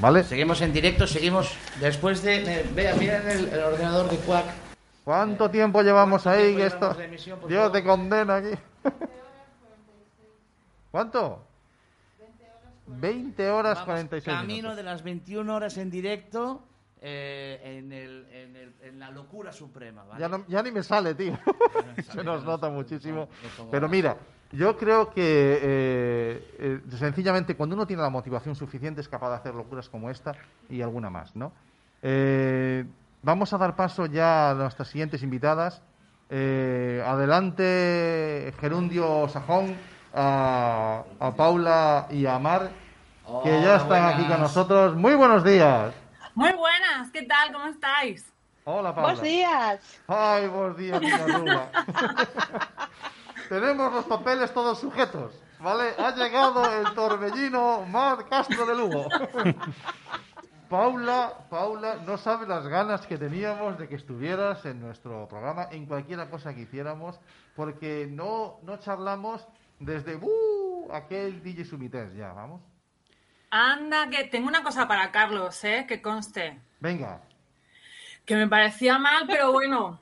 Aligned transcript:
¿Vale? 0.00 0.24
Seguimos 0.24 0.60
en 0.62 0.72
directo, 0.72 1.06
seguimos 1.06 1.54
después 1.80 2.22
de... 2.22 2.60
eh, 2.60 2.66
Vea, 2.74 2.94
mira 2.94 3.18
en 3.18 3.30
el, 3.30 3.48
el 3.48 3.60
ordenador 3.60 4.10
de 4.10 4.16
Quack. 4.18 4.46
¿Cuánto 5.04 5.50
tiempo 5.50 5.82
llevamos 5.82 6.22
¿Cuánto 6.24 6.40
ahí? 6.40 6.46
tiempo 6.56 6.64
esto... 6.66 6.78
llevamos 6.80 6.98
de 6.98 7.04
emisión, 7.04 7.38
Dios 7.46 7.62
favor? 7.62 7.72
te 7.72 7.84
condena 7.84 8.36
aquí. 8.36 8.50
¿Cuánto? 10.90 11.44
20 12.86 13.50
horas 13.50 13.74
Vamos 13.78 13.86
46 13.86 14.36
Camino 14.36 14.54
minutos. 14.54 14.76
de 14.76 14.82
las 14.82 15.02
21 15.02 15.54
horas 15.54 15.76
en 15.78 15.90
directo 15.90 16.62
eh, 17.00 17.60
en, 17.78 17.92
el- 17.92 18.26
en 18.32 18.56
el- 18.56 18.74
en 18.82 18.98
la 18.98 19.10
locura 19.10 19.52
suprema, 19.52 20.04
¿vale? 20.04 20.20
Ya, 20.20 20.28
no- 20.28 20.44
ya 20.48 20.62
ni 20.62 20.72
me 20.72 20.82
sale, 20.82 21.14
tío. 21.14 21.38
me 21.96 22.02
Se 22.02 22.22
nos 22.24 22.44
no 22.44 22.50
nota 22.52 22.68
muchísimo. 22.68 23.28
no 23.58 23.70
Pero 23.70 23.88
mira, 23.88 24.16
yo 24.52 24.76
creo 24.76 25.10
que 25.10 25.58
eh, 25.62 26.56
eh, 26.58 26.80
sencillamente 26.98 27.56
cuando 27.56 27.74
uno 27.74 27.86
tiene 27.86 28.02
la 28.02 28.10
motivación 28.10 28.54
suficiente 28.54 29.00
es 29.00 29.08
capaz 29.08 29.30
de 29.30 29.36
hacer 29.36 29.54
locuras 29.54 29.88
como 29.88 30.10
esta 30.10 30.34
y 30.68 30.82
alguna 30.82 31.10
más, 31.10 31.34
¿no? 31.34 31.52
Eh, 32.02 32.84
vamos 33.22 33.52
a 33.52 33.58
dar 33.58 33.76
paso 33.76 34.06
ya 34.06 34.50
a 34.50 34.54
nuestras 34.54 34.88
siguientes 34.88 35.22
invitadas. 35.22 35.82
Eh, 36.28 37.02
adelante, 37.06 38.52
Gerundio 38.60 39.28
Sajón, 39.28 39.76
a, 40.14 41.04
a 41.20 41.30
Paula 41.32 42.06
y 42.10 42.26
a 42.26 42.38
Mar, 42.38 42.70
que 43.44 43.62
ya 43.62 43.76
están 43.76 44.06
aquí 44.06 44.26
con 44.26 44.40
nosotros. 44.40 44.96
Muy 44.96 45.14
buenos 45.14 45.44
días. 45.44 45.94
Muy 46.34 46.52
buenas, 46.52 47.10
¿qué 47.10 47.22
tal? 47.22 47.52
¿Cómo 47.52 47.66
estáis? 47.66 48.30
Hola, 48.64 48.94
Paula. 48.94 49.12
Buenos 49.12 49.22
días. 49.22 50.00
Ay, 50.06 50.48
buenos 50.48 50.76
días. 50.76 51.00
Tenemos 53.52 53.92
los 53.92 54.06
papeles 54.06 54.50
todos 54.54 54.80
sujetos, 54.80 55.34
¿vale? 55.60 55.90
Ha 55.98 56.14
llegado 56.14 56.64
el 56.80 56.94
torbellino 56.94 57.84
Mar 57.84 58.26
Castro 58.26 58.64
de 58.64 58.74
Lugo. 58.74 59.06
Paula, 60.70 61.34
Paula, 61.50 61.96
no 61.96 62.16
sabes 62.16 62.48
las 62.48 62.66
ganas 62.66 63.06
que 63.06 63.18
teníamos 63.18 63.78
de 63.78 63.90
que 63.90 63.96
estuvieras 63.96 64.64
en 64.64 64.80
nuestro 64.80 65.28
programa, 65.28 65.68
en 65.70 65.84
cualquiera 65.84 66.30
cosa 66.30 66.54
que 66.54 66.62
hiciéramos, 66.62 67.20
porque 67.54 68.08
no, 68.10 68.58
no 68.62 68.78
charlamos 68.78 69.46
desde 69.78 70.16
¡uh! 70.16 70.88
aquel 70.90 71.42
DJ 71.42 71.66
Sumités 71.66 72.14
ya, 72.14 72.32
vamos. 72.32 72.62
Anda, 73.50 74.08
que 74.08 74.24
tengo 74.24 74.48
una 74.48 74.62
cosa 74.62 74.88
para 74.88 75.12
Carlos, 75.12 75.62
¿eh? 75.64 75.84
Que 75.86 76.00
conste. 76.00 76.58
Venga, 76.80 77.20
Que 78.24 78.34
me 78.34 78.48
parecía 78.48 78.98
mal, 78.98 79.24
pero 79.26 79.52
bueno. 79.52 80.00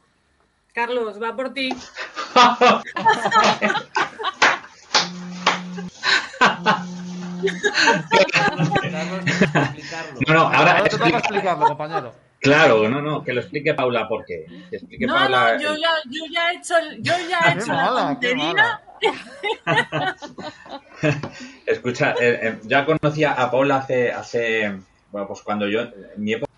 Carlos, 0.72 1.20
va 1.20 1.34
por 1.34 1.52
ti. 1.52 1.70
No, 10.26 10.34
no, 10.34 10.40
ahora 10.42 10.72
ahora 10.78 10.84
te 10.84 10.90
toca 10.90 11.04
explica- 11.06 11.18
explicarlo, 11.18 11.66
compañero. 11.66 12.14
Claro, 12.40 12.88
no, 12.88 13.02
no, 13.02 13.22
que 13.24 13.32
lo 13.32 13.40
explique 13.40 13.74
Paula 13.74 14.06
porque 14.08 14.46
que 14.70 14.76
explique 14.76 15.06
No, 15.06 15.14
Paula. 15.14 15.54
no, 15.54 15.60
yo 15.60 15.74
ya, 15.76 15.90
yo 16.06 16.24
ya 16.32 16.50
he 16.50 16.56
hecho, 16.56 16.76
el- 16.78 17.02
yo 17.02 17.12
ya 17.28 17.52
he 17.52 17.54
hecho 17.58 17.72
la 17.72 17.74
mala, 17.74 18.18
qué 18.20 18.34
tontería. 18.34 18.80
Escucha, 21.66 22.12
eh, 22.20 22.38
eh, 22.42 22.60
ya 22.64 22.84
conocía 22.84 23.32
a 23.32 23.50
Paula 23.50 23.76
hace, 23.76 24.12
hace, 24.12 24.78
bueno, 25.10 25.26
pues 25.28 25.42
cuando 25.42 25.66
yo, 25.68 25.80
en 25.82 25.92
mi 26.16 26.32
época 26.34 26.49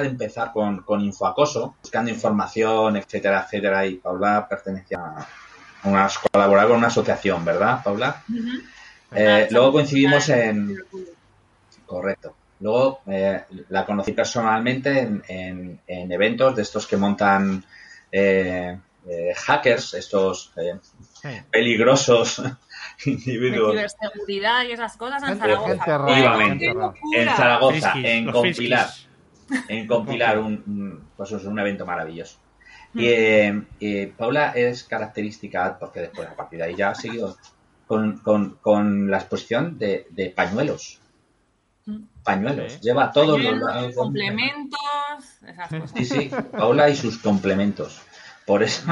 de 0.00 0.08
empezar 0.08 0.52
con, 0.52 0.82
con 0.82 1.00
infoacoso, 1.00 1.74
buscando 1.82 2.10
información, 2.10 2.96
etcétera, 2.96 3.42
etcétera, 3.44 3.84
y 3.86 3.96
Paula 3.96 4.46
pertenecía 4.48 4.98
a 4.98 5.88
una, 5.88 6.08
colaboraba 6.32 6.68
con 6.68 6.78
una 6.78 6.86
asociación, 6.86 7.44
¿verdad, 7.44 7.82
Paula? 7.82 8.22
Eh, 9.14 9.44
Ah, 9.44 9.46
luego 9.50 9.72
coincidimos 9.72 10.30
ah, 10.30 10.44
en, 10.44 10.78
Correcto. 11.86 12.34
Luego 12.60 13.00
eh, 13.06 13.42
la 13.68 13.84
conocí 13.84 14.12
personalmente 14.12 15.00
en, 15.00 15.22
en- 15.28 15.80
en 15.86 16.12
eventos 16.12 16.54
de 16.56 16.62
estos 16.62 16.86
que 16.86 16.96
montan 16.96 17.64
eh, 18.10 18.78
eh, 19.06 19.34
hackers, 19.36 19.94
estos 19.94 20.52
eh, 20.56 21.42
peligrosos 21.50 22.40
De 23.04 23.10
individuos. 23.10 23.72
ciberseguridad 23.74 24.64
y 24.64 24.72
esas 24.72 24.96
cosas 24.96 25.22
en 25.24 25.38
Zaragoza. 25.38 25.68
gente 25.70 25.84
rara, 25.86 26.06
Efectivamente. 26.12 26.64
gente 26.66 26.78
rara. 26.78 26.86
locura! 26.86 27.20
En 27.22 27.28
Zaragoza, 27.36 27.92
en 27.96 28.30
compilar. 28.32 28.88
En 29.68 29.86
compilar 29.86 30.38
un, 30.38 30.62
un- 30.66 31.04
pues 31.16 31.32
es 31.32 31.44
un 31.44 31.58
evento 31.58 31.84
maravilloso. 31.86 32.38
Y, 32.94 33.06
eh, 33.06 33.62
y 33.78 34.06
Paula 34.06 34.52
es 34.52 34.84
característica, 34.84 35.78
porque 35.78 36.00
después 36.00 36.28
a 36.28 36.34
partir 36.36 36.58
de 36.58 36.66
ahí 36.66 36.74
ya 36.76 36.90
ha 36.90 36.94
seguido 36.94 37.36
con, 37.86 38.18
con- 38.18 38.56
con 38.60 39.10
la 39.10 39.16
exposición 39.18 39.78
de, 39.78 40.06
de 40.10 40.30
pañuelos. 40.30 40.98
Pañuelos. 42.22 42.74
Sí. 42.74 42.78
Lleva 42.82 43.10
todos 43.10 43.40
los 43.40 43.60
Pañuelos, 43.60 43.94
complementos, 43.96 44.78
esas 45.46 45.68
cosas. 45.68 45.90
Sí, 45.96 46.04
sí, 46.04 46.30
Paula 46.52 46.88
y 46.88 46.94
sus 46.96 47.18
complementos. 47.18 48.00
Por 48.46 48.62
eso, 48.62 48.82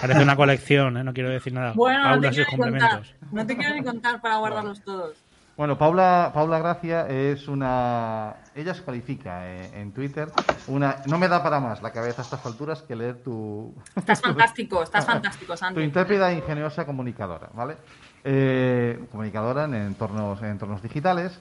Parece 0.00 0.22
una 0.22 0.34
colección, 0.36 0.96
¿eh? 0.96 1.04
no 1.04 1.12
quiero 1.12 1.28
decir 1.30 1.52
nada. 1.52 1.72
Bueno, 1.74 1.98
no 1.98 2.04
Paula 2.10 2.30
te 2.30 2.34
y 2.34 2.38
sus 2.44 2.46
contar. 2.46 2.70
complementos. 2.70 3.14
No 3.32 3.46
te 3.46 3.56
quiero 3.56 3.74
ni 3.74 3.82
contar 3.82 4.20
para 4.20 4.36
guardarlos 4.38 4.82
todos. 4.82 5.16
Bueno, 5.60 5.76
Paula, 5.76 6.30
Paula 6.32 6.58
Gracia 6.58 7.06
es 7.06 7.46
una... 7.46 8.36
Ella 8.54 8.72
se 8.72 8.82
califica 8.82 9.46
eh, 9.46 9.78
en 9.78 9.92
Twitter 9.92 10.32
una... 10.68 11.02
No 11.04 11.18
me 11.18 11.28
da 11.28 11.42
para 11.42 11.60
más 11.60 11.82
la 11.82 11.92
cabeza 11.92 12.22
a 12.22 12.24
estas 12.24 12.46
alturas 12.46 12.80
que 12.80 12.96
leer 12.96 13.22
tu... 13.22 13.74
Estás 13.94 14.20
fantástico, 14.22 14.82
estás 14.82 15.04
fantástico, 15.14 15.52
tu 15.52 15.58
Santi. 15.58 15.82
intrépida 15.82 16.32
e 16.32 16.36
ingeniosa 16.36 16.86
comunicadora, 16.86 17.50
¿vale? 17.52 17.76
Eh, 18.24 19.04
comunicadora 19.10 19.64
en 19.64 19.74
entornos, 19.74 20.40
en 20.40 20.48
entornos 20.48 20.80
digitales. 20.80 21.38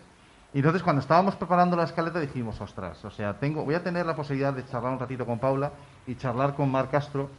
Y 0.53 0.57
entonces 0.57 0.83
cuando 0.83 0.99
estábamos 0.99 1.37
preparando 1.37 1.77
la 1.77 1.85
escaleta 1.85 2.19
dijimos, 2.19 2.59
ostras, 2.59 3.05
o 3.05 3.11
sea, 3.11 3.39
tengo, 3.39 3.63
voy 3.63 3.75
a 3.75 3.83
tener 3.83 4.05
la 4.05 4.17
posibilidad 4.17 4.51
de 4.51 4.65
charlar 4.65 4.91
un 4.91 4.99
ratito 4.99 5.25
con 5.25 5.39
Paula 5.39 5.71
y 6.07 6.15
charlar 6.15 6.55
con 6.55 6.69
Mar 6.69 6.89
Castro, 6.89 7.29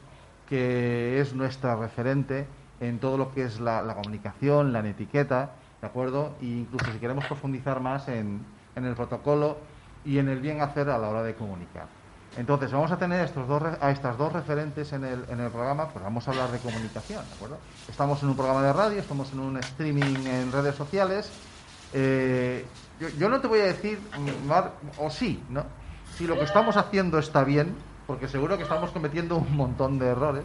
que 0.49 1.21
es 1.21 1.35
nuestra 1.35 1.77
referente 1.77 2.49
en 2.81 2.99
todo 3.01 3.19
lo 3.19 3.35
que 3.35 3.43
es 3.43 3.61
la, 3.61 3.83
la 3.83 3.95
comunicación, 3.97 4.73
la 4.73 4.81
etiqueta, 4.89 5.51
¿de 5.81 5.87
acuerdo? 5.87 6.37
E 6.41 6.47
incluso 6.47 6.93
si 6.93 6.99
queremos 6.99 7.25
profundizar 7.27 7.81
más 7.81 8.09
en, 8.09 8.45
en 8.77 8.85
el 8.85 8.95
protocolo 8.95 9.59
y 10.05 10.19
en 10.19 10.29
el 10.29 10.41
bien 10.41 10.61
hacer 10.61 10.91
a 10.91 10.99
la 10.99 11.09
hora 11.09 11.23
de 11.23 11.35
comunicar. 11.35 11.87
Entonces, 12.37 12.71
vamos 12.71 12.93
a 12.93 12.97
tener 12.97 13.25
estos 13.25 13.49
dos, 13.49 13.63
a 13.81 13.91
estas 13.91 14.17
dos 14.17 14.33
referentes 14.33 14.93
en 14.93 15.05
el, 15.05 15.25
en 15.29 15.41
el 15.41 15.51
programa, 15.51 15.89
pues 15.89 16.05
vamos 16.05 16.27
a 16.29 16.31
hablar 16.31 16.51
de 16.51 16.59
comunicación, 16.59 17.27
¿de 17.27 17.35
acuerdo? 17.35 17.59
Estamos 17.89 18.23
en 18.23 18.29
un 18.29 18.37
programa 18.37 18.63
de 18.63 18.73
radio, 18.73 19.01
estamos 19.01 19.33
en 19.33 19.41
un 19.41 19.57
streaming 19.57 20.27
en 20.27 20.53
redes 20.53 20.77
sociales. 20.77 21.31
Eh, 21.93 22.65
yo, 23.01 23.09
yo 23.09 23.29
no 23.29 23.41
te 23.41 23.49
voy 23.49 23.61
a 23.61 23.65
decir, 23.65 23.99
Mar, 24.47 24.75
o 24.99 25.11
sí, 25.11 25.43
¿no? 25.49 25.65
Si 26.17 26.27
lo 26.27 26.37
que 26.37 26.45
estamos 26.45 26.77
haciendo 26.77 27.19
está 27.19 27.43
bien, 27.43 27.75
porque 28.07 28.29
seguro 28.29 28.57
que 28.57 28.63
estamos 28.63 28.93
cometiendo 28.93 29.37
un 29.37 29.57
montón 29.57 29.99
de 29.99 30.07
errores, 30.07 30.45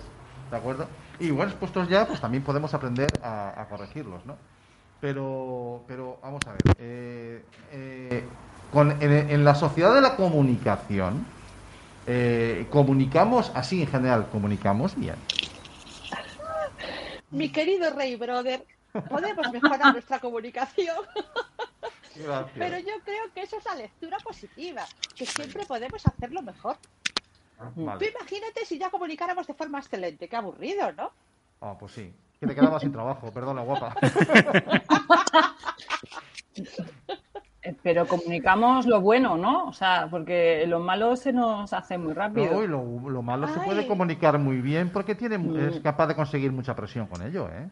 ¿de 0.50 0.58
acuerdo? 0.58 0.88
Y 1.20 1.30
bueno, 1.30 1.54
puestos 1.60 1.88
ya, 1.88 2.08
pues 2.08 2.20
también 2.20 2.44
podemos 2.44 2.74
aprender 2.74 3.10
a 3.22 3.68
corregirlos, 3.70 4.26
¿no? 4.26 4.38
Pero, 5.02 5.84
pero 5.88 6.18
vamos 6.22 6.46
a 6.48 6.54
ver. 6.54 6.62
eh, 6.80 7.44
eh, 7.72 8.24
con- 8.72 8.92
en, 9.02 9.12
en 9.30 9.46
la 9.46 9.56
sociedad 9.56 9.94
de 9.94 10.02
la 10.02 10.16
comunicación, 10.16 11.26
eh, 12.08 12.66
comunicamos, 12.70 13.52
así 13.56 13.82
en 13.82 13.88
general, 13.88 14.28
comunicamos 14.32 14.98
bien. 15.00 15.16
Mi 17.32 17.50
querido 17.50 17.92
Rey 17.94 18.16
Brother, 18.16 18.66
podemos 19.10 19.52
mejorar 19.52 19.92
nuestra 19.92 20.20
comunicación, 20.20 20.96
pero 22.58 22.78
yo 22.80 22.94
creo 23.04 23.32
que 23.34 23.42
eso 23.42 23.58
es 23.58 23.66
la 23.66 23.76
lectura 23.76 24.18
positiva, 24.20 24.88
que 25.18 25.26
siempre 25.26 25.66
podemos 25.66 26.06
hacerlo 26.06 26.42
mejor. 26.42 26.78
Tú 27.58 27.86
Vale. 27.86 28.10
imagínate 28.10 28.66
si 28.66 28.78
ya 28.78 28.90
comunicáramos 28.90 29.48
de 29.48 29.54
forma 29.54 29.80
excelente, 29.80 30.30
qué 30.30 30.36
aburrido, 30.36 30.92
¿no? 30.94 31.12
Ah, 31.62 31.76
pues 31.80 31.94
sí. 31.94 32.14
Que 32.40 32.48
te 32.48 32.56
quedabas 32.56 32.82
sin 32.82 32.92
trabajo, 32.92 33.32
perdona, 33.32 33.62
guapa. 33.62 33.96
pero 37.82 38.08
comunicamos 38.08 38.86
lo 38.86 39.02
bueno, 39.02 39.38
¿no? 39.38 39.68
O 39.68 39.74
sea, 39.74 40.08
porque 40.10 40.66
lo 40.68 40.80
malo 40.80 41.16
se 41.16 41.34
nos 41.34 41.72
hace 41.74 41.98
muy 41.98 42.14
rápido. 42.14 42.54
No, 42.54 42.64
y 42.64 42.68
lo, 42.68 43.10
lo 43.10 43.22
malo 43.22 43.48
se 43.48 43.60
puede 43.62 43.88
comunicar 43.88 44.38
muy 44.38 44.62
bien 44.62 44.92
porque 44.92 45.16
tiene, 45.16 45.38
Mm. 45.38 45.70
es 45.70 45.80
capaz 45.82 46.08
de 46.08 46.16
conseguir 46.16 46.52
mucha 46.52 46.76
presión 46.76 47.08
con 47.08 47.22
ello, 47.22 47.50
¿eh? 47.50 47.70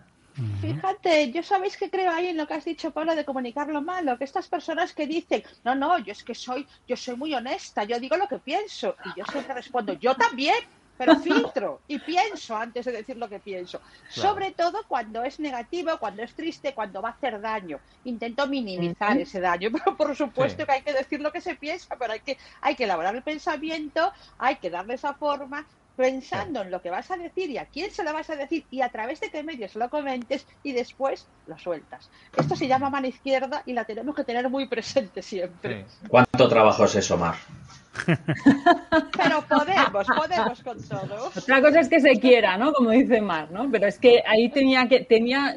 Fíjate, 0.61 1.31
yo 1.31 1.43
sabéis 1.43 1.77
que 1.77 1.91
creo 1.91 2.11
ahí 2.11 2.27
en 2.27 2.37
lo 2.37 2.47
que 2.47 2.55
has 2.55 2.65
dicho, 2.65 2.89
Pablo, 2.89 3.15
de 3.15 3.23
comunicar 3.23 3.67
lo 3.67 3.83
malo, 3.83 4.17
que 4.17 4.23
estas 4.23 4.47
personas 4.47 4.91
que 4.93 5.05
dicen, 5.05 5.43
no, 5.63 5.75
no, 5.75 5.99
yo 5.99 6.11
es 6.11 6.23
que 6.23 6.33
soy, 6.33 6.65
yo 6.87 6.97
soy 6.97 7.15
muy 7.15 7.35
honesta, 7.35 7.83
yo 7.83 7.99
digo 7.99 8.17
lo 8.17 8.27
que 8.27 8.39
pienso, 8.39 8.95
y 9.05 9.19
yo 9.19 9.25
siempre 9.31 9.53
respondo, 9.53 9.93
yo 9.93 10.15
también, 10.15 10.55
pero 10.97 11.15
filtro 11.19 11.81
y 11.87 11.99
pienso 11.99 12.55
antes 12.55 12.85
de 12.85 12.91
decir 12.91 13.17
lo 13.17 13.29
que 13.29 13.39
pienso. 13.39 13.79
Claro. 14.13 14.29
Sobre 14.29 14.51
todo 14.51 14.83
cuando 14.87 15.23
es 15.23 15.39
negativo, 15.39 15.97
cuando 15.99 16.23
es 16.23 16.33
triste, 16.33 16.73
cuando 16.73 17.01
va 17.01 17.09
a 17.09 17.11
hacer 17.13 17.41
daño. 17.41 17.79
Intento 18.05 18.47
minimizar 18.47 19.17
ese 19.17 19.39
daño, 19.39 19.69
pero 19.83 19.95
por 19.97 20.15
supuesto 20.15 20.63
Sí. 20.63 20.65
que 20.65 20.71
hay 20.71 20.81
que 20.81 20.93
decir 20.93 21.21
lo 21.21 21.31
que 21.31 21.41
se 21.41 21.55
piensa, 21.55 21.95
pero 21.97 22.13
hay 22.13 22.19
que, 22.19 22.37
hay 22.61 22.75
que 22.75 22.83
elaborar 22.83 23.15
el 23.15 23.23
pensamiento, 23.23 24.11
hay 24.37 24.57
que 24.57 24.69
darle 24.69 24.95
esa 24.95 25.13
forma 25.13 25.65
pensando 25.95 26.61
en 26.61 26.71
lo 26.71 26.81
que 26.81 26.89
vas 26.89 27.11
a 27.11 27.17
decir 27.17 27.51
y 27.51 27.59
a 27.59 27.65
quién 27.65 27.91
se 27.91 28.03
lo 28.03 28.13
vas 28.13 28.27
a 28.31 28.35
decir 28.35 28.65
y 28.71 28.81
a 28.81 28.89
través 28.89 29.19
de 29.19 29.29
qué 29.29 29.43
medios 29.43 29.75
lo 29.75 29.89
comentes 29.89 30.47
y 30.63 30.71
después 30.71 31.27
lo 31.45 31.57
sueltas. 31.59 32.09
Esto 32.35 32.55
se 32.55 32.67
llama 32.67 32.89
mano 32.89 33.05
izquierda 33.07 33.61
y 33.65 33.73
la 33.73 33.85
tenemos 33.85 34.15
que 34.15 34.23
tener 34.23 34.49
muy 34.49 34.67
presente 34.67 35.21
siempre. 35.21 35.85
¿Cuánto 36.07 36.47
trabajo 36.47 36.85
es 36.85 36.95
eso, 36.95 37.15
Mar? 37.17 37.35
Pero 39.17 39.41
podemos, 39.47 40.07
podemos 40.07 40.63
con 40.63 40.81
todo. 40.83 41.27
Otra 41.35 41.61
cosa 41.61 41.79
es 41.79 41.89
que 41.89 41.99
se 41.99 42.19
quiera, 42.19 42.57
¿no? 42.57 42.73
Como 42.73 42.89
dice 42.89 43.21
Mar, 43.21 43.51
¿no? 43.51 43.69
Pero 43.71 43.87
es 43.87 43.99
que 43.99 44.23
ahí 44.25 44.49
tenía 44.49 44.87
que, 44.87 45.01
tenía, 45.01 45.55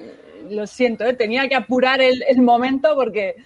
lo 0.50 0.66
siento, 0.66 1.04
¿eh? 1.04 1.14
tenía 1.14 1.48
que 1.48 1.54
apurar 1.54 2.00
el, 2.00 2.22
el 2.28 2.42
momento 2.42 2.94
porque 2.94 3.36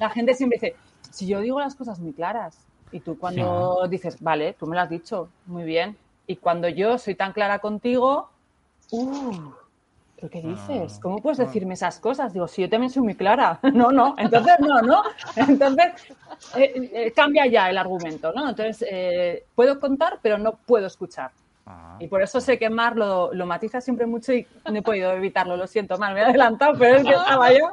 la 0.00 0.10
gente 0.10 0.34
siempre 0.34 0.58
dice, 0.60 0.76
si 1.10 1.26
yo 1.26 1.40
digo 1.40 1.58
las 1.58 1.74
cosas 1.74 1.98
muy 1.98 2.12
claras 2.12 2.58
y 2.92 3.00
tú 3.00 3.18
cuando 3.18 3.86
dices, 3.88 4.16
vale, 4.20 4.54
tú 4.58 4.66
me 4.66 4.76
lo 4.76 4.82
has 4.82 4.90
dicho, 4.90 5.28
muy 5.46 5.64
bien, 5.64 5.96
y 6.26 6.36
cuando 6.36 6.68
yo 6.68 6.98
soy 6.98 7.14
tan 7.14 7.32
clara 7.32 7.58
contigo, 7.58 8.30
uh, 8.90 9.32
¿pero 10.16 10.30
qué 10.30 10.40
dices? 10.40 10.98
¿Cómo 11.00 11.18
puedes 11.18 11.38
decirme 11.38 11.74
esas 11.74 12.00
cosas? 12.00 12.32
Digo, 12.32 12.48
si 12.48 12.62
yo 12.62 12.70
también 12.70 12.90
soy 12.90 13.02
muy 13.02 13.14
clara. 13.14 13.60
No, 13.76 13.90
no, 13.90 14.14
entonces 14.16 14.54
no, 14.60 14.80
¿no? 14.80 15.02
Entonces 15.36 15.92
eh, 16.56 16.90
eh, 16.92 17.12
cambia 17.14 17.46
ya 17.46 17.68
el 17.68 17.76
argumento, 17.76 18.32
¿no? 18.32 18.48
Entonces, 18.48 18.86
eh, 18.90 19.44
puedo 19.54 19.78
contar, 19.78 20.18
pero 20.22 20.38
no 20.38 20.52
puedo 20.52 20.86
escuchar. 20.86 21.30
Y 21.98 22.06
por 22.08 22.22
eso 22.22 22.40
sé 22.40 22.58
que 22.58 22.70
Mar 22.70 22.94
lo, 22.96 23.32
lo 23.34 23.44
matiza 23.46 23.80
siempre 23.80 24.06
mucho 24.06 24.32
y 24.32 24.46
no 24.70 24.76
he 24.76 24.82
podido 24.82 25.12
evitarlo, 25.12 25.56
lo 25.56 25.66
siento, 25.66 25.98
Mar, 25.98 26.14
me 26.14 26.20
he 26.20 26.24
adelantado, 26.24 26.74
pero 26.78 26.96
es 26.98 27.02
que 27.04 27.10
estaba 27.10 27.52
yo 27.52 27.70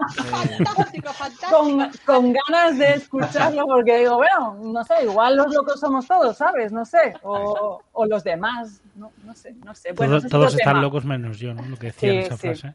con, 1.50 1.92
con 2.06 2.34
ganas 2.34 2.78
de 2.78 2.94
escucharlo 2.94 3.66
porque 3.68 4.00
digo, 4.00 4.16
bueno, 4.18 4.58
no 4.62 4.84
sé, 4.84 4.96
igual 5.04 5.38
los 5.38 5.54
locos 5.54 5.80
somos 5.80 6.08
todos, 6.08 6.38
¿sabes? 6.38 6.72
No 6.72 6.86
sé, 6.86 7.14
o, 7.24 7.82
o 7.92 8.06
los 8.06 8.24
demás, 8.24 8.82
no, 8.96 9.12
no 9.24 9.36
sé, 9.36 9.54
no 9.64 9.76
sé. 9.76 9.92
Bueno, 9.94 10.18
todos 10.18 10.32
todos 10.32 10.56
están 10.56 10.74
tema. 10.74 10.82
locos 10.82 11.06
menos 11.06 11.38
yo, 11.40 11.54
¿no? 11.54 11.64
Lo 11.66 11.78
que 11.78 11.88
decía 11.88 12.10
en 12.14 12.22
Sí, 12.22 12.26
esa 12.28 12.38
sí. 12.38 12.48
frase. 12.48 12.74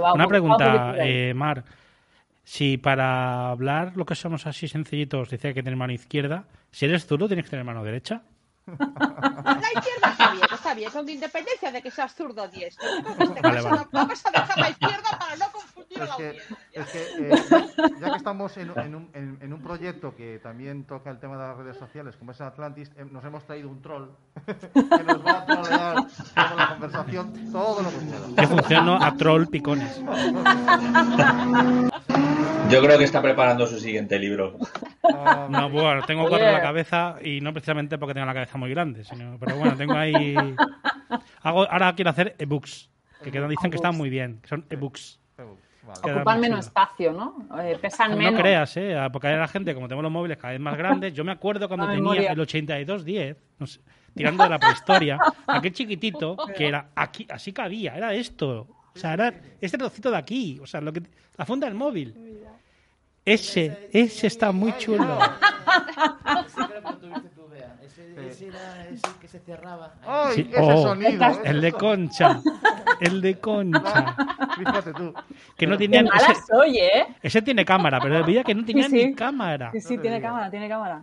Va 0.00 0.12
Una 0.14 0.26
pregunta, 0.26 0.94
eh, 0.98 1.32
Mar. 1.34 1.64
Si 2.42 2.76
para 2.78 3.50
hablar 3.50 3.96
lo 3.96 4.04
que 4.04 4.14
somos 4.16 4.46
así 4.46 4.66
sencillitos 4.66 5.32
hay 5.32 5.38
que 5.38 5.62
tener 5.62 5.76
mano 5.76 5.92
izquierda, 5.92 6.44
si 6.72 6.86
eres 6.86 7.06
zurdo 7.06 7.28
tienes 7.28 7.44
que 7.44 7.50
tener 7.50 7.64
mano 7.64 7.84
derecha. 7.84 8.22
La 8.78 9.68
izquierda 9.74 10.10
está 10.12 10.30
bien, 10.32 10.46
está 10.52 10.74
bien, 10.74 10.90
con 10.90 11.08
independencia 11.08 11.72
de 11.72 11.82
que 11.82 11.90
seas 11.90 12.14
zurdo 12.14 12.42
o 12.42 12.48
diestro. 12.48 12.86
Vale, 13.42 13.62
vale. 13.62 13.86
vamos 13.90 14.22
a 14.24 14.30
dejar 14.30 14.58
la 14.58 14.70
izquierda 14.70 15.18
para 15.18 15.36
no 15.36 15.52
confundir 15.52 15.79
Es 15.90 15.98
que, 15.98 16.02
audiencia. 16.28 16.56
es 16.72 16.86
que, 16.86 17.02
eh, 17.02 17.30
ya 18.00 18.10
que 18.10 18.16
estamos 18.16 18.56
en, 18.56 18.70
en 18.78 18.94
un, 18.94 19.10
en- 19.12 19.38
en 19.40 19.52
un 19.52 19.60
proyecto 19.60 20.14
que 20.14 20.38
también 20.38 20.84
toca 20.84 21.10
el 21.10 21.18
tema 21.18 21.36
de 21.36 21.42
las 21.48 21.56
redes 21.56 21.76
sociales, 21.76 22.16
como 22.16 22.30
es 22.30 22.40
Atlantis, 22.40 22.90
eh, 22.96 23.04
nos 23.10 23.24
hemos 23.24 23.44
traído 23.44 23.68
un 23.68 23.82
troll 23.82 24.08
que 24.46 25.04
nos 25.04 25.26
va 25.26 25.38
a 25.40 25.46
trolear 25.46 25.96
toda 26.34 26.54
la 26.56 26.68
conversación, 26.70 27.32
todo 27.52 27.82
lo 27.82 27.88
que 27.90 27.96
pueda. 27.96 28.42
Yo 28.42 28.48
funciono 28.48 29.02
a 29.02 29.16
troll 29.16 29.46
picones. 29.48 30.00
Yo 32.70 32.80
creo 32.82 32.98
que 32.98 33.04
está 33.04 33.20
preparando 33.20 33.66
su 33.66 33.78
siguiente 33.80 34.18
libro. 34.18 34.56
No, 35.48 35.68
bueno, 35.70 36.02
tengo 36.06 36.28
cuatro 36.28 36.46
en 36.46 36.52
la 36.52 36.62
cabeza 36.62 37.16
y 37.22 37.40
no 37.40 37.52
precisamente 37.52 37.98
porque 37.98 38.14
tengo 38.14 38.26
la 38.26 38.34
cabeza 38.34 38.56
muy 38.58 38.70
grande, 38.70 39.02
sino, 39.04 39.36
pero 39.40 39.56
bueno, 39.56 39.76
tengo 39.76 39.94
ahí. 39.94 40.34
Hago, 41.42 41.68
ahora 41.68 41.92
quiero 41.96 42.10
hacer 42.10 42.36
ebooks, 42.38 42.88
que 43.24 43.32
quedan- 43.32 43.48
dicen 43.48 43.70
que 43.72 43.76
están 43.76 43.96
muy 43.96 44.08
bien, 44.08 44.38
que 44.40 44.48
son 44.48 44.64
ebooks. 44.70 45.18
Quedan 46.02 46.16
Ocupan 46.18 46.40
menos 46.40 46.66
espacio, 46.66 47.12
¿no? 47.12 47.48
Eh, 47.60 47.78
pesan 47.80 48.10
No 48.12 48.16
menos. 48.16 48.40
creas, 48.40 48.76
¿eh? 48.76 48.96
Porque 49.12 49.28
hay 49.28 49.36
la 49.36 49.48
gente, 49.48 49.74
como 49.74 49.88
tenemos 49.88 50.02
los 50.04 50.12
móviles 50.12 50.36
cada 50.36 50.52
vez 50.52 50.60
más 50.60 50.76
grandes, 50.78 51.12
yo 51.14 51.24
me 51.24 51.32
acuerdo 51.32 51.66
cuando 51.68 51.86
La 51.86 51.92
tenía 51.92 52.02
memoria. 52.02 52.32
el 52.32 52.40
8210, 52.40 53.36
no 53.58 53.66
sé, 53.66 53.80
tirando 54.14 54.44
de 54.44 54.50
la 54.50 54.58
prehistoria, 54.58 55.18
aquel 55.46 55.72
chiquitito 55.72 56.36
que 56.56 56.68
era 56.68 56.88
aquí, 56.94 57.26
así 57.30 57.52
cabía, 57.52 57.96
era 57.96 58.12
esto. 58.14 58.68
O 58.94 58.98
sea, 58.98 59.14
era 59.14 59.32
este 59.60 59.78
trocito 59.78 60.10
de 60.10 60.16
aquí, 60.18 60.58
o 60.60 60.66
sea, 60.66 60.80
lo 60.80 60.92
que, 60.92 61.02
la 61.36 61.46
funda 61.46 61.66
del 61.66 61.76
móvil. 61.76 62.14
Ese, 63.24 63.88
ese 63.92 64.26
está 64.26 64.50
muy 64.52 64.76
chulo. 64.78 65.18
Ese 66.46 66.56
creo 66.66 66.82
que 66.82 66.90
lo 66.90 66.96
tuviste 66.98 67.28
tú, 67.30 67.48
Bea. 67.48 67.76
Ese, 67.82 68.10
ese 68.12 68.19
era 68.40 68.88
ese 68.88 69.02
que 69.20 69.28
se 69.28 69.38
cerraba. 69.40 69.94
¡Ay, 70.06 70.34
Sí, 70.36 70.40
ese 70.50 70.60
oh, 70.60 70.82
sonido! 70.82 71.24
ese 71.26 71.40
el 71.48 71.60
de 71.60 71.72
Concha, 71.72 72.40
el 73.00 73.20
de 73.20 73.38
Concha. 73.38 74.16
Fíjate 74.58 74.92
tú. 74.92 75.14
Que 75.56 75.66
no 75.66 75.76
tenía 75.78 76.00
ese, 76.00 76.34
soy, 76.48 76.78
¿eh? 76.78 77.06
ese 77.22 77.42
tiene 77.42 77.64
cámara, 77.64 77.98
pero 78.02 78.24
veía 78.24 78.42
que 78.44 78.54
no 78.54 78.64
tenía 78.64 78.84
Sí, 78.84 78.90
sí. 78.98 79.06
ni 79.06 79.14
cámara. 79.14 79.70
Sí, 79.72 79.80
sí, 79.80 79.98
tiene 79.98 80.20
cámara, 80.20 80.50
tiene 80.50 80.68
cámara. 80.68 81.02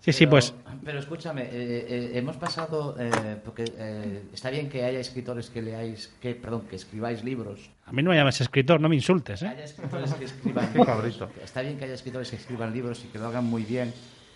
Sí, 0.00 0.12
sí, 0.14 0.24
Pero- 0.24 0.30
pues 0.30 0.54
Pero 0.82 0.98
escúchame, 0.98 1.42
eh, 1.42 1.48
eh, 1.52 2.10
hemos 2.14 2.36
pasado, 2.38 2.96
eh, 2.98 3.10
porque 3.44 3.64
eh, 3.76 4.22
está 4.32 4.48
bien 4.48 4.70
que 4.70 4.82
haya 4.82 4.98
escritores 4.98 5.50
que 5.50 5.60
leáis, 5.60 6.08
que 6.22 6.34
perdón, 6.34 6.62
que 6.70 6.76
escribáis 6.76 7.22
libros. 7.22 7.68
a 7.84 7.92
mí 7.92 8.02
no 8.02 8.08
me 8.10 8.16
llames 8.16 8.40
escritor, 8.40 8.80
no 8.80 8.88
me 8.88 8.94
insultes, 8.96 9.42
¿eh? 9.42 9.48
Haya 9.48 9.64
escritores 9.64 10.14
que 10.14 10.24
escriban 10.24 10.72
Qué 10.72 10.82
cabrito. 10.86 11.28
Está 11.44 11.60
bien 11.60 11.76
que 11.78 11.84
haya 11.84 11.92
escritores 11.94 12.30
que 12.30 12.36
escriban 12.36 12.72
libros 12.72 13.04
y 13.04 13.08
que 13.08 13.18
lo 13.18 13.26
hagan 13.26 13.44
muy 13.44 13.62
bien, 13.64 13.92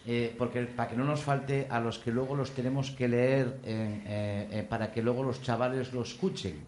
eh, 0.07 0.35
porque 0.37 0.63
para 0.63 0.91
que 0.91 0.97
no 0.97 1.05
nos 1.05 1.21
falte 1.23 1.67
a 1.71 1.81
los 1.81 1.99
que 1.99 2.11
luego 2.11 2.37
los 2.37 2.51
tenemos 2.51 2.91
que 2.91 3.09
leer, 3.09 3.59
eh, 3.65 4.03
eh, 4.07 4.49
eh, 4.51 4.67
para 4.69 4.93
que 4.93 5.03
luego 5.03 5.23
los 5.23 5.43
chavales 5.43 5.93
lo 5.93 6.03
escuchen. 6.03 6.59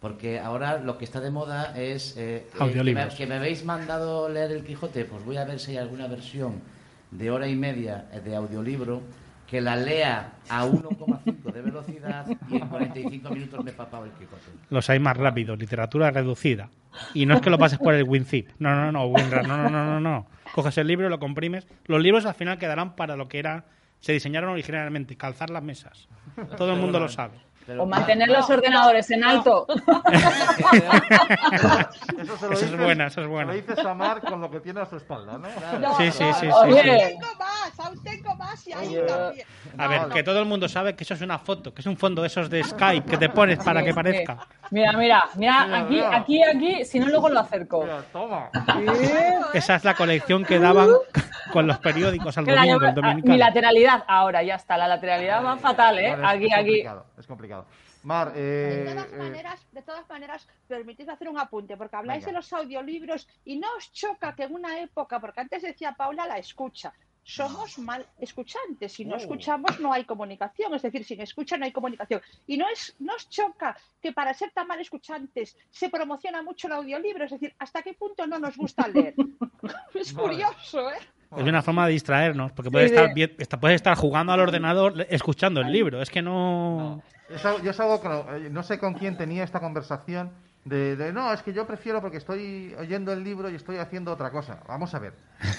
Porque 0.00 0.38
ahora 0.38 0.78
lo 0.78 0.98
que 0.98 1.04
está 1.04 1.20
de 1.20 1.30
moda 1.30 1.76
es 1.76 2.16
eh, 2.16 2.46
eh, 2.60 2.72
que, 2.72 2.94
me, 2.94 3.08
que 3.08 3.26
me 3.26 3.36
habéis 3.36 3.64
mandado 3.64 4.28
leer 4.28 4.52
el 4.52 4.62
Quijote, 4.64 5.04
pues 5.04 5.24
voy 5.24 5.36
a 5.38 5.44
ver 5.44 5.58
si 5.58 5.72
hay 5.72 5.78
alguna 5.78 6.06
versión 6.06 6.60
de 7.10 7.30
hora 7.30 7.48
y 7.48 7.56
media 7.56 8.04
de 8.24 8.36
audiolibro 8.36 9.00
que 9.46 9.60
la 9.60 9.76
lea 9.76 10.32
a 10.48 10.66
1,5 10.66 11.52
de 11.52 11.62
velocidad 11.62 12.26
y 12.50 12.56
en 12.56 12.68
45 12.68 13.30
minutos 13.30 13.64
me 13.64 13.70
he 13.70 13.74
papado 13.74 14.04
el 14.04 14.10
Quijote. 14.12 14.42
Los 14.70 14.90
hay 14.90 14.98
más 14.98 15.16
rápidos, 15.16 15.58
literatura 15.58 16.10
reducida. 16.10 16.68
Y 17.14 17.26
no 17.26 17.34
es 17.36 17.40
que 17.40 17.50
lo 17.50 17.58
pases 17.58 17.78
por 17.78 17.94
el 17.94 18.02
WinZip. 18.02 18.50
No, 18.58 18.74
no, 18.74 18.90
no, 18.92 19.06
WinRAR. 19.06 19.46
No, 19.46 19.56
no, 19.56 19.70
no, 19.70 19.84
no, 19.84 20.00
no. 20.00 20.26
Coges 20.56 20.78
el 20.78 20.86
libro, 20.86 21.10
lo 21.10 21.18
comprimes. 21.18 21.66
Los 21.84 22.00
libros 22.00 22.24
al 22.24 22.34
final 22.34 22.56
quedarán 22.56 22.96
para 22.96 23.14
lo 23.14 23.28
que 23.28 23.38
era, 23.38 23.66
se 24.00 24.14
diseñaron 24.14 24.48
originalmente, 24.48 25.14
calzar 25.14 25.50
las 25.50 25.62
mesas. 25.62 26.08
Todo 26.56 26.72
el 26.72 26.80
mundo 26.80 26.98
lo 26.98 27.10
sabe. 27.10 27.34
Pero- 27.66 27.82
O 27.82 27.86
mantener 27.86 28.28
los 28.28 28.48
ordenadores 28.48 29.10
en 29.10 29.24
alto. 29.24 29.66
Eso, 32.18 32.36
se 32.38 32.46
lo 32.46 32.52
Esa 32.52 32.64
es 32.66 32.76
buena, 32.76 33.06
esa 33.06 33.08
es 33.08 33.14
Se 33.14 33.20
lo 33.22 33.28
buena. 33.28 33.52
dices 33.52 33.78
a 33.84 33.94
Mar 33.94 34.20
con 34.20 34.40
lo 34.40 34.50
que 34.50 34.60
tiene 34.60 34.80
a 34.80 34.86
su 34.86 34.96
espalda, 34.96 35.38
¿no? 35.38 35.48
Sí, 35.96 36.10
sí, 36.10 36.24
sí, 36.32 36.40
sí, 36.40 36.46
Oye. 36.52 36.82
sí. 36.82 36.88
Tengo 36.88 37.34
más, 37.38 37.80
aún 37.80 38.02
tengo 38.02 38.34
más 38.36 38.66
y 38.66 38.72
ahí 38.72 39.00
también. 39.06 39.46
A 39.78 39.88
ver, 39.88 40.08
que 40.08 40.22
todo 40.22 40.38
el 40.40 40.46
mundo 40.46 40.68
sabe 40.68 40.94
que 40.94 41.04
eso 41.04 41.14
es 41.14 41.20
una 41.22 41.38
foto, 41.38 41.74
que 41.74 41.80
es 41.80 41.86
un 41.86 41.96
fondo 41.96 42.22
de 42.22 42.28
esos 42.28 42.48
de 42.50 42.62
Skype 42.64 43.08
que 43.10 43.16
te 43.18 43.28
pones 43.28 43.58
para 43.62 43.82
que 43.82 43.92
parezca. 43.92 44.36
sí. 44.40 44.56
Mira, 44.70 44.92
mira, 44.94 45.24
mira, 45.36 45.64
Mira, 45.64 45.78
aquí, 45.78 45.94
mira. 45.94 46.16
aquí, 46.16 46.42
aquí, 46.42 46.84
si 46.84 46.98
no 46.98 47.06
luego 47.06 47.28
lo 47.28 47.38
acerco. 47.40 47.82
Mira, 47.82 48.02
toma. 48.12 48.50
Esa 49.54 49.76
es 49.76 49.84
la 49.84 49.94
colección 49.94 50.44
que 50.44 50.58
daban 50.58 50.88
con 51.52 51.66
los 51.68 51.78
periódicos 51.78 52.36
al 52.36 52.46
la 52.46 52.56
domingo, 52.66 52.84
el 52.84 53.22
Mi 53.22 53.38
lateralidad, 53.38 54.02
ahora 54.08 54.42
ya 54.42 54.56
está, 54.56 54.76
la 54.76 54.88
lateralidad 54.88 55.44
va 55.44 55.56
fatal, 55.56 55.98
¿eh? 56.00 56.16
Vale, 56.16 56.26
Aquí, 56.26 56.46
es 56.46 56.52
aquí. 56.52 56.64
complicado, 56.64 57.06
Es 57.18 57.26
complicado. 57.26 57.55
Mar, 58.02 58.32
eh, 58.36 58.84
De 58.86 58.92
todas 58.94 59.12
eh, 59.12 59.16
maneras, 59.16 59.66
de 59.72 59.82
todas 59.82 60.08
maneras, 60.08 60.48
permitidme 60.68 61.12
hacer 61.12 61.28
un 61.28 61.38
apunte, 61.38 61.76
porque 61.76 61.96
habláis 61.96 62.24
Venga. 62.24 62.32
de 62.32 62.36
los 62.38 62.52
audiolibros 62.52 63.26
y 63.44 63.56
no 63.58 63.66
os 63.76 63.92
choca 63.92 64.34
que 64.34 64.44
en 64.44 64.54
una 64.54 64.78
época, 64.80 65.18
porque 65.20 65.40
antes 65.40 65.62
decía 65.62 65.92
Paula 65.92 66.26
la 66.26 66.38
escucha, 66.38 66.92
somos 67.24 67.78
mal 67.78 68.06
escuchantes, 68.20 68.92
si 68.92 69.04
no 69.04 69.14
Oh. 69.16 69.18
escuchamos 69.18 69.80
no 69.80 69.92
hay 69.92 70.04
comunicación, 70.04 70.72
es 70.74 70.82
decir, 70.82 71.04
sin 71.04 71.20
escucha 71.20 71.56
no 71.56 71.64
hay 71.64 71.72
comunicación. 71.72 72.22
Y 72.46 72.56
no 72.56 72.68
es, 72.68 72.94
no 73.00 73.14
os 73.16 73.28
choca 73.28 73.76
que 74.00 74.12
para 74.12 74.32
ser 74.34 74.52
tan 74.52 74.68
mal 74.68 74.78
escuchantes 74.80 75.56
se 75.70 75.88
promociona 75.88 76.40
mucho 76.42 76.68
el 76.68 76.74
audiolibro, 76.74 77.24
es 77.24 77.32
decir, 77.32 77.52
hasta 77.58 77.82
qué 77.82 77.94
punto 77.94 78.24
no 78.28 78.38
nos 78.38 78.56
gusta 78.56 78.86
leer. 78.86 79.14
es 79.94 80.12
Vale. 80.14 80.28
curioso, 80.28 80.88
¿eh? 80.92 80.98
Es 81.36 81.44
una 81.46 81.62
forma 81.62 81.86
de 81.86 81.92
distraernos, 81.92 82.52
porque 82.52 82.70
puedes, 82.70 82.90
Sí, 82.90 82.96
estar, 82.96 83.14
bien- 83.14 83.36
puedes 83.60 83.76
estar 83.76 83.96
jugando 83.96 84.32
al 84.32 84.40
ordenador 84.40 85.06
escuchando 85.10 85.60
el 85.60 85.70
libro. 85.72 86.00
Es 86.02 86.10
que 86.10 86.22
no... 86.22 87.02
es 87.28 87.44
algo- 87.44 87.62
yo 87.62 87.70
es 87.70 87.80
algo 87.80 88.00
que 88.00 88.08
no, 88.08 88.34
eh, 88.36 88.48
no 88.50 88.62
sé 88.62 88.78
con 88.78 88.94
quién 88.94 89.16
tenía 89.16 89.44
esta 89.44 89.60
conversación 89.60 90.30
de, 90.64 90.96
de, 90.96 91.12
no, 91.12 91.32
es 91.32 91.42
que 91.42 91.52
yo 91.52 91.64
prefiero 91.64 92.00
porque 92.00 92.16
estoy 92.16 92.74
oyendo 92.76 93.12
el 93.12 93.22
libro 93.22 93.48
y 93.48 93.54
estoy 93.54 93.76
haciendo 93.76 94.12
otra 94.12 94.30
cosa. 94.30 94.60
Vamos 94.66 94.92
a 94.94 94.98
ver. 94.98 95.12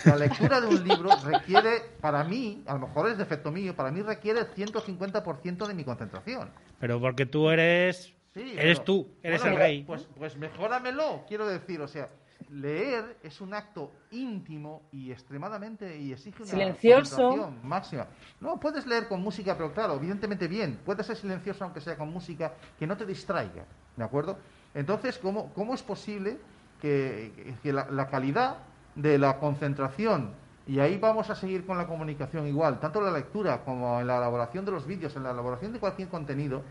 La 0.04 0.18
lectura 0.18 0.60
de 0.60 0.68
un 0.68 0.86
libro 0.86 1.10
requiere, 1.24 1.82
para 2.02 2.24
mí, 2.26 2.62
a 2.68 2.74
lo 2.74 2.80
mejor 2.88 3.10
es 3.10 3.18
defecto 3.18 3.50
mío, 3.52 3.74
para 3.74 3.90
mí 3.90 4.02
requiere 4.02 4.42
el 4.42 4.48
150% 4.48 5.66
de 5.66 5.74
mi 5.74 5.84
concentración. 5.86 6.50
Pero 6.80 7.00
porque 7.00 7.26
tú 7.26 7.50
eres. 7.50 8.14
Sí, 8.34 8.54
eres 8.58 8.80
pero- 8.80 8.84
tú, 8.84 9.08
eres 9.24 9.42
bueno, 9.42 9.56
el 9.56 9.62
rey. 9.62 9.84
Pues, 9.84 10.08
pues 10.18 10.36
mejóramelo, 10.38 11.24
quiero 11.28 11.48
decir. 11.48 11.80
O 11.82 11.88
sea, 11.88 12.10
leer 12.50 13.18
es 13.24 13.42
un 13.42 13.54
acto 13.54 13.92
íntimo 14.12 14.84
y 14.92 15.12
extremadamente 15.12 15.98
y 15.98 16.12
exige 16.14 16.44
una 16.44 16.52
Silencioso. 16.52 17.16
concentración 17.18 17.68
máxima. 17.68 18.08
No, 18.40 18.60
puedes 18.60 18.86
leer 18.86 19.08
con 19.08 19.22
música, 19.22 19.56
pero 19.56 19.74
claro, 19.74 19.96
evidentemente 19.96 20.48
bien. 20.48 20.80
Puedes 20.86 21.06
ser 21.06 21.16
silencioso 21.18 21.64
aunque 21.64 21.82
sea 21.82 21.98
con 21.98 22.12
música 22.12 22.54
que 22.78 22.88
no 22.88 22.96
te 22.96 23.06
distraiga, 23.06 23.66
¿de 23.96 24.04
acuerdo? 24.04 24.38
Entonces, 24.74 25.18
¿cómo, 25.18 25.54
cómo 25.54 25.74
es 25.74 25.84
posible 25.84 26.38
que, 26.82 27.56
que 27.64 27.74
la, 27.74 27.90
la 27.90 28.08
calidad 28.08 28.58
de 28.96 29.18
la 29.18 29.38
concentración 29.40 30.34
y 30.68 30.80
ahí 30.80 30.98
vamos 30.98 31.30
a 31.30 31.36
seguir 31.36 31.66
con 31.66 31.78
la 31.78 31.88
comunicación 31.88 32.46
igual, 32.46 32.80
tanto 32.80 33.00
en 33.00 33.06
la 33.06 33.12
lectura 33.12 33.64
como 33.64 34.02
en 34.02 34.08
la 34.08 34.18
elaboración 34.18 34.66
de 34.66 34.72
los 34.72 34.86
vídeos, 34.86 35.16
en 35.16 35.24
la 35.24 35.32
elaboración 35.32 35.72
de 35.72 35.80
cualquier 35.80 36.10
contenido. 36.10 36.62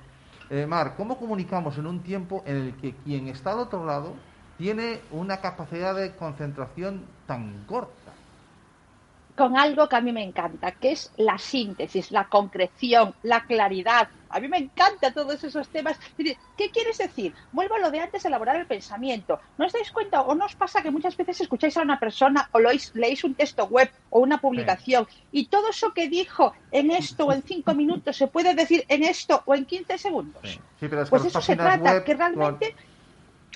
Eh, 0.50 0.66
Mar, 0.66 0.94
¿cómo 0.96 1.18
comunicamos 1.18 1.78
en 1.78 1.86
un 1.86 2.02
tiempo 2.02 2.42
en 2.46 2.56
el 2.56 2.76
que 2.76 2.94
quien 2.96 3.28
está 3.28 3.52
al 3.52 3.60
otro 3.60 3.84
lado 3.86 4.14
tiene 4.58 5.00
una 5.10 5.40
capacidad 5.40 5.94
de 5.94 6.14
concentración 6.16 7.04
tan 7.26 7.64
corta? 7.66 8.12
con 9.36 9.56
algo 9.56 9.88
que 9.88 9.96
a 9.96 10.00
mí 10.00 10.12
me 10.12 10.24
encanta, 10.24 10.72
que 10.72 10.92
es 10.92 11.12
la 11.18 11.38
síntesis, 11.38 12.10
la 12.10 12.24
concreción, 12.24 13.14
la 13.22 13.44
claridad. 13.44 14.08
A 14.30 14.40
mí 14.40 14.48
me 14.48 14.56
encantan 14.56 15.12
todos 15.12 15.44
esos 15.44 15.68
temas. 15.68 16.00
¿Qué 16.16 16.70
quieres 16.70 16.98
decir? 16.98 17.34
Vuelvo 17.52 17.74
a 17.74 17.78
lo 17.78 17.90
de 17.90 18.00
antes, 18.00 18.24
elaborar 18.24 18.56
el 18.56 18.66
pensamiento. 18.66 19.38
¿No 19.58 19.66
os 19.66 19.72
dais 19.72 19.92
cuenta 19.92 20.22
o 20.22 20.34
no 20.34 20.46
os 20.46 20.56
pasa 20.56 20.82
que 20.82 20.90
muchas 20.90 21.16
veces 21.16 21.42
escucháis 21.42 21.76
a 21.76 21.82
una 21.82 22.00
persona 22.00 22.48
o 22.52 22.58
leéis, 22.58 22.92
leéis 22.94 23.22
un 23.24 23.34
texto 23.34 23.66
web 23.66 23.90
o 24.10 24.20
una 24.20 24.40
publicación 24.40 25.06
y 25.30 25.46
todo 25.46 25.68
eso 25.68 25.92
que 25.92 26.08
dijo 26.08 26.54
en 26.72 26.90
esto 26.90 27.26
o 27.26 27.32
en 27.32 27.42
cinco 27.42 27.74
minutos 27.74 28.16
se 28.16 28.26
puede 28.26 28.54
decir 28.54 28.84
en 28.88 29.04
esto 29.04 29.42
o 29.44 29.54
en 29.54 29.66
15 29.66 29.98
segundos? 29.98 30.42
Sí, 30.42 30.88
pero 30.88 31.02
es 31.02 31.08
que 31.08 31.10
Pues 31.10 31.26
eso 31.26 31.40
se 31.42 31.56
trata, 31.56 31.92
web 31.92 32.04
que 32.04 32.14
realmente 32.14 32.74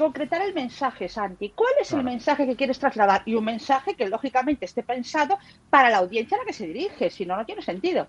concretar 0.00 0.42
el 0.42 0.54
mensaje, 0.54 1.08
Santi. 1.08 1.52
¿Cuál 1.54 1.72
es 1.80 1.92
el 1.92 2.02
mensaje 2.04 2.46
que 2.46 2.56
quieres 2.56 2.78
trasladar? 2.78 3.22
Y 3.26 3.34
un 3.34 3.44
mensaje 3.44 3.94
que 3.94 4.08
lógicamente 4.08 4.64
esté 4.64 4.82
pensado 4.82 5.38
para 5.68 5.90
la 5.90 5.98
audiencia 5.98 6.36
a 6.36 6.40
la 6.40 6.46
que 6.46 6.52
se 6.52 6.66
dirige, 6.66 7.10
si 7.10 7.26
no, 7.26 7.36
no 7.36 7.44
tiene 7.44 7.62
sentido. 7.62 8.08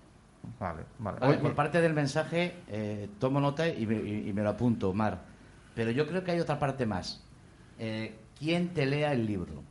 Vale, 0.58 0.82
vale. 0.98 1.18
Vale, 1.20 1.32
Oye, 1.32 1.42
por 1.42 1.54
parte 1.54 1.80
del 1.80 1.92
mensaje, 1.94 2.52
eh, 2.68 3.08
tomo 3.20 3.40
nota 3.40 3.68
y 3.68 3.86
me, 3.86 3.96
y- 3.96 4.28
y 4.28 4.32
me 4.32 4.42
lo 4.42 4.50
apunto, 4.50 4.92
Mar. 4.92 5.18
Pero 5.74 5.90
yo 5.90 6.06
creo 6.06 6.24
que 6.24 6.32
hay 6.32 6.40
otra 6.40 6.58
parte 6.58 6.86
más. 6.86 7.20
Eh, 7.78 8.12
¿Quién 8.38 8.74
te 8.74 8.86
lea 8.86 9.12
el 9.12 9.26
libro? 9.26 9.62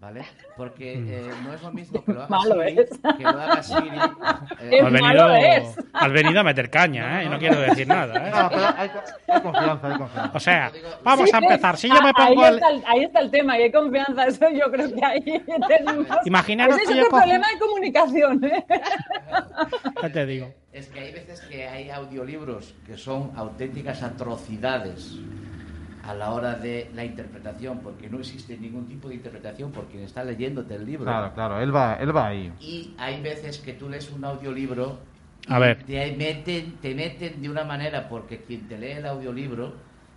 ¿Vale? 0.00 0.22
Porque 0.56 0.92
eh, 0.94 1.30
no 1.44 1.52
es 1.54 1.60
lo 1.62 1.72
mismo 1.72 2.04
que 2.04 2.12
lo 2.12 2.20
haga 2.22 2.28
Malo 2.28 2.62
Siri, 2.62 2.78
es. 2.80 3.00
que 3.16 3.22
lo 3.24 3.28
haga 3.30 3.62
Siri. 3.64 3.88
eh, 4.60 4.70
Es 4.78 4.84
Has 4.84 4.92
malo 4.92 5.28
venido, 5.28 5.34
es. 5.34 5.76
has 5.92 6.12
venido 6.12 6.40
a 6.40 6.42
meter 6.44 6.70
caña, 6.70 7.20
¿eh? 7.20 7.24
Y 7.24 7.28
no 7.28 7.38
quiero 7.40 7.58
decir 7.60 7.88
nada, 7.88 8.14
¿eh? 8.28 8.30
No, 8.30 8.48
pero 8.48 8.66
hay, 8.76 8.90
hay 9.26 9.40
confianza, 9.42 9.88
hay 9.88 9.98
confianza. 9.98 10.30
O 10.34 10.40
sea, 10.40 10.72
vamos 11.02 11.28
Sí, 11.28 11.34
a 11.34 11.38
empezar. 11.38 11.76
Si 11.76 11.88
yo 11.88 12.00
me 12.00 12.10
ah, 12.10 12.12
pongo 12.16 12.42
ahí, 12.44 12.48
el... 12.48 12.54
está 12.54 12.68
el, 12.70 12.84
ahí 12.86 13.04
está 13.04 13.20
el 13.20 13.30
tema 13.32 13.58
y 13.58 13.62
hay 13.64 13.72
confianza. 13.72 14.24
Eso 14.28 14.50
yo 14.50 14.70
creo 14.70 14.94
que 14.94 15.04
ahí 15.04 15.44
tenemos. 15.66 16.06
Imaginaros 16.24 16.76
que 16.76 16.82
es 16.84 16.90
otro 16.90 17.04
cojo- 17.10 17.16
problema 17.22 17.46
de 17.52 17.58
comunicación. 17.58 18.44
¿eh? 18.44 18.64
Ya 20.02 20.12
te 20.12 20.26
digo. 20.26 20.54
Es 20.72 20.86
que 20.88 21.00
hay 21.00 21.12
veces 21.12 21.40
que 21.40 21.66
hay 21.66 21.90
audiolibros 21.90 22.72
que 22.86 22.96
son 22.96 23.32
auténticas 23.34 24.02
atrocidades 24.04 25.16
a 26.08 26.14
la 26.14 26.30
hora 26.32 26.54
de 26.54 26.90
la 26.94 27.04
interpretación, 27.04 27.80
porque 27.80 28.08
no 28.08 28.18
existe 28.18 28.56
ningún 28.56 28.86
tipo 28.86 29.08
de 29.08 29.16
interpretación 29.16 29.70
por 29.70 29.84
quien 29.88 30.04
está 30.04 30.24
leyéndote 30.24 30.74
el 30.74 30.86
libro. 30.86 31.04
Claro, 31.04 31.34
claro, 31.34 31.60
él 31.60 31.74
va, 31.74 31.94
él 32.00 32.16
va 32.16 32.28
ahí. 32.28 32.50
Y 32.62 32.94
hay 32.96 33.20
veces 33.20 33.58
que 33.58 33.74
tú 33.74 33.90
lees 33.90 34.10
un 34.10 34.24
audiolibro 34.24 34.98
y 35.46 35.52
A 35.52 35.58
ver. 35.58 35.84
Te, 35.84 36.12
meten, 36.16 36.72
te 36.80 36.94
meten 36.94 37.42
de 37.42 37.48
una 37.50 37.64
manera 37.64 38.08
porque 38.08 38.38
quien 38.38 38.66
te 38.68 38.78
lee 38.78 38.92
el 38.92 39.06
audiolibro 39.06 39.74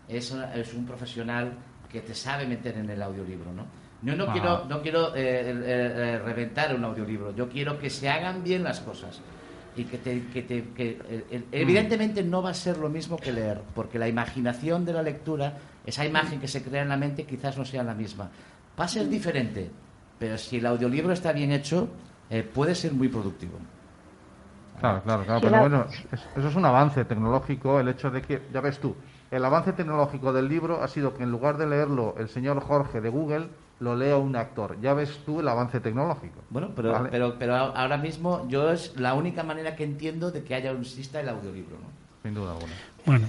es, 0.07 0.31
una- 0.31 0.53
es 0.55 0.73
un 0.73 0.85
profesional 0.85 1.51
que 1.91 1.99
te 2.01 2.15
sabe 2.15 2.45
meter 2.47 2.77
en 2.77 2.89
el 2.89 3.01
audiolibro, 3.01 3.51
¿no? 3.51 3.65
Yo 4.01 4.15
no 4.15 4.23
Ajá. 4.23 4.33
quiero, 4.33 4.65
no 4.65 4.81
quiero 4.81 5.15
eh, 5.15 5.21
eh, 5.51 5.53
eh, 5.65 6.19
reventar 6.19 6.73
un 6.73 6.83
audiolibro, 6.85 7.35
yo 7.35 7.47
quiero 7.49 7.77
que 7.77 7.89
se 7.89 8.09
hagan 8.09 8.43
bien 8.43 8.63
las 8.63 8.79
cosas. 8.79 9.19
Y 9.75 9.85
que 9.85 9.97
te, 9.99 10.27
que 10.27 10.41
te- 10.41 10.69
que, 10.75 10.99
eh, 11.09 11.43
evidentemente 11.53 12.23
no 12.23 12.41
va 12.41 12.49
a 12.49 12.53
ser 12.53 12.77
lo 12.77 12.89
mismo 12.89 13.17
que 13.17 13.31
leer, 13.31 13.61
porque 13.73 13.97
la 13.99 14.07
imaginación 14.09 14.83
de 14.83 14.93
la 14.93 15.01
lectura, 15.01 15.57
esa 15.85 16.05
imagen 16.05 16.41
que 16.41 16.47
se 16.49 16.61
crea 16.61 16.81
en 16.81 16.89
la 16.89 16.97
mente, 16.97 17.23
quizás 17.25 17.57
no 17.57 17.63
sea 17.63 17.83
la 17.83 17.93
misma. 17.93 18.29
Va 18.77 18.83
a 18.85 18.87
ser 18.89 19.07
diferente, 19.07 19.71
pero 20.19 20.37
si 20.37 20.57
el 20.57 20.65
audiolibro 20.65 21.13
está 21.13 21.31
bien 21.31 21.51
hecho, 21.53 21.87
eh, 22.29 22.43
puede 22.43 22.75
ser 22.75 22.91
muy 22.93 23.07
productivo. 23.07 23.59
Claro, 24.79 25.01
claro, 25.03 25.25
claro. 25.25 25.41
Pero 25.41 25.59
bueno, 25.59 25.85
es- 26.11 26.27
eso 26.35 26.47
es 26.47 26.55
un 26.55 26.65
avance 26.65 27.05
tecnológico, 27.05 27.79
el 27.79 27.87
hecho 27.87 28.09
de 28.09 28.21
que, 28.21 28.41
ya 28.51 28.61
ves 28.61 28.79
tú, 28.79 28.95
el 29.29 29.45
avance 29.45 29.73
tecnológico 29.73 30.33
del 30.33 30.47
libro 30.49 30.81
ha 30.81 30.87
sido 30.87 31.13
que 31.13 31.23
en 31.23 31.31
lugar 31.31 31.57
de 31.57 31.67
leerlo 31.67 32.15
el 32.17 32.29
señor 32.29 32.59
Jorge 32.61 32.99
de 32.99 33.09
Google, 33.09 33.47
lo 33.81 33.95
lea 33.95 34.15
un 34.15 34.35
actor. 34.35 34.79
Ya 34.79 34.93
ves 34.93 35.19
tú 35.25 35.39
el 35.41 35.47
avance 35.47 35.79
tecnológico. 35.79 36.39
Bueno, 36.49 36.69
pero, 36.75 36.91
Vale. 36.93 37.09
pero, 37.09 37.35
pero 37.37 37.55
ahora 37.55 37.97
mismo 37.97 38.47
yo 38.47 38.71
es 38.71 38.95
la 38.97 39.15
única 39.15 39.43
manera 39.43 39.75
que 39.75 39.83
entiendo 39.83 40.31
de 40.31 40.43
que 40.43 40.55
haya 40.55 40.71
un 40.71 40.81
exista 40.81 41.19
el 41.19 41.27
audiolibro, 41.29 41.77
¿no? 41.77 41.87
Sin 42.23 42.35
duda 42.35 42.51
alguna. 42.51 42.73
Bueno, 43.05 43.27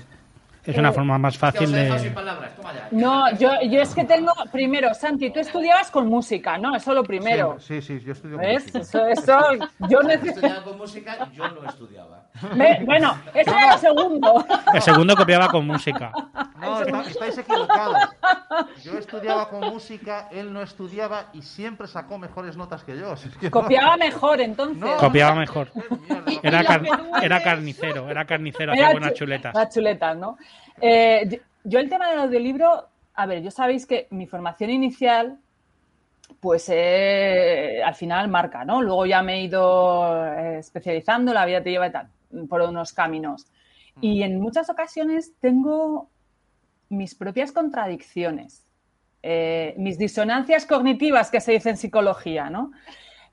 es 0.64 0.76
una 0.76 0.92
forma 0.92 1.18
más 1.18 1.38
fácil 1.38 1.66
sin 1.68 1.75
de... 1.76 2.11
palabras, 2.11 2.54
toma 2.54 2.73
ya. 2.75 2.88
No, 2.92 3.35
yo, 3.37 3.50
yo 3.68 3.80
es 3.80 3.94
que 3.94 4.04
tengo. 4.04 4.30
Primero, 4.52 4.92
Santi, 4.94 5.30
tú 5.30 5.40
estudiabas 5.40 5.90
con 5.90 6.06
música, 6.06 6.59
¿no? 6.59 6.76
Eso 6.76 6.92
lo 6.92 7.02
primero. 7.02 7.56
Sí, 7.59 7.80
sí, 7.80 7.99
sí, 7.99 8.04
yo 8.04 8.12
estudio 8.12 8.37
¿Ves? 8.37 8.73
música. 8.75 8.80
Eso, 8.80 9.06
eso. 9.06 9.38
Yo 9.80 9.88
Yo 9.88 10.02
necesito. 10.02 10.35
estudiaba 10.35 10.62
con 10.64 10.76
música, 10.78 11.30
yo 11.32 11.49
no 11.49 11.68
estudiaba. 11.68 12.21
Bueno, 12.84 13.16
eso 13.34 13.50
era 13.50 13.72
lo 13.72 13.78
segundo. 13.78 14.44
El 14.74 14.82
segundo 14.82 15.14
copiaba 15.16 15.48
con 15.48 15.66
música. 15.66 16.12
No, 16.60 16.80
está- 16.80 17.02
estáis 17.02 17.38
equivocados. 17.38 17.96
Yo 18.82 18.98
estudiaba 18.98 19.48
con 19.48 19.60
música, 19.60 20.28
él 20.30 20.52
no 20.52 20.62
estudiaba 20.62 21.26
y 21.32 21.42
siempre 21.42 21.86
sacó 21.86 22.18
mejores 22.18 22.56
notas 22.56 22.84
que 22.84 22.96
yo. 22.98 23.16
Si 23.16 23.28
es 23.28 23.36
que 23.36 23.46
no- 23.46 23.50
Copiaba 23.50 23.96
mejor, 23.96 24.40
entonces. 24.40 24.76
No. 24.78 24.96
Copiaba 24.96 25.34
mejor. 25.34 25.70
Mierda, 26.08 26.32
Era, 26.42 26.64
car- 26.64 27.42
carnicero, 27.44 28.08
era 28.10 28.24
carnicero, 28.24 28.72
hacía 28.72 28.90
buenas 28.92 29.12
chu- 29.12 29.18
chuletas. 29.18 29.54
Las 29.54 29.74
chuletas, 29.74 30.16
¿no? 30.16 30.36
Eh, 30.80 31.26
yo- 31.28 31.38
yo 31.64 31.78
el 31.78 31.88
tema 31.88 32.08
del 32.10 32.20
audiolibro, 32.20 32.88
a 33.14 33.26
ver, 33.26 33.42
yo 33.42 33.50
sabéis 33.50 33.86
que 33.86 34.08
mi 34.10 34.26
formación 34.26 34.70
inicial, 34.70 35.38
pues 36.40 36.68
eh, 36.72 37.82
al 37.84 37.94
final 37.94 38.26
marca, 38.28 38.64
¿no? 38.64 38.82
Luego 38.82 39.06
ya 39.06 39.22
me 39.22 39.34
he 39.34 39.42
ido 39.42 40.26
eh, 40.26 40.58
especializando, 40.58 41.32
la 41.32 41.44
vida 41.44 41.62
te 41.62 41.70
lleva 41.70 41.86
y 41.86 41.92
tal, 41.92 42.08
por 42.48 42.60
unos 42.62 42.92
caminos. 42.92 43.46
Y 44.00 44.22
en 44.22 44.40
muchas 44.40 44.70
ocasiones 44.70 45.32
tengo 45.40 46.08
mis 46.88 47.14
propias 47.14 47.52
contradicciones, 47.52 48.64
eh, 49.22 49.74
mis 49.78 49.98
disonancias 49.98 50.66
cognitivas 50.66 51.30
que 51.30 51.40
se 51.40 51.52
dice 51.52 51.70
en 51.70 51.76
psicología, 51.76 52.50
¿no? 52.50 52.72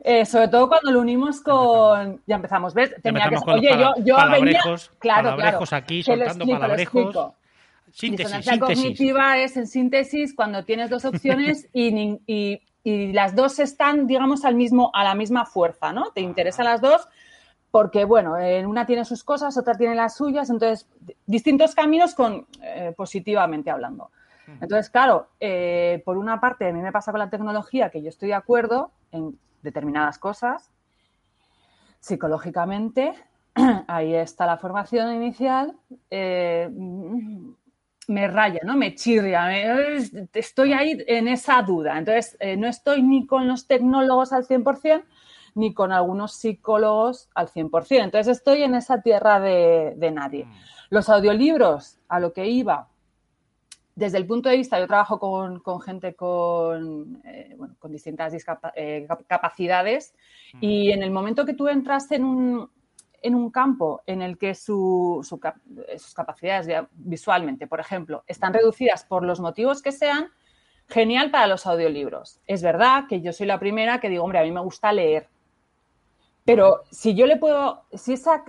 Eh, 0.01 0.25
sobre 0.25 0.47
todo 0.47 0.69
cuando 0.69 0.91
lo 0.91 1.01
unimos 1.01 1.41
con... 1.41 2.21
Ya 2.25 2.35
empezamos, 2.35 2.73
¿ves? 2.73 2.93
Tenía 3.01 3.25
empezamos 3.25 3.43
que- 3.61 3.67
Oye, 3.67 3.69
yo, 3.77 3.93
yo 3.97 4.15
venía... 4.15 4.15
palabrejos, 4.15 4.91
Claro, 4.99 5.29
palabrejos 5.31 5.69
claro. 5.69 5.83
aquí, 5.83 6.03
soltando 6.03 6.43
explico, 6.45 6.59
palabrejos. 6.59 7.15
Síntesis, 7.91 8.17
Disonancia 8.27 8.53
síntesis. 8.53 8.83
cognitiva 8.83 9.37
es, 9.39 9.57
en 9.57 9.67
síntesis, 9.67 10.33
cuando 10.35 10.63
tienes 10.63 10.89
dos 10.89 11.05
opciones 11.05 11.67
y, 11.73 12.19
y- 12.27 12.61
y 12.81 13.11
las 13.11 13.35
dos 13.35 13.59
están, 13.59 14.07
digamos, 14.07 14.45
al 14.45 14.55
mismo, 14.55 14.89
a 14.93 15.03
la 15.03 15.15
misma 15.15 15.45
fuerza, 15.45 15.91
¿no? 15.91 16.11
Te 16.11 16.21
interesan 16.21 16.65
las 16.65 16.79
dos 16.79 17.07
porque, 17.71 18.03
bueno, 18.05 18.37
en 18.37 18.65
una 18.65 18.85
tiene 18.85 19.05
sus 19.05 19.23
cosas, 19.23 19.57
otra 19.57 19.75
tiene 19.75 19.95
las 19.95 20.15
suyas, 20.15 20.49
entonces, 20.49 20.87
di- 20.99 21.15
distintos 21.25 21.75
caminos 21.75 22.15
con, 22.15 22.47
eh, 22.63 22.93
positivamente 22.97 23.69
hablando. 23.69 24.09
Entonces, 24.61 24.89
claro, 24.89 25.27
eh, 25.39 26.01
por 26.03 26.17
una 26.17 26.39
parte, 26.41 26.67
a 26.67 26.73
mí 26.73 26.81
me 26.81 26.91
pasa 26.91 27.11
con 27.11 27.19
la 27.19 27.29
tecnología 27.29 27.89
que 27.91 28.01
yo 28.01 28.09
estoy 28.09 28.29
de 28.29 28.33
acuerdo 28.35 28.91
en 29.11 29.37
determinadas 29.61 30.17
cosas, 30.17 30.71
psicológicamente, 31.99 33.13
ahí 33.87 34.15
está 34.15 34.45
la 34.45 34.57
formación 34.57 35.13
inicial, 35.13 35.75
eh, 36.09 36.69
me 38.07 38.27
raya, 38.27 38.59
¿no? 38.63 38.75
Me 38.75 38.95
chirria, 38.95 39.45
me- 39.45 39.97
estoy 40.33 40.73
ahí 40.73 40.97
en 41.07 41.27
esa 41.27 41.61
duda. 41.61 41.97
Entonces, 41.99 42.35
eh, 42.39 42.57
no 42.57 42.67
estoy 42.67 43.03
ni 43.03 43.27
con 43.27 43.47
los 43.47 43.67
tecnólogos 43.67 44.33
al 44.33 44.45
100%, 44.45 45.03
ni 45.59 45.73
con 45.73 45.91
algunos 45.91 46.33
psicólogos 46.33 47.29
al 47.35 47.47
100%. 47.49 48.03
Entonces, 48.03 48.37
estoy 48.37 48.63
en 48.63 48.75
esa 48.75 49.01
tierra 49.01 49.39
de, 49.39 49.93
de 49.97 50.11
nadie. 50.11 50.47
Los 50.89 51.09
audiolibros, 51.09 51.97
a 52.07 52.19
lo 52.19 52.33
que 52.33 52.47
iba, 52.47 52.87
desde 53.95 54.17
el 54.17 54.25
punto 54.25 54.47
de 54.49 54.55
vista, 54.57 54.79
yo 54.79 54.87
trabajo 54.87 55.19
con, 55.19 55.59
con 55.59 55.81
gente 55.81 56.15
con, 56.15 57.21
eh, 57.25 57.53
bueno, 57.57 57.75
con 57.79 57.91
distintas 57.91 58.33
eh, 58.33 59.05
cap- 59.07 59.23
capacidades 59.27 60.13
y 60.61 60.91
en 60.91 61.03
el 61.03 61.11
momento 61.11 61.45
que 61.45 61.53
tú 61.53 61.67
entras 61.67 62.09
en 62.11 62.23
un, 62.23 62.69
en 63.21 63.35
un 63.35 63.51
campo 63.51 64.01
en 64.05 64.21
el 64.21 64.37
que 64.37 64.55
su- 64.55 65.19
sus 65.97 66.13
capacidades 66.13 66.65
de- 66.67 66.87
visualmente, 66.93 67.67
por 67.67 67.81
ejemplo, 67.81 68.23
están 68.25 68.53
reducidas 68.53 69.03
por 69.03 69.25
los 69.25 69.41
motivos 69.41 69.81
que 69.81 69.91
sean, 69.91 70.27
genial 70.87 71.29
para 71.29 71.45
los 71.47 71.67
audiolibros. 71.67 72.39
Es 72.47 72.63
verdad 72.63 73.03
que 73.09 73.19
yo 73.21 73.31
soy 73.33 73.45
la 73.47 73.59
primera 73.59 73.99
que 73.99 74.09
digo, 74.09 74.23
hombre, 74.23 74.39
a 74.39 74.43
mí 74.43 74.51
me 74.51 74.61
gusta 74.61 74.91
leer. 74.93 75.27
Pero 76.49 76.81
si 76.89 77.13
yo 77.13 77.27
le 77.27 77.37
puedo, 77.37 77.83
si 77.93 78.13
esa, 78.13 78.43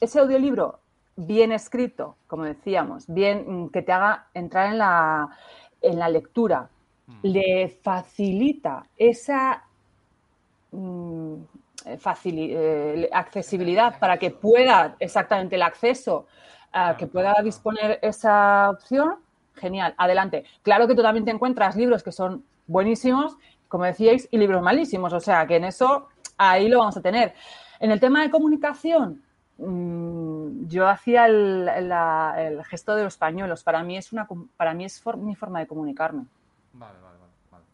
ese 0.00 0.18
audiolibro 0.18 0.80
bien 1.14 1.52
escrito, 1.52 2.16
como 2.26 2.44
decíamos, 2.44 3.04
bien 3.06 3.64
mm, 3.64 3.68
que 3.68 3.82
te 3.82 3.92
haga 3.92 4.28
entrar 4.32 4.70
en 4.72 4.78
la, 4.78 5.28
en 5.82 5.98
la 5.98 6.08
lectura, 6.08 6.70
le 7.20 7.68
facilita 7.68 8.86
esa 8.96 9.62
mm, 10.72 11.34
eh, 11.84 11.98
facili- 11.98 12.52
eh, 12.54 13.10
accesibilidad 13.12 13.98
para 13.98 14.16
que 14.18 14.30
pueda 14.30 14.96
exactamente 14.98 15.56
el 15.56 15.62
acceso, 15.62 16.24
a 16.72 16.96
que 16.96 17.06
pueda 17.06 17.34
disponer 17.44 17.98
esa 18.00 18.70
opción, 18.70 19.16
genial, 19.54 19.94
adelante. 19.98 20.44
Claro 20.62 20.88
que 20.88 20.94
tú 20.94 21.02
también 21.02 21.26
te 21.26 21.30
encuentras 21.30 21.76
libros 21.76 22.02
que 22.02 22.12
son 22.12 22.42
buenísimos, 22.66 23.36
como 23.68 23.84
decíais, 23.84 24.28
y 24.30 24.38
libros 24.38 24.62
malísimos, 24.62 25.12
o 25.12 25.20
sea 25.20 25.46
que 25.46 25.56
en 25.56 25.64
eso 25.64 26.08
ahí 26.38 26.68
lo 26.68 26.78
vamos 26.80 26.96
a 26.96 27.02
tener. 27.02 27.34
En 27.80 27.90
el 27.90 28.00
tema 28.00 28.22
de 28.22 28.30
comunicación, 28.30 29.22
mm, 29.58 30.66
yo 30.68 30.88
hacía 30.88 31.26
el, 31.26 31.64
la- 31.88 32.34
el 32.38 32.64
gesto 32.64 32.94
de 32.94 33.04
los 33.04 33.16
pañuelos. 33.16 33.62
Para 33.62 33.82
mí 33.82 33.96
es 33.96 34.12
una, 34.12 34.26
para 34.56 34.74
mí 34.74 34.84
es 34.84 35.00
for- 35.00 35.16
mi 35.16 35.34
forma 35.34 35.60
de 35.60 35.66
comunicarme. 35.66 36.24
Vale, 36.72 36.98
vale, 37.00 37.18
vale. 37.18 37.32
vale. 37.50 37.64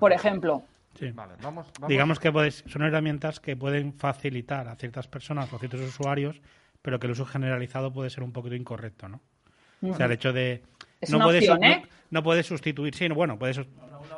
Por 0.00 0.12
ejemplo, 0.12 0.62
Sí. 0.98 1.12
Vale, 1.12 1.34
vamos, 1.40 1.66
vamos- 1.78 1.88
Digamos 1.88 2.18
que 2.18 2.32
puedes- 2.32 2.64
son 2.66 2.82
herramientas 2.82 3.38
que 3.38 3.56
pueden 3.56 3.92
facilitar 3.92 4.66
a 4.66 4.74
ciertas 4.74 5.06
personas 5.06 5.52
o 5.52 5.56
a 5.56 5.58
ciertos 5.60 5.80
usuarios, 5.80 6.40
pero 6.82 6.98
que 6.98 7.06
el 7.06 7.12
uso 7.12 7.24
generalizado 7.24 7.92
puede 7.92 8.10
ser 8.10 8.24
un 8.24 8.32
poquito 8.32 8.56
incorrecto, 8.56 9.08
¿no? 9.08 9.20
O 9.82 9.94
sea, 9.94 10.06
el 10.06 10.12
hecho 10.12 10.32
de... 10.32 10.64
Es 11.00 11.10
no 11.10 11.16
una 11.16 11.26
puedes, 11.26 11.42
opción, 11.48 11.60
no- 11.60 11.66
¿eh? 11.66 11.82
no, 12.10 12.22
puedes 12.22 12.46
sustituir, 12.46 12.94
sí, 12.94 13.08
no, 13.08 13.14
bueno, 13.14 13.38
puedes, 13.38 13.60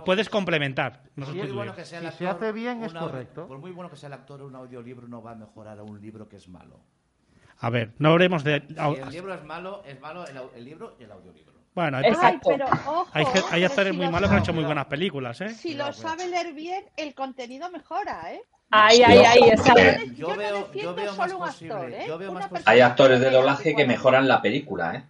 puedes 0.05 0.29
complementar, 0.29 1.03
no 1.17 1.27
Por 1.27 1.35
muy 1.35 1.41
sustituir. 1.43 1.55
bueno 1.55 1.75
que 1.75 1.85
sea 1.85 1.99
el 1.99 2.11
Si 2.13 2.19
se 2.19 2.27
actor, 2.29 2.45
hace 2.49 2.53
bien, 2.53 2.83
es 2.83 2.91
un 2.93 2.97
audio- 2.97 3.11
correcto. 3.11 3.47
Por 3.49 3.59
muy 3.59 3.71
bueno 3.73 3.91
que 3.91 3.97
sea 3.97 4.07
el 4.09 4.13
actor, 4.15 4.43
un 4.43 4.55
audiolibro 4.57 5.07
no 5.09 5.23
va 5.23 5.33
a 5.33 5.35
mejorar 5.35 5.79
a 5.79 5.83
un 5.83 6.01
libro 6.01 6.29
que 6.29 6.37
es 6.37 6.49
malo. 6.49 6.81
A 7.59 7.69
ver, 7.69 7.93
no 7.99 8.11
hablemos 8.13 8.43
de... 8.45 8.63
Si 8.67 8.75
el 9.01 9.11
libro 9.11 9.35
es 9.35 9.45
malo, 9.45 9.83
es 9.87 10.01
malo 10.01 10.25
el, 10.27 10.39
el 10.57 10.65
libro 10.65 10.97
y 10.99 11.05
el 11.05 11.13
audiolibro. 11.13 11.53
Bueno, 11.75 11.99
hay. 11.99 12.05
Ay, 12.21 12.39
pero 12.45 12.67
ojo, 12.67 13.07
hay, 13.13 13.25
hay 13.27 13.33
pero 13.61 13.67
actores 13.67 13.93
si 13.93 13.97
muy 13.97 14.07
lo 14.07 14.13
malos 14.13 14.29
que 14.31 14.37
han 14.37 14.43
hecho 14.43 14.53
muy 14.55 14.65
buenas 14.65 14.87
películas, 14.87 15.41
¿eh? 15.41 15.51
Si 15.51 15.75
lo 15.75 15.93
sabe 15.93 16.27
leer 16.27 16.53
bien, 16.53 16.85
el 16.97 17.15
contenido 17.15 17.71
mejora, 17.71 18.33
¿eh? 18.33 18.43
ahí, 18.71 19.03
ahí, 19.03 19.19
ahí, 19.19 19.51
esa- 19.51 19.75
Eh, 19.77 20.11
Yo, 20.17 20.29
no 20.31 20.37
veo- 20.37 20.73
yo 20.73 20.95
veo 20.95 21.15
más 21.15 21.33
posible, 21.33 21.75
actor, 21.75 21.93
¿eh? 21.93 22.05
yo 22.09 22.19
veo 22.19 22.31
Una 22.33 22.49
más 22.49 22.63
Hay 22.67 22.81
actores 22.81 23.21
de 23.21 23.31
doblaje 23.31 23.77
que 23.77 23.87
mejoran 23.87 24.27
la 24.27 24.41
película, 24.43 24.97
¿eh? 24.97 25.05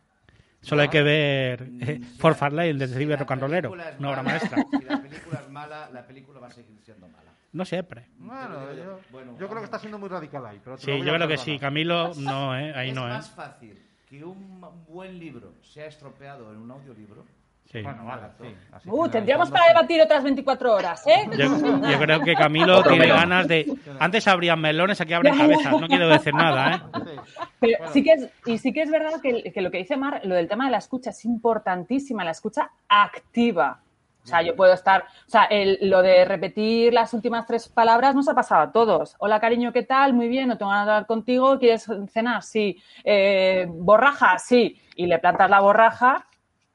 Solo 0.60 0.82
hay 0.82 0.88
que 0.88 1.02
ver 1.02 1.68
eh, 1.80 2.00
For 2.18 2.34
Farley, 2.34 2.70
el 2.70 2.78
detective 2.78 3.16
rock 3.16 3.30
and 3.32 3.40
rollero, 3.42 3.74
es 3.74 3.98
una 3.98 4.10
obra 4.10 4.22
maestra. 4.22 4.64
Si 4.70 4.84
la 4.84 5.00
película 5.00 5.40
es 5.40 5.50
mala, 5.50 5.90
la 5.90 6.06
película 6.06 6.40
va 6.40 6.48
a 6.48 6.50
seguir 6.50 6.78
siendo 6.82 7.08
mala. 7.08 7.32
No 7.52 7.64
siempre. 7.64 8.06
Bueno, 8.18 8.72
yo, 8.74 9.00
Bueno, 9.10 9.36
yo 9.38 9.48
creo 9.48 9.58
que 9.58 9.64
está 9.64 9.78
siendo 9.78 9.98
muy 9.98 10.08
radical 10.08 10.46
ahí. 10.46 10.60
Pero 10.62 10.78
Sí, 10.78 10.98
yo 11.02 11.14
creo 11.14 11.26
que 11.28 11.38
sí. 11.38 11.58
Camilo, 11.58 12.12
no, 12.14 12.56
¿eh? 12.56 12.72
Ahí 12.74 12.90
es 12.90 12.94
no, 12.94 13.06
¿eh? 13.06 13.10
más 13.10 13.30
fácil 13.30 13.76
que 14.08 14.24
un 14.24 14.60
buen 14.88 15.18
libro 15.18 15.54
sea 15.62 15.86
estropeado 15.86 16.52
en 16.52 16.58
un 16.58 16.70
audiolibro. 16.70 17.24
Sí. 17.70 17.82
Bueno, 17.82 18.04
vale, 18.04 18.22
sí. 18.40 18.54
así 18.72 18.88
Uh, 18.90 19.04
que 19.04 19.10
tendríamos 19.10 19.48
para 19.50 19.68
debatir 19.68 20.02
otras 20.02 20.24
24 20.24 20.74
horas, 20.74 21.06
¿eh? 21.06 21.28
Yo, 21.38 21.56
yo 21.88 21.98
creo 22.00 22.20
que 22.20 22.34
Camilo 22.34 22.82
tiene 22.82 22.98
melón. 23.00 23.16
ganas 23.18 23.46
de... 23.46 23.72
Antes 24.00 24.26
abrían 24.26 24.60
melones, 24.60 25.00
aquí 25.00 25.12
abren 25.12 25.36
cabezas. 25.38 25.80
No 25.80 25.86
quiero 25.86 26.08
decir 26.08 26.34
nada, 26.34 26.74
¿eh? 26.74 26.80
Sí. 27.04 27.44
Pero 27.60 27.88
sí 27.92 28.02
que 28.02 28.12
es, 28.12 28.28
y 28.46 28.58
sí 28.58 28.72
que 28.72 28.82
es 28.82 28.90
verdad 28.90 29.20
que, 29.22 29.52
que 29.52 29.60
lo 29.60 29.70
que 29.70 29.78
dice 29.78 29.96
Mar, 29.96 30.20
lo 30.24 30.34
del 30.34 30.48
tema 30.48 30.64
de 30.64 30.72
la 30.72 30.78
escucha 30.78 31.10
es 31.10 31.24
importantísima, 31.24 32.24
la 32.24 32.32
escucha 32.32 32.70
activa. 32.88 33.78
O 34.22 34.26
sea, 34.26 34.42
yo 34.42 34.54
puedo 34.56 34.74
estar, 34.74 35.02
o 35.26 35.30
sea, 35.30 35.44
el- 35.44 35.78
lo 35.82 36.02
de 36.02 36.24
repetir 36.26 36.92
las 36.92 37.14
últimas 37.14 37.46
tres 37.46 37.68
palabras 37.68 38.14
nos 38.14 38.28
ha 38.28 38.34
pasado 38.34 38.62
a 38.62 38.72
todos. 38.72 39.14
Hola, 39.18 39.40
cariño, 39.40 39.72
¿qué 39.72 39.82
tal? 39.84 40.12
Muy 40.12 40.28
bien, 40.28 40.48
no 40.48 40.58
tengo 40.58 40.70
ganas 40.72 40.86
de 40.86 40.92
hablar 40.92 41.06
contigo, 41.06 41.58
¿quieres 41.58 41.86
cenar? 42.12 42.42
Sí. 42.42 42.82
Eh, 43.04 43.66
borraja, 43.68 44.38
sí. 44.38 44.78
Y 44.96 45.06
le 45.06 45.18
plantas 45.20 45.48
la 45.48 45.60
borraja 45.60 46.26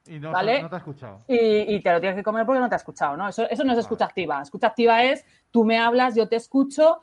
Y 0.07 0.19
no, 0.19 0.31
¿Vale? 0.31 0.61
no 0.61 0.69
te 0.69 0.75
ha 0.75 0.77
escuchado. 0.79 1.23
y, 1.27 1.75
y 1.75 1.81
te 1.81 1.91
lo 1.91 1.99
tienes 1.99 2.15
que 2.17 2.23
comer 2.23 2.45
porque 2.45 2.59
no 2.59 2.69
te 2.69 2.75
ha 2.75 2.77
escuchado, 2.77 3.17
¿no? 3.17 3.27
Eso, 3.27 3.49
eso 3.49 3.63
no 3.63 3.73
es 3.73 3.79
escucha 3.79 4.05
activa. 4.05 4.41
Escucha 4.41 4.67
activa 4.67 5.03
es 5.03 5.25
tú 5.51 5.63
me 5.65 5.77
hablas, 5.79 6.15
yo 6.15 6.27
te 6.27 6.35
escucho, 6.35 7.01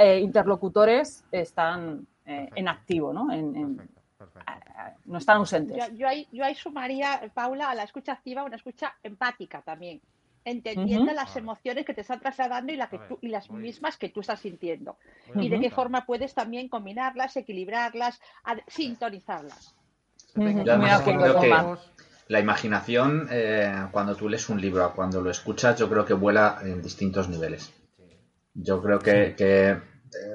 eh, 0.00 0.18
interlocutores 0.18 1.24
están 1.30 2.06
eh, 2.26 2.48
en 2.54 2.68
activo, 2.68 3.12
¿no? 3.12 3.32
En- 3.32 3.56
en- 3.56 3.76
Perfecto, 3.76 4.00
perfecto. 4.18 4.52
eh, 4.52 4.94
no 5.06 5.18
están 5.18 5.38
ausentes. 5.38 5.76
Yo, 5.76 5.94
yo 5.96 6.08
ahí, 6.08 6.28
yo 6.30 6.44
ahí 6.44 6.54
sumaría, 6.54 7.30
Paula, 7.34 7.70
a 7.70 7.74
la 7.74 7.84
escucha 7.84 8.12
activa 8.12 8.44
una 8.44 8.56
escucha 8.56 8.94
empática 9.02 9.62
también, 9.62 10.00
entendiendo 10.44 11.12
las 11.14 11.34
emociones 11.36 11.84
que 11.86 11.94
te 11.94 12.02
están 12.02 12.20
trasladando 12.20 12.72
y, 12.72 12.76
la 12.76 12.88
que 12.88 12.96
A 12.96 13.00
ver, 13.00 13.08
tú- 13.08 13.18
y 13.22 13.28
las 13.28 13.50
mismas 13.50 13.96
que 13.96 14.10
tú 14.10 14.20
estás 14.20 14.40
sintiendo. 14.40 14.98
Y 15.34 15.48
de 15.48 15.58
qué 15.60 15.70
forma 15.70 16.04
puedes 16.04 16.34
también 16.34 16.68
combinarlas, 16.68 17.36
equilibrarlas, 17.36 18.20
sintonizarlas. 18.66 19.74
Creo 20.34 21.34
con 21.34 21.40
que-. 21.40 21.50
La 22.32 22.40
imaginación, 22.40 23.28
eh, 23.30 23.86
cuando 23.92 24.14
tú 24.16 24.28
lees 24.28 24.48
un 24.48 24.60
libro 24.60 24.84
a 24.84 24.92
cuando 24.96 25.20
lo 25.20 25.30
escuchas, 25.30 25.78
yo 25.78 25.86
creo 25.90 26.04
que 26.04 26.14
vuela 26.14 26.46
en 26.62 26.80
distintos 26.82 27.28
niveles. 27.28 27.62
Yo 28.54 28.82
creo 28.82 28.98
que, 28.98 29.34
que, 29.36 29.70
eh, 29.70 29.78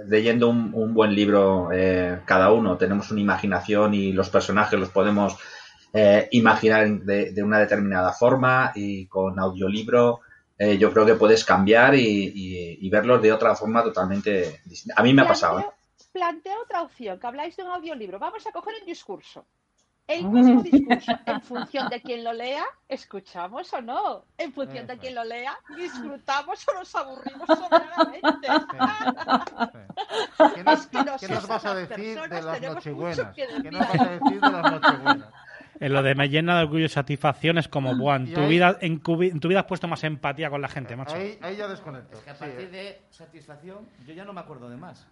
leyendo 0.08 0.48
un, 0.50 0.72
un 0.74 0.94
buen 0.94 1.14
libro, 1.14 1.70
eh, 1.72 2.20
cada 2.26 2.52
uno 2.52 2.78
tenemos 2.78 3.12
una 3.12 3.22
imaginación 3.22 3.94
y 3.94 4.12
los 4.14 4.30
personajes 4.30 4.80
los 4.80 4.90
podemos 4.90 5.38
eh, 5.94 6.28
imaginar 6.32 6.88
de, 7.10 7.32
de 7.32 7.44
una 7.44 7.60
determinada 7.60 8.12
forma 8.14 8.72
y 8.76 9.08
con 9.08 9.40
audiolibro 9.40 10.20
eh, 10.60 10.78
yo 10.78 10.92
creo 10.92 11.06
que 11.06 11.16
puedes 11.16 11.44
cambiar 11.46 11.96
y, 11.96 12.08
y- 12.44 12.78
y 12.86 12.90
verlos 12.90 13.22
de 13.22 13.32
otra 13.32 13.56
forma 13.56 13.84
totalmente 13.84 14.62
distinta. 14.66 15.00
A 15.00 15.04
mí 15.04 15.14
me 15.14 15.22
ha 15.22 15.26
pasado. 15.34 15.60
¿eh? 15.60 15.64
Planteo, 15.64 16.12
planteo 16.14 16.62
otra 16.64 16.82
opción, 16.84 17.20
que 17.20 17.28
habláis 17.28 17.56
de 17.56 17.64
un 17.64 17.70
audiolibro. 17.70 18.18
Vamos 18.20 18.46
a 18.48 18.52
coger 18.52 18.74
un 18.82 18.86
discurso. 18.88 19.46
El 20.08 20.30
mismo 20.30 20.62
discurso, 20.62 21.12
en 21.26 21.42
función 21.42 21.90
de 21.90 22.02
quien 22.02 22.24
lo 22.24 22.32
lea, 22.32 22.64
escuchamos 22.88 23.74
o 23.74 23.82
no. 23.82 24.24
En 24.38 24.54
función 24.54 24.88
de 24.88 24.98
quien 24.98 25.16
lo 25.16 25.26
lea, 25.26 25.60
disfrutamos 25.76 26.66
o 26.70 26.74
nos 26.74 26.96
aburrimos 26.96 27.46
soberanamente. 27.46 28.48
Sí. 28.48 28.54
¿Qué 30.56 30.64
nos, 30.64 30.88
qué 30.88 31.04
vas 31.28 31.66
a 31.66 31.76
decir 31.76 32.22
de 32.22 32.42
las 32.42 32.62
nochebuenas? 32.62 33.36
¿Qué 33.36 33.72
nos 33.72 33.82
vas 33.82 34.00
a 34.00 34.06
decir 34.06 34.42
de 34.42 34.52
las 34.52 34.72
nochebuenas? 34.72 35.34
En 35.80 35.94
lo 35.94 36.02
de 36.02 36.16
me 36.16 36.28
llena 36.30 36.58
de 36.58 36.64
orgullo 36.64 36.86
y 36.86 36.90
satisfacción 36.90 37.58
es 37.58 37.68
como, 37.68 38.16
en 38.16 38.28
Y 38.28 38.34
tu, 38.34 38.42
ahí- 38.42 38.50
vida, 38.50 38.78
en, 38.82 39.00
tu 39.00 39.18
vida 39.18 39.60
has 39.60 39.66
puesto 39.66 39.88
más 39.88 40.04
empatía 40.04 40.50
con 40.50 40.62
la 40.62 40.68
gente, 40.68 40.96
macho. 40.96 41.16
Ahí, 41.16 41.38
ahí 41.42 41.56
ya 41.56 41.68
desconecto. 41.68 42.18
Es 42.18 42.24
que 42.24 42.30
a 42.32 42.36
Sí, 42.36 42.40
partir 42.40 42.60
eh. 42.62 42.68
de 42.70 43.02
satisfacción, 43.12 43.88
yo 44.08 44.14
ya 44.14 44.26
no 44.26 44.34
me 44.34 44.42
acuerdo 44.42 44.70
de 44.70 44.78
más. 44.78 45.08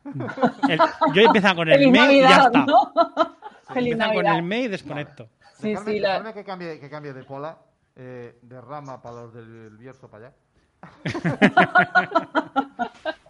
El- 0.68 0.80
yo 1.14 1.22
empiezo 1.22 1.56
con 1.56 1.70
el 1.70 1.92
me 1.92 2.14
y 2.16 2.20
ya 2.22 2.38
está. 2.46 2.66
Empiezan 3.76 4.14
con 4.14 4.26
el 4.28 4.44
me 4.44 4.62
y 4.62 4.68
desconecto. 4.68 5.30
Sí, 5.60 5.74
Dejadme- 5.74 5.86
sí, 5.94 6.00
la- 6.00 6.34
que, 6.34 6.44
cambie, 6.44 6.80
que 6.80 6.90
cambie 6.90 7.14
de 7.14 7.24
pola, 7.24 7.58
eh, 7.96 8.38
de 8.42 8.62
rama 8.62 9.02
para 9.02 9.22
los 9.22 9.34
del 9.34 9.78
Bierzo 9.78 10.10
para 10.10 10.28
allá. 10.28 10.36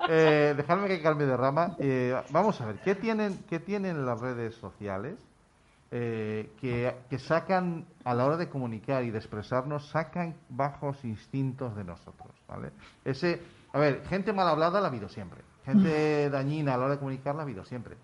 eh, 0.09 0.53
dejadme 0.57 0.87
que 0.87 1.01
cambie 1.01 1.27
de 1.27 1.37
rama. 1.37 1.75
Eh, 1.79 2.15
vamos 2.29 2.59
a 2.61 2.65
ver, 2.65 2.75
¿qué 2.83 2.95
tienen, 2.95 3.37
qué 3.49 3.59
tienen 3.59 4.05
las 4.05 4.19
redes 4.19 4.55
sociales 4.55 5.15
eh, 5.91 6.49
que, 6.59 6.93
que 7.09 7.19
sacan, 7.19 7.85
a 8.03 8.13
la 8.13 8.25
hora 8.25 8.37
de 8.37 8.49
comunicar 8.49 9.03
y 9.03 9.11
de 9.11 9.17
expresarnos, 9.17 9.87
sacan 9.89 10.35
bajos 10.49 11.03
instintos 11.05 11.75
de 11.75 11.83
nosotros? 11.83 12.31
¿vale? 12.47 12.71
Ese, 13.03 13.41
a 13.73 13.79
ver, 13.79 14.03
gente 14.07 14.33
mal 14.33 14.47
hablada 14.47 14.79
la 14.81 14.87
ha 14.87 14.89
habido 14.89 15.09
siempre. 15.09 15.41
Gente 15.65 16.29
dañina 16.31 16.73
a 16.73 16.77
la 16.77 16.85
hora 16.85 16.93
de 16.95 16.99
comunicar 16.99 17.35
la 17.35 17.41
ha 17.41 17.43
habido 17.43 17.63
siempre. 17.65 17.95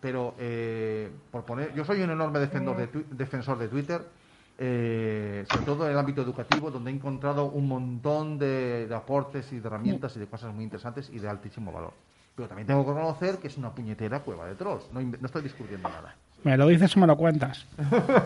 Pero, 0.00 0.34
eh, 0.38 1.10
por 1.32 1.44
poner, 1.44 1.74
yo 1.74 1.84
soy 1.84 2.00
un 2.02 2.10
enorme 2.10 2.38
defensor 2.38 2.76
de, 2.76 2.92
twi- 2.92 3.06
defensor 3.10 3.58
de 3.58 3.68
Twitter, 3.68 4.08
eh, 4.56 5.44
sobre 5.46 5.64
todo 5.64 5.86
en 5.86 5.92
el 5.92 5.98
ámbito 5.98 6.22
educativo, 6.22 6.70
donde 6.70 6.90
he 6.90 6.94
encontrado 6.94 7.46
un 7.46 7.66
montón 7.68 8.38
de, 8.38 8.86
de 8.86 8.94
aportes 8.94 9.52
y 9.52 9.58
de 9.60 9.66
herramientas 9.66 10.14
y 10.16 10.20
de 10.20 10.28
cosas 10.28 10.54
muy 10.54 10.64
interesantes 10.64 11.08
y 11.10 11.18
de 11.18 11.28
altísimo 11.28 11.72
valor. 11.72 11.94
Pero 12.34 12.48
también 12.48 12.66
tengo 12.66 12.84
que 12.84 12.92
reconocer 12.92 13.38
que 13.38 13.48
es 13.48 13.56
una 13.56 13.74
puñetera 13.74 14.20
cueva 14.22 14.46
de 14.46 14.54
trolls. 14.54 14.92
No, 14.92 15.00
no 15.00 15.26
estoy 15.26 15.42
discutiendo 15.42 15.90
nada. 15.90 16.16
Me 16.44 16.56
lo 16.56 16.66
dices 16.68 16.96
o 16.96 17.00
me 17.00 17.06
lo 17.06 17.16
cuentas. 17.16 17.66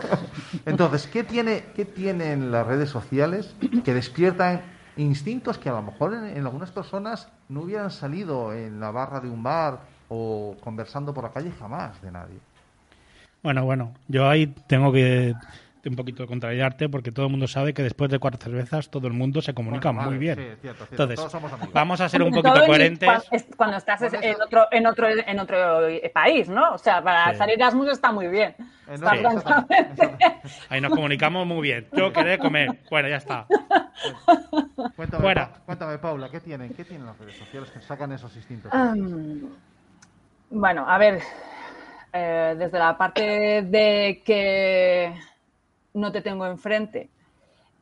Entonces, 0.65 1.07
¿qué, 1.07 1.23
tiene, 1.23 1.65
¿qué 1.75 1.85
tienen 1.85 2.51
las 2.51 2.65
redes 2.65 2.89
sociales 2.89 3.55
que 3.83 3.93
despiertan 3.93 4.61
instintos 4.97 5.57
que 5.57 5.69
a 5.69 5.73
lo 5.73 5.81
mejor 5.81 6.13
en, 6.13 6.25
en 6.25 6.45
algunas 6.45 6.71
personas 6.71 7.29
no 7.49 7.61
hubieran 7.61 7.89
salido 7.91 8.53
en 8.53 8.79
la 8.79 8.91
barra 8.91 9.19
de 9.19 9.29
un 9.29 9.41
bar 9.41 9.79
o 10.09 10.55
conversando 10.61 11.13
por 11.13 11.23
la 11.23 11.31
calle 11.31 11.51
jamás 11.59 11.99
de 12.01 12.11
nadie? 12.11 12.37
Bueno, 13.41 13.65
bueno, 13.65 13.93
yo 14.07 14.29
ahí 14.29 14.47
tengo 14.67 14.93
que 14.93 15.33
un 15.89 15.95
poquito 15.95 16.25
contrariarte 16.27 16.87
porque 16.89 17.11
todo 17.11 17.25
el 17.25 17.31
mundo 17.31 17.47
sabe 17.47 17.73
que 17.73 17.83
después 17.83 18.09
de 18.09 18.19
cuatro 18.19 18.39
cervezas 18.41 18.89
todo 18.89 19.07
el 19.07 19.13
mundo 19.13 19.41
se 19.41 19.53
comunica 19.53 19.89
Bueno, 19.91 20.09
muy 20.11 20.17
vale, 20.17 20.19
bien. 20.19 20.35
sí, 20.35 20.61
cierto, 20.61 20.85
cierto. 20.85 20.93
Entonces, 20.93 21.15
Todos 21.17 21.31
somos 21.31 21.51
amigos. 21.53 21.73
vamos 21.73 22.01
a 22.01 22.09
ser 22.09 22.21
un 22.23 22.31
poquito 22.31 22.53
todo 22.53 22.65
coherentes. 22.65 23.07
Cuando, 23.09 23.25
es- 23.31 23.47
cuando 23.57 23.77
estás 23.77 24.01
en 24.13 24.41
otro, 24.41 24.67
en 24.71 24.87
otro, 24.87 25.07
en 25.09 25.39
otro 25.39 25.87
eh, 25.89 26.11
país, 26.13 26.47
¿no? 26.49 26.73
O 26.73 26.77
sea, 26.77 27.03
para 27.03 27.31
Sí. 27.31 27.37
salir 27.37 27.55
Erasmus 27.55 27.89
está 27.89 28.11
muy 28.11 28.27
bien. 28.27 28.55
Está 28.89 29.11
sí, 29.11 29.17
francamente. 29.19 29.75
exactamente. 29.79 30.41
Ahí 30.69 30.81
nos 30.81 30.91
comunicamos 30.91 31.45
muy 31.47 31.61
bien. 31.61 31.87
Yo 31.93 32.11
quería 32.13 32.37
comer. 32.37 32.79
Bueno, 32.89 33.07
ya 33.09 33.17
está. 33.17 33.47
Cuéntame, 34.95 35.21
Fuera. 35.23 35.49
Pa- 35.53 35.59
cuéntame, 35.65 35.97
Paula, 35.97 36.29
¿qué 36.29 36.39
tienen? 36.39 36.73
¿Qué 36.73 36.83
tienen 36.83 37.05
las 37.07 37.17
redes 37.17 37.37
sociales 37.37 37.69
que 37.71 37.79
sacan 37.81 38.11
esos 38.11 38.35
instintos? 38.35 38.71
Bueno, 40.49 40.85
a 40.87 40.97
ver, 40.97 41.19
eh, 42.11 42.55
desde 42.57 42.77
la 42.77 42.97
parte 42.97 43.63
de 43.63 44.21
que 44.25 45.13
no 45.93 46.11
te 46.11 46.21
tengo 46.21 46.45
enfrente. 46.45 47.09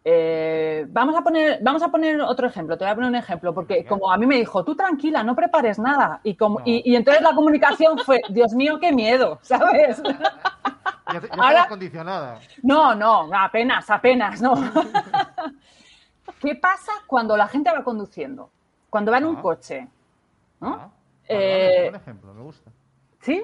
eh, 0.04 0.86
vamos, 0.90 1.16
a 1.16 1.22
poner, 1.22 1.60
vamos 1.62 1.84
a 1.84 1.90
poner 1.90 2.20
otro 2.22 2.48
ejemplo, 2.48 2.76
te 2.76 2.84
voy 2.86 2.92
a 2.92 2.96
poner 2.96 3.10
un 3.12 3.16
ejemplo, 3.16 3.54
porque 3.54 3.86
como 3.86 4.12
a 4.12 4.18
mí 4.18 4.26
me 4.26 4.36
dijo, 4.38 4.66
tú 4.66 4.74
tranquila, 4.76 5.24
no 5.24 5.36
prepares 5.36 5.78
nada. 5.78 6.20
Y, 6.24 6.34
como, 6.36 6.58
No. 6.60 6.66
y, 6.66 6.82
y 6.92 6.96
entonces 6.96 7.22
la 7.22 7.36
comunicación 7.36 8.00
fue, 8.00 8.20
Dios 8.30 8.54
mío, 8.54 8.80
qué 8.80 8.92
miedo, 8.92 9.38
¿sabes? 9.44 10.02
Ya, 11.14 11.22
te- 11.22 11.28
ya 11.28 11.34
ahora- 11.36 11.68
condicionada. 11.68 12.40
No, 12.64 12.96
no, 12.96 13.30
apenas, 13.32 13.88
apenas, 13.92 14.42
no. 14.42 14.56
¿Qué 16.42 16.56
pasa 16.56 16.92
cuando 17.08 17.38
la 17.38 17.48
gente 17.48 17.72
va 17.72 17.84
conduciendo? 17.84 18.50
Cuando 18.90 19.12
va 19.12 19.20
en 19.20 19.26
un 19.26 19.38
Ah. 19.38 19.42
coche, 19.42 19.88
¿no? 20.60 20.74
Ah, 20.74 20.90
Eh, 21.28 21.92
ejemplo, 21.94 22.34
me 22.34 22.42
gusta. 22.42 22.72
¿Sí? 23.22 23.44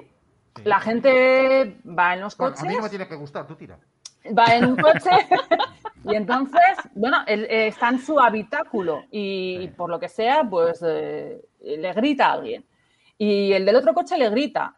Sí. 0.56 0.62
La 0.64 0.80
gente 0.80 1.80
va 1.86 2.14
en 2.14 2.20
los 2.22 2.36
Bueno, 2.36 2.52
coches, 2.54 2.64
a 2.64 2.68
mí 2.68 2.74
no 2.76 2.82
me 2.82 2.88
tiene 2.90 3.06
que 3.06 3.14
gustar, 3.14 3.46
tú 3.46 3.54
tira. 3.54 3.78
Va 4.26 4.56
en 4.56 4.66
un 4.66 4.76
coche 4.76 5.10
y 6.04 6.14
entonces, 6.14 6.60
bueno, 6.94 7.18
él, 7.26 7.44
eh, 7.44 7.68
está 7.68 7.88
en 7.88 8.00
su 8.00 8.18
habitáculo 8.18 9.04
y, 9.10 9.68
por 9.68 9.90
lo 9.90 9.98
que 9.98 10.08
sea, 10.08 10.44
pues 10.48 10.82
eh, 10.86 11.40
le 11.60 11.92
grita 11.92 12.26
a 12.26 12.32
alguien. 12.32 12.64
Y 13.16 13.52
el 13.52 13.64
del 13.66 13.76
otro 13.76 13.94
coche 13.94 14.16
le 14.16 14.30
grita. 14.30 14.76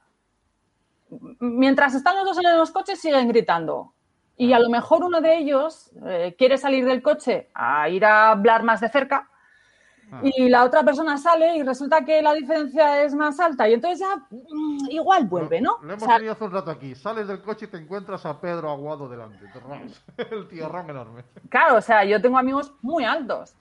Mientras 1.39 1.95
están 1.95 2.17
los 2.17 2.25
dos 2.25 2.39
en 2.39 2.57
los 2.57 2.71
coches, 2.71 3.01
siguen 3.01 3.29
gritando. 3.29 3.95
Y 4.37 4.53
a 4.53 4.59
lo 4.59 4.71
mejor 4.71 5.05
uno 5.05 5.21
de 5.21 5.37
ellos 5.37 5.93
eh, 6.07 6.35
quiere 6.39 6.57
salir 6.57 6.87
del 6.87 7.03
coche 7.03 7.51
a 7.55 7.89
ir 7.89 8.05
a 8.05 8.31
hablar 8.31 8.63
más 8.63 8.81
de 8.81 8.89
cerca 8.89 9.30
Ah. 10.13 10.21
y 10.25 10.49
la 10.49 10.65
otra 10.65 10.83
persona 10.83 11.17
sale 11.19 11.57
y 11.57 11.63
resulta 11.63 12.05
que 12.05 12.21
la 12.21 12.35
diferencia 12.35 13.03
es 13.05 13.15
más 13.15 13.39
alta 13.39 13.69
y 13.69 13.75
entonces 13.75 14.01
ya 14.01 14.17
mm, 14.31 14.91
igual 14.91 15.27
vuelve, 15.27 15.61
¿no? 15.61 15.77
Lo, 15.81 15.87
lo 15.87 15.93
hemos 15.93 16.03
O 16.03 16.07
sea, 16.07 16.17
tenido 16.17 16.33
hace 16.33 16.45
un 16.45 16.51
rato 16.53 16.71
aquí. 16.71 16.95
Sales 16.97 17.29
del 17.29 17.43
coche 17.43 17.67
y 17.67 17.69
te 17.69 17.77
encuentras 17.77 18.27
a 18.27 18.41
Pedro 18.41 18.71
Aguado 18.71 19.09
delante. 19.09 19.47
El 20.31 20.49
tío 20.49 20.69
ron 20.69 20.91
enorme. 20.91 21.25
Claro, 21.49 21.77
o 21.77 21.81
sea, 21.81 22.05
yo 22.05 22.21
tengo 22.21 22.39
amigos 22.39 22.73
muy 22.83 23.05
altos. 23.05 23.55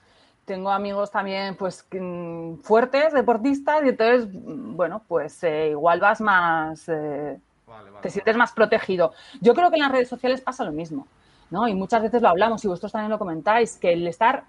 Tengo 0.45 0.71
amigos 0.71 1.11
también, 1.11 1.55
pues, 1.55 1.85
mm, 1.91 2.55
fuertes, 2.63 3.13
deportistas, 3.13 3.83
y 3.85 3.89
entonces, 3.89 4.27
mm, 4.33 4.75
bueno, 4.75 5.03
pues 5.07 5.43
eh, 5.43 5.69
igual 5.69 5.99
vas 5.99 6.19
más, 6.21 6.89
eh, 6.89 7.39
Vale, 7.67 7.91
vale. 7.91 8.01
te 8.01 8.09
sientes 8.09 8.35
más 8.35 8.51
protegido. 8.53 9.13
Yo 9.41 9.53
creo 9.53 9.69
que 9.69 9.75
en 9.75 9.83
las 9.83 9.91
redes 9.91 10.09
sociales 10.09 10.41
pasa 10.41 10.63
lo 10.63 10.71
mismo, 10.71 11.05
¿no? 11.51 11.67
Y 11.67 11.75
muchas 11.75 12.01
veces 12.01 12.23
lo 12.23 12.29
hablamos 12.29 12.65
y 12.65 12.67
vosotros 12.67 12.91
también 12.91 13.11
lo 13.11 13.19
comentáis, 13.19 13.77
que 13.77 13.93
el 13.93 14.07
estar 14.07 14.45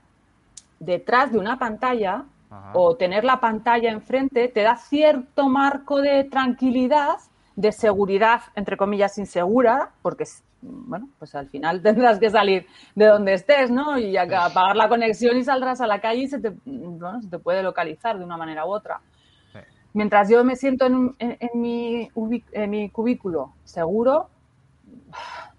detrás 0.80 1.30
de 1.30 1.38
una 1.38 1.58
pantalla 1.58 2.24
Ajá. 2.50 2.72
o 2.74 2.96
tener 2.96 3.22
la 3.22 3.38
pantalla 3.38 3.90
enfrente 3.92 4.48
te 4.48 4.62
da 4.62 4.74
cierto 4.76 5.48
marco 5.48 6.00
de 6.00 6.24
tranquilidad, 6.24 7.18
de 7.54 7.70
seguridad, 7.70 8.40
entre 8.56 8.76
comillas, 8.76 9.18
insegura, 9.18 9.90
porque, 10.02 10.24
bueno, 10.62 11.08
pues 11.18 11.34
al 11.34 11.48
final 11.48 11.80
tendrás 11.82 12.18
que 12.18 12.30
salir 12.30 12.66
de 12.94 13.06
donde 13.06 13.34
estés, 13.34 13.70
¿no? 13.70 13.98
Y 13.98 14.16
apagar 14.16 14.74
la 14.76 14.88
conexión 14.88 15.36
y 15.36 15.44
saldrás 15.44 15.80
a 15.80 15.86
la 15.86 16.00
calle 16.00 16.22
y 16.22 16.28
se 16.28 16.40
te, 16.40 16.52
bueno, 16.64 17.20
se 17.22 17.28
te 17.28 17.38
puede 17.38 17.62
localizar 17.62 18.18
de 18.18 18.24
una 18.24 18.36
manera 18.36 18.64
u 18.66 18.70
otra. 18.72 19.00
Sí. 19.52 19.58
Mientras 19.92 20.28
yo 20.30 20.42
me 20.44 20.56
siento 20.56 20.86
en, 20.86 21.14
en- 21.18 21.36
en 21.40 21.60
mi, 21.60 22.08
en 22.52 22.70
mi 22.70 22.88
cubículo 22.90 23.52
seguro, 23.64 24.28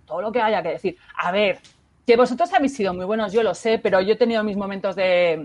todo 0.05 0.21
lo 0.21 0.31
que 0.31 0.41
haya 0.41 0.61
que 0.63 0.69
decir. 0.69 0.97
A 1.17 1.31
ver, 1.31 1.59
que 2.05 2.17
vosotros 2.17 2.51
habéis 2.53 2.75
sido 2.75 2.93
muy 2.93 3.05
buenos, 3.05 3.31
yo 3.31 3.43
lo 3.43 3.53
sé, 3.53 3.79
pero 3.79 4.01
yo 4.01 4.13
he 4.13 4.17
tenido 4.17 4.43
mis 4.43 4.57
momentos 4.57 4.95
de, 4.95 5.39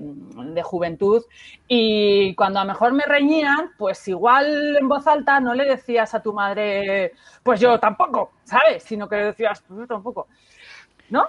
de 0.55 0.63
juventud 0.63 1.23
y 1.69 2.35
cuando 2.35 2.61
a 2.61 2.65
lo 2.65 2.73
mejor 2.73 2.93
me 2.93 3.05
reñían, 3.05 3.71
pues 3.77 4.07
igual 4.09 4.77
en 4.81 4.89
voz 4.89 5.07
alta 5.07 5.39
no 5.39 5.55
le 5.55 5.65
decías 5.65 6.15
a 6.15 6.23
tu 6.23 6.33
madre, 6.33 7.13
pues 7.43 7.61
yo 7.61 7.79
tampoco, 7.79 8.33
¿sabes? 8.45 8.83
Sino 8.83 9.09
que 9.09 9.17
le 9.17 9.25
decías, 9.27 9.63
pues 9.67 9.81
yo 9.81 9.87
tampoco. 9.87 10.29
¿No? 11.11 11.25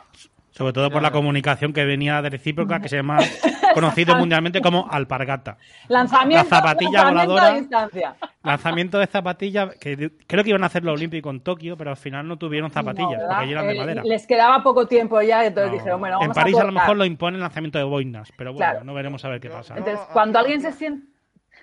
Sobre 0.52 0.74
todo 0.74 0.90
por 0.90 1.04
la 1.04 1.12
comunicación 1.12 1.72
que 1.72 1.86
venía 1.86 2.20
de 2.24 2.32
recíproca, 2.32 2.80
que 2.80 2.90
se 2.90 2.96
llama 2.96 3.20
conocido 3.76 4.16
mundialmente 4.16 4.60
como 4.60 4.88
alpargata. 4.90 5.58
Lanzamiento, 5.88 6.50
La 6.50 6.58
zapatilla 6.58 7.04
lanzamiento 7.04 7.34
voladora. 7.34 7.54
a 7.54 7.60
distancia. 7.60 8.16
Lanzamiento 8.48 8.98
de 9.00 9.08
zapatillas, 9.08 9.76
que 9.76 10.12
creo 10.28 10.44
que 10.44 10.50
iban 10.50 10.64
a 10.64 10.68
hacer 10.68 10.84
lo 10.84 10.94
olímpico 10.94 11.30
en 11.30 11.42
Tokio, 11.42 11.78
pero 11.78 11.92
al 11.92 11.98
final 11.98 12.28
no 12.28 12.38
tuvieron 12.38 12.72
zapatillas, 12.72 13.22
No, 13.22 13.28
porque 13.36 13.52
eran 13.52 13.68
de 13.68 13.74
Eh, 13.74 13.78
madera. 13.78 14.04
Les 14.04 14.26
quedaba 14.26 14.64
poco 14.64 14.88
tiempo 14.88 15.22
ya, 15.22 15.46
entonces 15.46 15.72
No. 15.72 15.78
dijeron, 15.78 16.00
bueno, 16.00 16.16
en 16.16 16.20
vamos 16.22 16.36
París 16.36 16.58
a, 16.58 16.62
a 16.62 16.66
lo 16.66 16.72
mejor 16.72 16.98
lo 16.98 17.06
imponen 17.06 17.40
lanzamiento 17.42 17.78
de 17.78 17.84
boinas, 17.84 18.32
pero 18.38 18.54
bueno, 18.54 18.72
Claro. 18.72 18.84
no 18.86 18.94
veremos 18.94 19.24
a 19.26 19.30
ver 19.30 19.40
qué 19.40 19.50
pasa. 19.50 19.76
Entonces, 19.78 20.06
cuando 20.14 20.40
no 20.40 20.40
alguien 20.40 20.62
se 20.62 20.72
siente... 20.72 21.08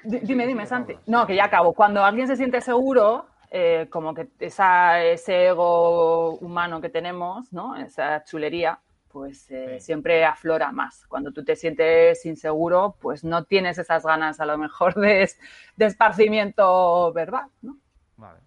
Dime, 0.05 0.47
dime, 0.47 0.67
Santi. 0.67 0.95
No, 1.07 1.27
que 1.27 1.35
ya 1.35 1.45
acabo. 1.47 1.73
Cuando 1.73 2.05
alguien 2.05 2.27
se 2.27 2.37
siente 2.37 2.61
seguro, 2.61 3.27
eh, 3.51 3.87
como 3.91 4.13
que 4.13 4.29
esa, 4.39 5.03
ese 5.03 5.47
ego 5.47 6.33
humano 6.37 6.81
que 6.81 6.91
tenemos, 6.91 7.51
¿no? 7.55 7.75
Esa 7.77 8.23
chulería, 8.25 8.79
pues 9.15 9.49
eh, 9.53 9.77
Sí. 9.79 9.87
siempre 9.87 10.25
aflora 10.25 10.73
más. 10.73 11.07
Cuando 11.07 11.31
tú 11.31 11.45
te 11.45 11.55
sientes 11.55 12.27
inseguro, 12.27 12.97
pues 13.01 13.23
no 13.23 13.45
tienes 13.45 13.79
esas 13.79 14.05
ganas 14.05 14.41
a 14.41 14.45
lo 14.45 14.59
mejor 14.59 14.95
de, 14.97 15.31
de 15.77 15.87
esparcimiento 15.87 17.13
verbal, 17.13 17.47
¿no? 17.63 17.77
Vale. 18.17 18.41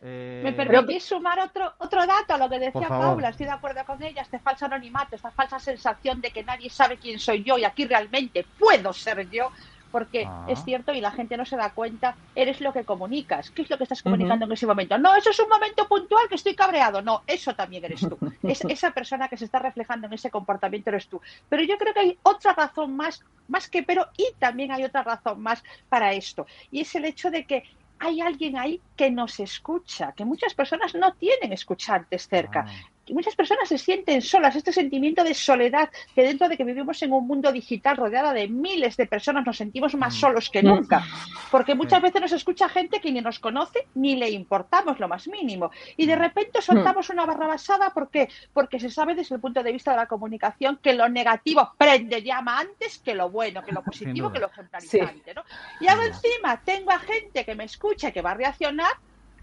Eh, 0.00 0.40
¿Me 0.44 0.52
permitís 0.52 1.04
sumar 1.04 1.38
otro, 1.40 1.72
otro 1.78 2.06
dato 2.06 2.34
a 2.34 2.38
lo 2.38 2.48
que 2.48 2.58
decía. 2.58 2.88
Paula? 2.88 3.28
Estoy 3.28 3.46
de 3.46 3.52
acuerdo 3.52 3.84
con 3.86 4.02
ella. 4.02 4.22
Este 4.22 4.38
falso 4.38 4.64
anonimato, 4.64 5.14
esta 5.16 5.30
falsa 5.30 5.58
sensación 5.58 6.20
de 6.22 6.30
que 6.30 6.42
nadie 6.42 6.68
sabe 6.70 6.96
quién 6.96 7.18
soy 7.18 7.42
yo 7.42 7.56
y 7.58 7.64
aquí 7.64 7.86
realmente 7.86 8.46
puedo 8.58 8.92
ser 8.94 9.28
yo. 9.30 9.50
Porque 9.94 10.24
Ah. 10.26 10.46
es 10.48 10.64
cierto 10.64 10.92
y 10.92 11.00
la 11.00 11.12
gente 11.12 11.36
no 11.36 11.44
se 11.44 11.56
da 11.56 11.70
cuenta, 11.70 12.16
eres 12.34 12.60
lo 12.60 12.72
que 12.72 12.84
comunicas. 12.84 13.52
¿Qué 13.52 13.62
es 13.62 13.70
lo 13.70 13.78
que 13.78 13.84
estás 13.84 14.02
comunicando 14.02 14.44
en 14.44 14.50
ese 14.50 14.66
momento? 14.66 14.98
No, 14.98 15.14
eso 15.14 15.30
es 15.30 15.38
un 15.38 15.48
momento 15.48 15.86
puntual 15.86 16.26
que 16.28 16.34
estoy 16.34 16.56
cabreado. 16.56 17.00
No, 17.00 17.22
eso 17.28 17.54
también 17.54 17.84
eres 17.84 18.00
tú. 18.00 18.18
Es, 18.42 18.64
esa 18.64 18.90
persona 18.90 19.28
que 19.28 19.36
se 19.36 19.44
está 19.44 19.60
reflejando 19.60 20.08
en 20.08 20.14
ese 20.14 20.30
comportamiento 20.30 20.90
eres 20.90 21.06
tú. 21.06 21.20
Pero 21.48 21.62
yo 21.62 21.78
creo 21.78 21.94
que 21.94 22.00
hay 22.00 22.18
otra 22.24 22.54
razón 22.54 22.96
más, 22.96 23.22
más 23.46 23.70
que 23.70 23.84
pero, 23.84 24.08
y 24.16 24.26
también 24.40 24.72
hay 24.72 24.82
otra 24.82 25.04
razón 25.04 25.40
más 25.40 25.62
para 25.88 26.12
esto. 26.12 26.44
Y 26.72 26.80
es 26.80 26.92
el 26.96 27.04
hecho 27.04 27.30
de 27.30 27.44
que 27.46 27.62
hay 28.00 28.20
alguien 28.20 28.58
ahí 28.58 28.80
que 28.96 29.12
nos 29.12 29.38
escucha, 29.38 30.10
que 30.10 30.24
muchas 30.24 30.54
personas 30.54 30.92
no 30.96 31.12
tienen 31.14 31.52
escuchantes 31.52 32.26
cerca. 32.26 32.64
Ah, 32.66 32.72
muchas 33.10 33.34
personas 33.36 33.68
se 33.68 33.78
sienten 33.78 34.22
solas, 34.22 34.56
este 34.56 34.72
sentimiento 34.72 35.22
de 35.24 35.34
soledad, 35.34 35.90
que 36.14 36.22
dentro 36.22 36.48
de 36.48 36.56
que 36.56 36.64
vivimos 36.64 37.02
en 37.02 37.12
un 37.12 37.26
mundo 37.26 37.52
digital 37.52 37.96
rodeada 37.96 38.32
de 38.32 38.48
miles 38.48 38.96
de 38.96 39.06
personas 39.06 39.44
nos 39.44 39.56
sentimos 39.56 39.94
más 39.94 40.14
Mm. 40.14 40.18
solos 40.20 40.50
que 40.50 40.62
nunca, 40.62 41.04
porque 41.50 41.74
muchas 41.74 42.00
veces 42.00 42.20
nos 42.20 42.32
escucha 42.32 42.68
gente 42.68 43.00
que 43.00 43.12
ni 43.12 43.20
nos 43.20 43.38
conoce 43.38 43.88
ni 43.94 44.16
le 44.16 44.30
importamos 44.30 44.98
lo 45.00 45.08
más 45.08 45.28
mínimo. 45.28 45.70
Y 45.96 46.06
de 46.06 46.16
Mm. 46.16 46.20
repente 46.20 46.62
soltamos 46.62 47.10
una 47.10 47.26
barra 47.26 47.46
basada, 47.46 47.90
¿por 47.90 48.10
qué? 48.10 48.28
Porque 48.52 48.80
se 48.80 48.90
sabe 48.90 49.14
desde 49.14 49.34
el 49.34 49.40
punto 49.40 49.62
de 49.62 49.72
vista 49.72 49.90
de 49.90 49.96
la 49.98 50.06
comunicación 50.06 50.78
que 50.82 50.94
lo 50.94 51.08
negativo 51.08 51.72
prende 51.76 52.22
llama 52.22 52.58
antes 52.60 52.98
que 52.98 53.14
lo 53.14 53.28
bueno, 53.30 53.62
que 53.64 53.72
lo 53.72 53.82
positivo, 53.84 54.32
que 54.32 54.38
lo 54.38 54.46
ejemplarizante. 54.46 55.34
¿no? 55.34 55.42
Y 55.80 55.86
hago 55.88 56.02
encima, 56.02 56.60
tengo 56.64 56.90
a 56.90 56.98
gente 56.98 57.44
que 57.44 57.54
me 57.54 57.64
escucha, 57.64 58.10
que 58.12 58.22
va 58.22 58.30
a 58.32 58.34
reaccionar, 58.34 58.92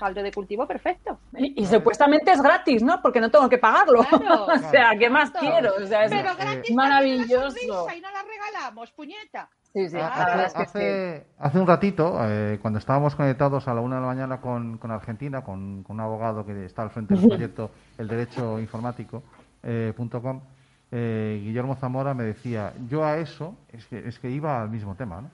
caldo 0.01 0.23
de 0.23 0.31
cultivo 0.31 0.65
perfecto. 0.67 1.19
Y, 1.37 1.61
y 1.61 1.65
supuestamente 1.67 2.31
es 2.31 2.41
gratis, 2.41 2.81
¿no? 2.83 2.99
Porque 3.03 3.21
no 3.21 3.29
tengo 3.29 3.47
que 3.47 3.59
pagarlo. 3.59 4.03
Claro. 4.03 4.45
o 4.55 4.57
sea, 4.71 4.97
¿qué 4.97 5.09
más 5.09 5.29
Claro. 5.29 5.47
quiero? 5.47 5.73
O 5.83 5.87
sea, 5.87 6.05
es 6.05 6.11
Pero 6.11 6.31
eh, 6.31 6.35
gratis 6.39 6.75
maravilloso. 6.75 7.35
también 7.35 7.67
la 7.69 7.75
sonrisa 7.75 7.95
y 7.95 8.01
no 8.01 8.07
la 8.11 8.23
regalamos, 8.23 8.91
puñeta. 8.91 9.49
Sí, 9.73 9.87
sí, 9.89 9.97
Ha- 9.97 10.09
la 10.09 10.25
verdad 10.25 10.45
es 10.47 10.55
hace, 10.55 10.63
hace- 10.63 11.27
hace 11.39 11.59
un 11.59 11.67
ratito, 11.67 12.17
eh, 12.23 12.57
cuando 12.61 12.79
estábamos 12.79 13.15
conectados 13.15 13.67
a 13.67 13.73
la 13.75 13.81
una 13.81 13.95
de 13.97 14.01
la 14.01 14.07
mañana 14.07 14.41
con, 14.41 14.77
con 14.79 14.89
Argentina, 14.91 15.43
con, 15.43 15.83
con 15.83 15.95
un 15.97 16.01
abogado 16.01 16.45
que 16.45 16.65
está 16.65 16.81
al 16.81 16.89
frente 16.89 17.13
del 17.15 17.25
proyecto 17.29 17.71
El 17.97 18.07
Derecho 18.07 18.59
Informático, 18.59 19.23
eh, 19.63 19.93
punto 19.95 20.21
com, 20.21 20.41
eh, 20.91 21.39
Guillermo 21.43 21.75
Zamora 21.75 22.13
me 22.13 22.23
decía, 22.23 22.73
yo 22.89 23.05
a 23.05 23.17
eso, 23.17 23.55
es 23.71 23.85
que, 23.85 23.99
es 24.07 24.19
que 24.19 24.29
iba 24.29 24.61
al 24.61 24.69
mismo 24.69 24.95
tema, 24.95 25.21
¿no? 25.21 25.29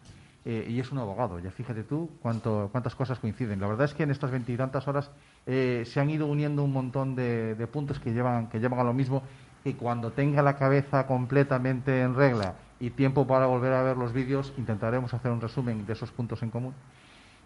Eh, 0.49 0.65
y 0.69 0.79
es 0.79 0.93
un 0.93 0.97
abogado, 0.97 1.39
ya 1.39 1.51
fíjate 1.51 1.83
tú 1.83 2.09
cuánto, 2.21 2.69
cuántas 2.71 2.95
cosas 2.95 3.19
coinciden. 3.19 3.59
La 3.59 3.67
verdad 3.67 3.83
es 3.83 3.93
que 3.93 4.03
en 4.03 4.11
estas 4.11 4.31
veintitantas 4.31 4.87
horas 4.87 5.11
eh, 5.45 5.83
se 5.85 5.99
han 5.99 6.09
ido 6.09 6.25
uniendo 6.25 6.63
un 6.63 6.71
montón 6.71 7.17
de, 7.17 7.53
de 7.55 7.67
puntos 7.67 7.99
que 7.99 8.13
llevan, 8.13 8.47
que 8.47 8.61
llevan 8.61 8.79
a 8.79 8.85
lo 8.85 8.93
mismo 8.93 9.23
y 9.65 9.73
cuando 9.73 10.11
tenga 10.11 10.41
la 10.41 10.55
cabeza 10.55 11.05
completamente 11.05 11.99
en 11.99 12.15
regla 12.15 12.53
y 12.79 12.91
tiempo 12.91 13.27
para 13.27 13.45
volver 13.45 13.73
a 13.73 13.83
ver 13.83 13.97
los 13.97 14.13
vídeos, 14.13 14.53
intentaremos 14.57 15.13
hacer 15.13 15.31
un 15.31 15.41
resumen 15.41 15.85
de 15.85 15.91
esos 15.91 16.11
puntos 16.11 16.41
en 16.41 16.49
común. 16.49 16.73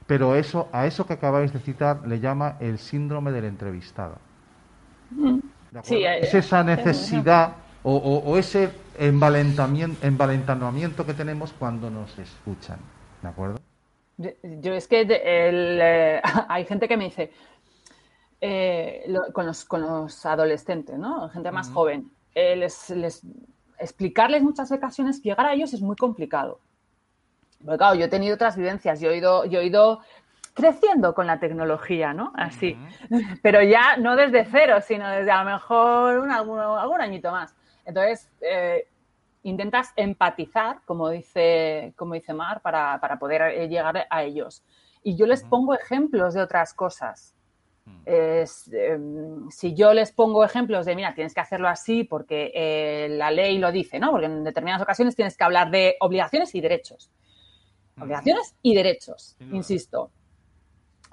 Pero 0.06 0.36
eso, 0.36 0.70
a 0.72 0.86
eso 0.86 1.08
que 1.08 1.14
acabáis 1.14 1.52
de 1.54 1.60
citar 1.60 2.08
le 2.08 2.20
llama 2.20 2.58
el 2.60 2.78
síndrome 2.78 3.32
del 3.32 3.46
entrevistado. 3.46 4.20
¿de 5.10 5.40
acuerdo? 5.80 5.84
Sí, 5.84 6.04
eh, 6.04 6.20
es 6.20 6.36
esa 6.36 6.64
necesidad 6.64 7.54
o, 7.84 7.96
o- 7.96 8.30
o 8.32 8.38
ese 8.38 8.72
envalentamiento, 8.98 10.06
envalentonamiento 10.06 11.06
que 11.06 11.14
tenemos 11.14 11.54
cuando 11.54 11.90
nos 11.90 12.18
escuchan. 12.20 12.80
¿De 13.22 13.28
acuerdo? 13.28 13.60
Yo, 14.18 14.74
es 14.74 14.88
que 14.88 15.02
el, 15.02 15.80
eh, 15.82 16.22
hay 16.50 16.66
gente 16.66 16.88
que 16.88 16.98
me 16.98 17.06
dice, 17.06 17.32
eh, 18.40 19.04
lo- 19.08 19.32
con, 19.34 19.46
los, 19.46 19.66
con 19.66 19.82
los 19.82 20.26
adolescentes, 20.26 20.98
¿no? 20.98 21.30
Gente 21.30 21.52
más 21.52 21.70
joven, 21.70 22.12
eh, 22.36 22.56
les, 22.56 22.90
les- 22.92 23.22
explicarles 23.78 24.42
muchas 24.44 24.72
ocasiones, 24.72 25.22
llegar 25.22 25.46
a 25.48 25.54
ellos 25.54 25.74
es 25.74 25.82
muy 25.82 25.96
complicado. 25.96 26.60
Porque 27.64 27.78
claro, 27.78 27.96
yo 27.96 28.06
he 28.06 28.10
tenido 28.10 28.36
otras 28.36 28.56
vivencias, 28.58 29.00
yo 29.00 29.12
he 29.12 29.18
ido, 29.18 29.46
yo 29.46 29.60
he 29.60 29.66
ido 29.66 30.02
creciendo 30.54 31.14
con 31.14 31.28
la 31.28 31.40
tecnología, 31.40 32.14
¿no? 32.14 32.32
Así. 32.36 32.78
Pero 33.44 33.62
ya 33.64 33.98
no 33.98 34.16
desde 34.16 34.46
cero, 34.46 34.78
sino 34.86 35.08
desde 35.10 35.32
a 35.32 35.44
lo 35.44 35.52
mejor 35.52 36.20
un, 36.20 36.32
algún, 36.32 36.60
algún 36.60 37.02
añito 37.02 37.32
más. 37.32 37.56
Entonces, 37.86 38.30
eh, 38.42 38.88
intentas 39.44 39.90
empatizar, 39.96 40.82
como 40.86 41.10
dice, 41.10 41.94
como 41.96 42.14
dice 42.14 42.34
Mar, 42.34 42.62
para, 42.62 43.00
para 43.00 43.18
poder 43.18 43.42
eh, 43.42 43.68
llegar 43.68 44.08
a 44.10 44.24
ellos. 44.24 44.64
Y 45.04 45.16
yo 45.16 45.26
les 45.26 45.44
pongo 45.44 45.74
ejemplos 45.74 46.34
de 46.34 46.42
otras 46.42 46.74
cosas. 46.74 47.36
Es, 48.06 48.70
eh, 48.72 48.98
si 49.50 49.74
yo 49.74 49.94
les 49.94 50.12
pongo 50.12 50.46
ejemplos 50.46 50.86
de, 50.86 50.96
mira, 50.96 51.16
tienes 51.16 51.34
que 51.34 51.40
hacerlo 51.40 51.68
así 51.68 52.04
porque 52.04 52.52
eh, 52.54 53.08
la 53.10 53.32
ley 53.32 53.58
lo 53.58 53.72
dice, 53.72 54.00
¿no? 54.00 54.12
Porque 54.12 54.28
en 54.28 54.44
determinadas 54.44 54.84
ocasiones 54.84 55.16
tienes 55.16 55.36
que 55.36 55.44
hablar 55.44 55.72
de 55.72 55.96
obligaciones 56.00 56.54
y 56.54 56.62
derechos. 56.62 57.12
Obligaciones 58.00 58.56
y 58.62 58.76
derechos, 58.76 59.36
insisto. 59.52 60.12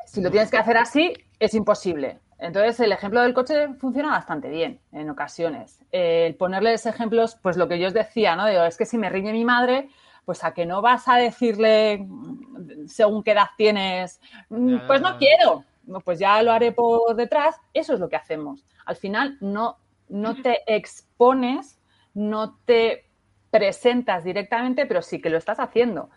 Si 0.06 0.20
lo 0.20 0.30
tienes 0.30 0.50
que 0.50 0.58
hacer 0.58 0.76
así, 0.76 1.12
es 1.38 1.54
imposible. 1.54 2.20
Entonces, 2.38 2.78
el 2.80 2.92
ejemplo 2.92 3.20
del 3.22 3.34
coche 3.34 3.74
funciona 3.74 4.10
bastante 4.10 4.48
bien 4.48 4.80
en 4.92 5.10
ocasiones. 5.10 5.80
Eh, 5.90 6.26
El 6.28 6.36
ponerles 6.36 6.86
ejemplos, 6.86 7.36
pues 7.42 7.56
lo 7.56 7.66
que 7.68 7.78
yo 7.78 7.88
os 7.88 7.94
decía, 7.94 8.36
¿no? 8.36 8.46
Digo, 8.46 8.62
es 8.62 8.76
que 8.76 8.86
si 8.86 8.96
me 8.96 9.10
riñe 9.10 9.32
mi 9.32 9.44
madre, 9.44 9.88
pues 10.24 10.44
a 10.44 10.54
que 10.54 10.64
no 10.66 10.80
vas 10.80 11.08
a 11.08 11.16
decirle 11.16 11.98
mm, 12.06 12.86
según 12.86 13.22
qué 13.24 13.32
edad 13.32 13.48
tienes, 13.56 14.20
mm, 14.50 14.86
pues 14.86 15.00
no 15.00 15.18
quiero, 15.18 15.64
pues 16.04 16.18
ya 16.18 16.40
lo 16.42 16.52
haré 16.52 16.70
por 16.72 17.16
detrás. 17.16 17.56
Eso 17.74 17.94
es 17.94 18.00
lo 18.00 18.08
que 18.08 18.16
hacemos. 18.16 18.64
Al 18.86 18.96
final, 18.96 19.36
no, 19.40 19.78
no 20.08 20.40
te 20.40 20.60
expones, 20.66 21.80
no 22.14 22.56
te 22.64 23.06
presentas 23.50 24.22
directamente, 24.22 24.86
pero 24.86 25.02
sí 25.02 25.20
que 25.20 25.30
lo 25.30 25.38
estás 25.38 25.58
haciendo. 25.58 26.10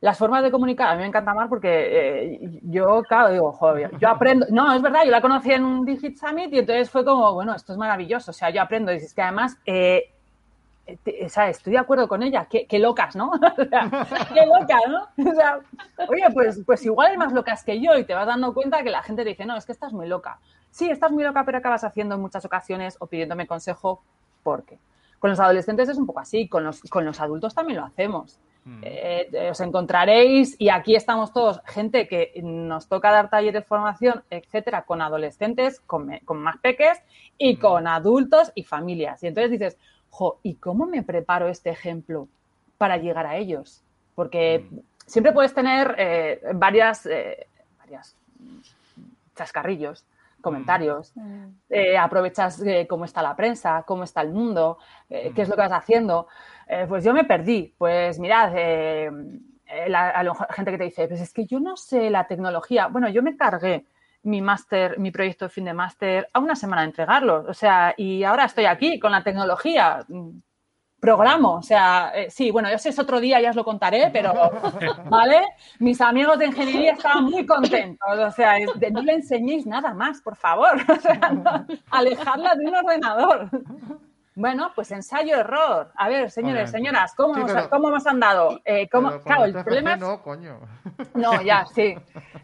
Las 0.00 0.18
formas 0.18 0.42
de 0.42 0.50
comunicar, 0.50 0.88
a 0.88 0.94
mí 0.94 1.00
me 1.00 1.08
encanta 1.08 1.32
más 1.32 1.48
porque 1.48 1.68
eh, 2.34 2.60
yo, 2.64 3.02
claro, 3.02 3.30
digo, 3.32 3.50
joder, 3.52 3.96
yo 3.98 4.08
aprendo, 4.10 4.46
no, 4.50 4.72
es 4.72 4.82
verdad, 4.82 5.04
yo 5.04 5.10
la 5.10 5.22
conocí 5.22 5.52
en 5.52 5.64
un 5.64 5.86
Digit 5.86 6.18
Summit 6.18 6.52
y 6.52 6.58
entonces 6.58 6.90
fue 6.90 7.04
como, 7.04 7.32
bueno, 7.32 7.54
esto 7.54 7.72
es 7.72 7.78
maravilloso, 7.78 8.30
o 8.30 8.34
sea, 8.34 8.50
yo 8.50 8.60
aprendo 8.60 8.92
y 8.92 8.96
es 8.96 9.14
que 9.14 9.22
además, 9.22 9.56
eh, 9.64 10.12
o 11.24 11.28
sea, 11.28 11.48
estoy 11.48 11.72
de 11.72 11.78
acuerdo 11.78 12.06
con 12.06 12.22
ella, 12.22 12.46
qué, 12.48 12.78
locas, 12.78 13.16
¿no? 13.16 13.32
Qué 14.34 14.46
loca, 14.46 14.78
¿no? 14.88 15.30
O 15.30 15.34
sea, 15.34 15.58
oye, 16.08 16.24
pues, 16.32 16.60
pues 16.64 16.84
igual 16.84 17.12
es 17.12 17.18
más 17.18 17.32
locas 17.32 17.64
que 17.64 17.80
yo 17.80 17.96
y 17.96 18.04
te 18.04 18.14
vas 18.14 18.26
dando 18.26 18.54
cuenta 18.54 18.82
que 18.82 18.90
la 18.90 19.02
gente 19.02 19.24
te 19.24 19.30
dice, 19.30 19.46
no, 19.46 19.56
es 19.56 19.66
que 19.66 19.72
estás 19.72 19.92
muy 19.92 20.06
loca. 20.06 20.38
Sí, 20.70 20.88
estás 20.88 21.10
muy 21.10 21.24
loca, 21.24 21.44
pero 21.44 21.58
acabas 21.58 21.82
haciendo 21.82 22.14
en 22.14 22.20
muchas 22.20 22.44
ocasiones 22.44 22.96
o 23.00 23.06
pidiéndome 23.06 23.46
consejo, 23.46 24.02
¿por 24.42 24.64
qué? 24.64 24.78
Con 25.18 25.30
los 25.30 25.40
adolescentes 25.40 25.88
es 25.88 25.96
un 25.96 26.06
poco 26.06 26.20
así, 26.20 26.48
con 26.48 26.62
los, 26.62 26.82
con 26.82 27.04
los 27.04 27.18
adultos 27.20 27.54
también 27.54 27.80
lo 27.80 27.86
hacemos. 27.86 28.38
Eh, 28.82 29.28
eh, 29.32 29.50
os 29.50 29.60
encontraréis, 29.60 30.56
y 30.58 30.70
aquí 30.70 30.96
estamos 30.96 31.32
todos, 31.32 31.60
gente 31.66 32.08
que 32.08 32.32
nos 32.42 32.88
toca 32.88 33.12
dar 33.12 33.30
taller 33.30 33.52
de 33.52 33.62
formación, 33.62 34.24
etcétera, 34.28 34.82
con 34.82 35.00
adolescentes, 35.02 35.78
con, 35.80 36.18
con 36.24 36.38
más 36.38 36.56
peques 36.58 37.00
y 37.38 37.58
con 37.58 37.86
adultos 37.86 38.50
y 38.56 38.64
familias. 38.64 39.22
Y 39.22 39.28
entonces 39.28 39.52
dices, 39.52 39.78
jo, 40.10 40.40
¿y 40.42 40.54
cómo 40.54 40.86
me 40.86 41.04
preparo 41.04 41.48
este 41.48 41.70
ejemplo 41.70 42.26
para 42.76 42.96
llegar 42.96 43.26
a 43.26 43.36
ellos? 43.36 43.82
Porque 44.16 44.66
siempre 45.06 45.32
puedes 45.32 45.54
tener 45.54 45.94
eh, 45.98 46.40
varias, 46.54 47.06
eh, 47.06 47.46
varias 47.78 48.16
mm, 48.38 48.58
chascarrillos, 49.36 50.04
comentarios, 50.50 51.12
eh, 51.68 51.98
aprovechas 51.98 52.60
eh, 52.62 52.86
cómo 52.88 53.04
está 53.04 53.20
la 53.22 53.34
prensa, 53.34 53.82
cómo 53.86 54.04
está 54.04 54.20
el 54.22 54.30
mundo, 54.30 54.78
eh, 55.10 55.32
qué 55.34 55.42
es 55.42 55.48
lo 55.48 55.54
que 55.56 55.62
vas 55.62 55.72
haciendo. 55.72 56.26
Pues 56.88 57.04
yo 57.04 57.12
me 57.12 57.24
perdí. 57.24 57.74
Pues 57.78 58.18
mirad, 58.18 58.52
la- 59.88 60.10
a 60.10 60.22
lo 60.22 60.32
mejor 60.32 60.46
gente 60.52 60.70
que 60.72 60.78
te 60.78 60.84
dice, 60.84 61.08
pues 61.08 61.20
es 61.20 61.32
que 61.32 61.44
yo 61.46 61.58
no 61.60 61.76
sé 61.76 62.10
la 62.10 62.26
tecnología. 62.26 62.86
Bueno, 62.88 63.08
yo 63.08 63.22
me 63.22 63.36
cargué 63.36 63.84
mi 64.22 64.40
máster, 64.40 64.98
mi 64.98 65.10
proyecto 65.10 65.44
de 65.46 65.48
fin 65.50 65.64
de 65.64 65.72
máster 65.74 66.28
a 66.32 66.38
una 66.40 66.56
semana 66.56 66.82
de 66.82 66.88
entregarlo. 66.88 67.44
O 67.48 67.54
sea, 67.54 67.94
y 67.96 68.24
ahora 68.24 68.44
estoy 68.44 68.64
aquí 68.66 68.98
con 68.98 69.12
la 69.12 69.22
tecnología. 69.22 70.04
Programo, 70.98 71.54
o 71.56 71.62
sea, 71.62 72.10
eh, 72.14 72.30
sí, 72.30 72.50
bueno, 72.50 72.68
eso 72.68 72.88
es 72.88 72.98
otro 72.98 73.20
día, 73.20 73.38
ya 73.40 73.50
os 73.50 73.56
lo 73.56 73.64
contaré, 73.64 74.08
pero, 74.12 74.32
¿vale? 75.10 75.42
Mis 75.78 76.00
amigos 76.00 76.38
de 76.38 76.46
ingeniería 76.46 76.92
estaban 76.92 77.24
muy 77.24 77.44
contentos, 77.44 78.18
o 78.18 78.30
sea, 78.30 78.56
es 78.56 78.68
de- 78.80 78.90
no 78.90 79.02
le 79.02 79.12
enseñéis 79.12 79.66
nada 79.66 79.92
más, 79.92 80.22
por 80.22 80.36
favor, 80.36 80.70
o 80.90 81.00
sea, 81.00 81.30
no, 81.32 81.66
alejadla 81.90 82.54
de 82.54 82.66
un 82.66 82.76
ordenador. 82.76 83.50
Bueno, 84.38 84.70
pues 84.74 84.90
ensayo-error. 84.90 85.92
A 85.96 86.08
ver, 86.10 86.30
señores, 86.30 86.70
Obviamente. 86.70 86.72
señoras, 86.72 87.14
¿cómo, 87.14 87.34
Sí, 87.34 87.40
hemos, 87.40 87.52
pero- 87.52 87.70
¿cómo 87.70 87.88
hemos 87.88 88.06
andado? 88.06 88.60
Eh, 88.66 88.86
¿cómo- 88.90 89.18
claro, 89.20 89.44
el 89.46 89.52
problema 89.54 89.94
es... 89.94 90.00
no, 90.00 90.22
coño. 90.22 90.58
No, 91.14 91.40
ya, 91.40 91.64
sí. 91.74 91.94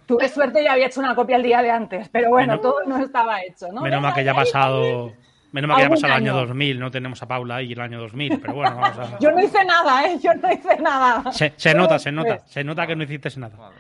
Tuve 0.07 0.29
suerte 0.31 0.63
y 0.63 0.67
había 0.69 0.87
hecho 0.87 1.01
una 1.01 1.15
copia 1.15 1.37
el 1.37 1.43
día 1.43 1.61
de 1.61 1.71
antes, 1.71 2.09
pero 2.09 2.31
bueno, 2.31 2.55
Menos- 2.55 2.63
todo 2.63 2.77
no 2.87 2.97
estaba 2.99 3.43
hecho, 3.43 3.69
¿no? 3.73 3.83
Menos 3.83 4.01
mal 4.01 4.15
que 4.15 4.25
ya 4.25 4.33
ha 4.33 4.37
pasado. 4.37 5.13
Menos 5.53 5.69
mal 5.69 5.77
que 5.77 5.83
ya 5.85 5.89
pasado 5.91 6.07
el 6.07 6.13
año 6.23 6.33
año. 6.33 6.47
2000. 6.47 6.81
No 6.81 6.91
tenemos 6.91 7.23
a 7.23 7.29
Paula 7.29 7.57
ahí 7.57 7.73
el 7.73 7.81
año 7.81 8.01
2000. 8.01 8.41
Pero 8.41 8.55
bueno, 8.55 8.77
vamos 8.77 8.99
a. 8.99 9.19
Yo 9.19 9.31
no 9.31 9.41
hice 9.43 9.65
nada, 9.65 10.05
¿eh? 10.07 10.19
Yo 10.21 10.35
no 10.35 10.51
hice 10.53 10.77
nada. 10.79 11.31
Se, 11.33 11.53
se 11.57 11.75
nota, 11.75 11.99
se 11.99 12.11
nota. 12.11 12.39
Pues, 12.39 12.51
Se 12.51 12.65
nota 12.65 12.87
que 12.87 12.97
no 12.97 13.05
hiciste 13.05 13.29
nada. 13.39 13.71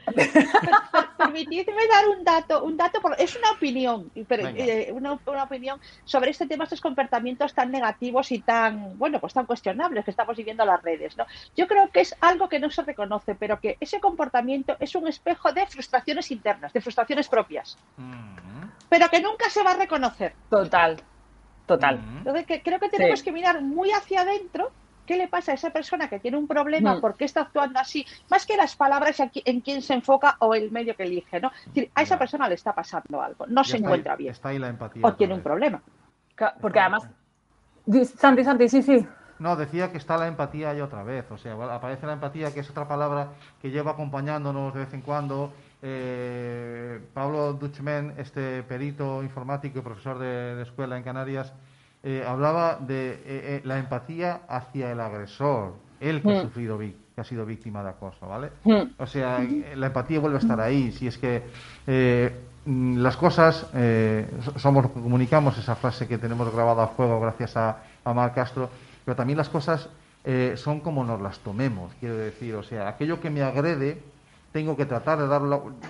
Permitidme 1.16 1.86
dar 1.88 2.08
un 2.08 2.24
dato, 2.24 2.64
un 2.64 2.76
dato, 2.76 3.00
por- 3.00 3.14
es 3.18 3.36
una 3.36 3.52
opinión, 3.52 4.10
pero, 4.26 4.48
eh, 4.48 4.90
una, 4.92 5.18
una 5.24 5.44
opinión 5.44 5.80
sobre 6.04 6.30
este 6.30 6.46
tema, 6.46 6.64
estos 6.64 6.80
comportamientos 6.80 7.54
tan 7.54 7.70
negativos 7.70 8.32
y 8.32 8.40
tan, 8.40 8.98
bueno, 8.98 9.20
pues 9.20 9.32
tan 9.32 9.46
cuestionables 9.46 10.04
que 10.04 10.10
estamos 10.10 10.36
viviendo 10.36 10.64
en 10.64 10.70
las 10.70 10.82
redes, 10.82 11.16
¿no? 11.16 11.24
Yo 11.56 11.68
creo 11.68 11.88
que 11.90 12.00
es 12.00 12.14
algo 12.20 12.48
que 12.48 12.58
no 12.58 12.70
se 12.70 12.82
reconoce, 12.82 13.34
pero 13.36 13.60
que 13.60 13.76
ese 13.80 14.00
comportamiento 14.00 14.76
es 14.80 14.94
un 14.96 15.06
espejo 15.06 15.52
de 15.52 15.64
frustraciones 15.66 16.30
internas, 16.32 16.72
de 16.72 16.80
frustraciones 16.80 17.28
propias, 17.28 17.78
pero 18.88 19.08
que 19.08 19.20
nunca 19.20 19.48
se 19.48 19.62
va 19.62 19.72
a 19.72 19.76
reconocer. 19.76 20.34
Total, 20.50 20.96
total. 21.66 22.00
Entonces, 22.18 22.46
que 22.46 22.62
creo 22.62 22.78
que 22.80 22.88
tenemos 22.88 23.18
Sí. 23.20 23.24
que 23.24 23.32
mirar 23.32 23.62
muy 23.62 23.90
hacia 23.92 24.22
adentro 24.22 24.70
qué 25.06 25.16
le 25.16 25.26
pasa 25.28 25.50
a 25.52 25.54
esa 25.56 25.70
persona 25.70 26.08
que 26.08 26.20
tiene 26.20 26.36
un 26.36 26.46
problema, 26.46 26.94
Mm. 26.94 27.00
por 27.00 27.16
qué 27.16 27.24
está 27.24 27.40
actuando 27.42 27.78
así, 27.80 28.06
más 28.30 28.46
que 28.46 28.56
las 28.56 28.76
palabras 28.76 29.18
en 29.20 29.30
qui- 29.30 29.42
en 29.44 29.60
quién 29.60 29.82
se 29.82 29.94
enfoca 29.94 30.36
o 30.38 30.54
el 30.54 30.70
medio 30.70 30.94
que 30.94 31.02
elige, 31.02 31.40
¿no? 31.40 31.48
Es 31.48 31.66
decir, 31.74 31.90
a 31.94 32.02
esa 32.02 32.18
persona 32.18 32.48
le 32.48 32.54
está 32.54 32.72
pasando 32.72 33.20
algo, 33.20 33.46
no 33.48 33.62
Ya 33.62 33.68
se 33.70 33.76
encuentra 33.78 34.12
ahí- 34.12 34.18
bien 34.18 34.30
Está 34.32 34.50
ahí 34.50 34.58
la 34.60 34.68
empatía. 34.68 35.02
o 35.04 35.14
tiene 35.14 35.34
un 35.34 35.42
problema. 35.42 35.82
Porque 36.60 36.78
además... 36.80 37.08
Santi, 38.16 38.44
Santi, 38.44 38.68
sí, 38.68 38.82
sí. 38.82 39.06
No, 39.38 39.56
decía 39.56 39.90
que 39.90 39.98
está 39.98 40.16
la 40.16 40.28
empatía 40.28 40.70
ahí 40.70 40.80
otra 40.80 41.02
vez. 41.02 41.28
O 41.32 41.36
sea, 41.36 41.54
aparece 41.74 42.06
la 42.06 42.12
empatía, 42.12 42.54
que 42.54 42.60
es 42.60 42.70
otra 42.70 42.86
palabra 42.86 43.28
que 43.60 43.70
lleva 43.70 43.92
acompañándonos 43.92 44.72
de 44.72 44.80
vez 44.80 44.94
en 44.94 45.00
cuando. 45.02 45.52
Eh, 45.84 47.00
Pablo 47.12 47.52
Duchmen, 47.54 48.14
este 48.18 48.62
perito 48.62 49.22
informático 49.22 49.78
y 49.80 49.82
profesor 49.82 50.18
de, 50.18 50.54
de 50.54 50.62
escuela 50.62 50.96
en 50.96 51.02
Canarias, 51.02 51.52
eh, 52.04 52.24
hablaba 52.26 52.76
de 52.80 53.10
eh, 53.10 53.20
eh, 53.26 53.60
la 53.64 53.78
empatía 53.78 54.42
hacia 54.48 54.92
el 54.92 55.00
agresor, 55.00 55.74
él 56.00 56.22
que 56.22 56.30
ha 56.32 56.38
Mm. 56.38 56.42
sufrido, 56.42 56.78
que 56.78 56.94
ha 57.20 57.24
sido 57.24 57.44
víctima 57.44 57.82
de 57.82 57.90
acoso, 57.90 58.26
¿vale? 58.26 58.50
Mm. 58.64 58.82
O 58.98 59.06
sea, 59.06 59.44
la 59.76 59.86
empatía 59.86 60.18
vuelve 60.20 60.36
a 60.36 60.40
estar 60.40 60.60
ahí. 60.60 60.92
Si 60.92 61.06
es 61.08 61.18
que 61.18 61.42
eh, 61.86 62.32
mm, 62.64 62.98
las 62.98 63.16
cosas, 63.16 63.66
eh, 63.74 64.26
so- 64.44 64.58
somos 64.58 64.84
lo 64.84 64.94
que 64.94 65.00
comunicamos, 65.00 65.58
esa 65.58 65.74
frase 65.76 66.06
que 66.08 66.16
tenemos 66.18 66.52
grabada 66.54 66.84
a 66.84 66.88
fuego 66.88 67.20
gracias 67.20 67.56
a, 67.56 67.78
a 68.04 68.14
Mar 68.14 68.32
Castro, 68.34 68.70
pero 69.04 69.16
también 69.16 69.36
las 69.36 69.48
cosas 69.48 69.88
eh, 70.24 70.54
son 70.56 70.78
como 70.80 71.02
nos 71.04 71.20
las 71.20 71.38
tomemos, 71.40 71.92
quiero 72.00 72.16
decir. 72.16 72.54
O 72.54 72.62
sea, 72.62 72.88
aquello 72.88 73.20
que 73.20 73.28
me 73.30 73.42
agrede, 73.42 74.00
tengo 74.52 74.76
que 74.76 74.86
tratar 74.86 75.18
de 75.18 75.26
darlo. 75.28 75.82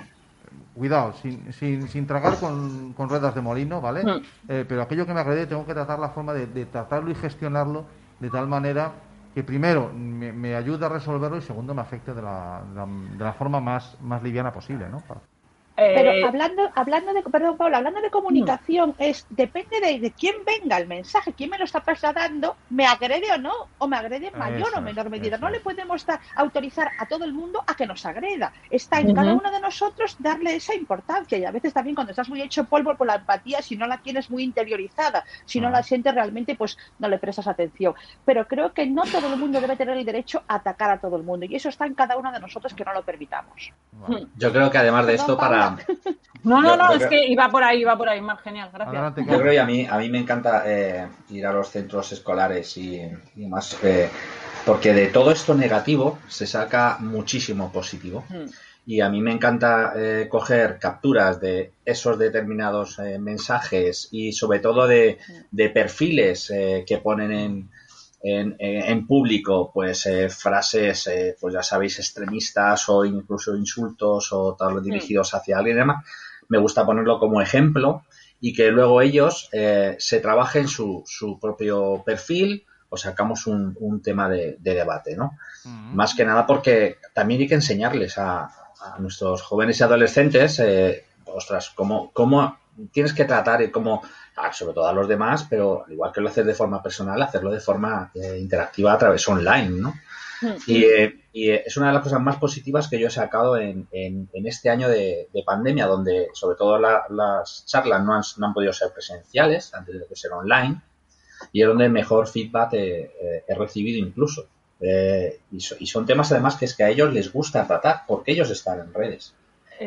Cuidado, 0.75 1.13
sin, 1.15 1.53
sin, 1.53 1.89
sin 1.89 2.07
tragar 2.07 2.39
con, 2.39 2.93
con 2.95 3.09
ruedas 3.09 3.35
de 3.35 3.41
molino, 3.41 3.81
¿vale? 3.81 4.05
Mm. 4.05 4.23
Eh, 4.49 4.65
pero 4.69 4.83
aquello 4.83 5.07
que 5.07 5.15
me 5.15 5.21
agrede, 5.21 5.47
tengo 5.47 5.65
que 5.67 5.73
tratar 5.75 5.99
la 5.99 6.11
forma 6.11 6.33
de, 6.35 6.47
de 6.47 6.67
tratarlo 6.67 7.11
y 7.11 7.15
gestionarlo 7.15 7.87
de 8.19 8.31
tal 8.31 8.49
manera 8.49 9.09
que 9.35 9.45
primero 9.45 9.93
me, 9.95 10.33
me 10.33 10.55
ayude 10.57 10.85
a 10.85 10.89
resolverlo 10.89 11.39
y 11.39 11.43
segundo 11.43 11.75
me 11.75 11.81
afecte 11.83 12.13
de 12.15 12.23
la, 12.23 12.65
de 12.69 12.75
la, 12.75 12.87
de 12.87 13.25
la 13.25 13.33
forma 13.35 13.61
más, 13.61 13.99
más 14.01 14.23
liviana 14.23 14.53
posible, 14.53 14.89
¿no? 14.89 15.07
Para- 15.07 15.23
Pero 15.95 16.11
Eh, 16.13 16.25
hablando, 16.25 16.71
hablando 16.75 17.13
de, 17.13 17.23
perdón, 17.23 17.57
Paula, 17.57 17.79
hablando 17.79 18.01
de 18.01 18.11
comunicación, 18.11 18.95
es 18.99 19.27
depende 19.31 19.81
de, 19.81 19.99
de 19.99 20.11
quién 20.13 20.37
venga 20.45 20.77
el 20.79 20.87
mensaje, 20.87 21.33
quién 21.33 21.51
me 21.51 21.59
lo 21.59 21.65
está 21.65 21.81
trasladando, 21.81 22.57
me 22.71 22.87
agrede 22.87 23.33
o 23.33 23.39
no, 23.39 23.53
o 23.79 23.89
me 23.89 23.97
agrede 23.97 24.29
en 24.29 24.39
mayor 24.39 24.69
Eso 24.69 24.79
o 24.79 24.81
menor 24.81 25.11
medida. 25.11 25.37
eso 25.37 25.45
No 25.45 25.51
le 25.51 25.61
podemos 25.61 26.05
dar- 26.07 26.21
autorizar 26.37 26.91
a 26.99 27.07
todo 27.07 27.25
el 27.25 27.33
mundo 27.33 27.63
a 27.67 27.75
que 27.75 27.87
nos 27.87 28.05
agreda. 28.07 28.53
Está 28.71 29.01
en 29.01 29.15
cada 29.15 29.33
uno 29.35 29.51
de 29.51 29.61
nosotros 29.61 30.17
darle 30.19 30.57
esa 30.57 30.75
importancia. 30.75 31.39
Y 31.39 31.45
a 31.45 31.51
veces 31.51 31.73
también 31.73 31.95
cuando 31.95 32.13
estás 32.13 32.29
muy 32.29 32.41
hecho 32.43 32.65
polvo 32.65 32.95
por 32.97 33.07
la 33.07 33.17
empatía, 33.17 33.63
si 33.63 33.77
no 33.77 33.87
la 33.87 33.99
tienes 33.99 34.31
muy 34.31 34.43
interiorizada, 34.43 35.25
si 35.45 35.61
no 35.61 35.71
la 35.71 35.83
sientes 35.83 36.15
realmente, 36.15 36.55
pues 36.57 36.77
no 36.99 37.09
le 37.09 37.19
prestas 37.19 37.47
atención. 37.47 37.95
Pero 38.25 38.47
creo 38.47 38.73
que 38.73 38.87
no 38.87 39.03
todo 39.05 39.27
el 39.33 39.39
mundo 39.39 39.61
debe 39.61 39.77
tener 39.77 39.97
el 39.97 40.05
derecho 40.05 40.43
a 40.49 40.57
atacar 40.57 40.91
a 40.91 40.99
todo 41.01 41.17
el 41.17 41.23
mundo. 41.23 41.47
Y 41.47 41.55
eso 41.57 41.69
está 41.69 41.87
en 41.87 41.95
cada 41.95 42.17
uno 42.17 42.31
de 42.33 42.41
nosotros 42.41 42.75
que 42.75 42.85
no 42.85 42.93
lo 42.93 43.03
permitamos. 43.03 43.73
Yo 44.37 44.53
creo 44.53 44.71
que 44.71 44.79
además 44.79 45.07
de 45.07 45.13
Perdón, 45.13 45.31
esto, 45.31 45.37
para. 45.39 45.72
No, 46.45 46.61
no, 46.61 46.71
Yo- 46.71 46.77
no, 46.77 46.89
yo 46.89 46.93
es 46.95 46.99
creo- 47.07 47.11
que 47.11 47.27
iba 47.29 47.49
por 47.51 47.63
ahí, 47.63 47.81
iba 47.83 47.97
por 47.97 48.09
ahí, 48.09 48.21
Mar, 48.21 48.39
genial, 48.39 48.71
gracias. 48.73 49.27
Yo 49.27 49.39
creo 49.41 49.53
que 49.53 49.61
a 49.61 49.65
mí, 49.65 49.87
a 49.89 49.97
mí 49.99 50.09
me 50.11 50.19
encanta 50.19 50.65
eh, 50.67 51.07
ir 51.31 51.47
a 51.47 51.53
los 51.53 51.69
centros 51.71 52.11
escolares 52.13 52.77
y, 52.77 53.01
y 53.37 53.47
más, 53.47 53.79
eh, 53.85 54.09
porque 54.67 54.93
de 54.93 55.07
todo 55.07 55.31
esto 55.31 55.55
negativo 55.55 56.19
se 56.29 56.47
saca 56.47 56.97
muchísimo 57.01 57.71
positivo. 57.71 58.25
Hmm. 58.29 58.47
Y 58.85 59.01
a 59.01 59.09
mí 59.09 59.21
me 59.23 59.31
encanta 59.31 59.93
eh, 59.95 60.27
coger 60.29 60.81
capturas 60.81 61.41
de 61.41 61.71
esos 61.85 62.19
determinados 62.19 62.99
eh, 62.99 63.17
mensajes 63.21 64.09
y 64.11 64.33
sobre 64.33 64.59
todo 64.59 64.89
de, 64.89 65.19
de 65.53 65.69
perfiles 65.71 66.51
eh, 66.51 66.83
que 66.85 66.99
ponen 66.99 67.31
en, 67.31 67.71
en, 68.23 69.07
público, 69.07 69.71
pues 69.73 70.07
eh, 70.07 70.29
frases, 70.29 71.07
eh, 71.09 71.37
pues 71.41 71.55
ya 71.55 71.63
sabéis, 71.63 71.99
extremistas 71.99 72.89
o 72.89 73.05
incluso 73.05 73.57
insultos 73.57 74.33
o 74.33 74.55
tal 74.59 74.83
dirigidos 74.83 75.35
hacia 75.35 75.59
alguien 75.59 75.77
y 75.77 75.81
demás. 75.81 76.05
Me 76.49 76.59
gusta 76.59 76.87
ponerlo 76.87 77.19
como 77.19 77.41
ejemplo 77.41 78.05
y 78.41 78.53
que 78.53 78.71
luego 78.71 79.01
ellos 79.03 79.49
eh, 79.53 79.97
se 79.99 80.21
trabajen 80.21 80.69
su, 80.69 81.03
su 81.07 81.39
propio 81.41 82.03
perfil 82.05 82.65
o 82.89 82.97
sacamos 82.97 83.47
un, 83.47 83.77
un 83.81 84.03
tema 84.03 84.29
de, 84.29 84.57
de 84.59 84.75
debate, 84.75 85.17
¿no? 85.17 85.33
Más 85.65 86.15
que 86.15 86.25
nada 86.25 86.47
porque 86.47 86.99
también 87.15 87.41
hay 87.41 87.49
que 87.49 87.55
enseñarles 87.55 88.19
a, 88.19 88.43
a 88.83 88.99
nuestros 88.99 89.43
jóvenes 89.43 89.81
y 89.81 89.83
adolescentes, 89.85 90.59
eh, 90.59 91.07
ostras, 91.27 91.73
cómo, 91.75 92.11
cómo 92.13 92.59
tienes 92.91 93.13
que 93.13 93.25
tratar 93.25 93.63
y 93.63 93.71
cómo, 93.71 94.03
ah, 94.37 94.53
sobre 94.53 94.75
todo 94.75 94.87
a 94.89 94.93
los 94.93 95.07
demás, 95.09 95.47
pero 95.49 95.85
al 95.87 95.93
igual 95.93 96.13
que 96.13 96.21
lo 96.21 96.29
haces 96.29 96.47
de 96.47 96.55
forma 96.55 96.83
personal, 96.83 97.21
hacerlo 97.23 97.51
de 97.51 97.61
forma 97.61 98.11
eh, 98.15 98.39
interactiva 98.41 98.93
a 98.93 98.99
través 98.99 99.27
online, 99.29 99.69
¿no? 99.71 99.95
Y, 100.67 100.85
eh, 100.85 101.21
y, 101.33 101.51
eh, 101.51 101.63
es 101.67 101.77
una 101.77 101.87
de 101.89 101.93
las 101.93 102.03
cosas 102.03 102.21
más 102.21 102.37
positivas 102.37 102.89
que 102.89 102.99
yo 102.99 103.07
he 103.07 103.11
sacado 103.11 103.57
en, 103.57 103.87
en- 103.93 104.29
en 104.33 104.47
este 104.49 104.71
año 104.71 104.89
de, 104.89 105.29
de 105.33 105.43
pandemia, 105.45 105.87
donde 105.87 106.29
sobre 106.35 106.57
todo 106.57 106.79
la- 106.81 107.05
las 107.11 107.65
charlas 107.67 108.03
no 108.05 108.15
han, 108.15 108.23
no 108.39 108.47
han 108.49 108.55
podido 108.55 108.73
ser 108.73 108.91
presenciales, 108.93 109.73
han 109.73 109.85
tenido 109.85 110.07
que 110.09 110.17
ser 110.17 110.33
online, 110.33 110.81
y 111.53 111.63
es 111.63 111.69
donde 111.69 111.89
mejor 111.89 112.27
feedback 112.27 112.73
he 112.75 113.55
recibido 113.57 113.99
incluso. 114.05 114.47
Eh, 114.81 115.39
y, 115.53 115.61
so- 115.61 115.77
y 115.79 115.87
son 115.87 116.07
temas 116.07 116.33
además 116.33 116.57
que 116.57 116.65
es 116.65 116.75
que 116.75 116.83
a 116.83 116.89
ellos 116.91 117.13
les 117.13 117.33
gusta 117.33 117.65
tratar, 117.67 118.03
porque 118.09 118.33
ellos 118.33 118.51
están 118.51 118.81
en 118.81 118.93
redes. 118.93 119.35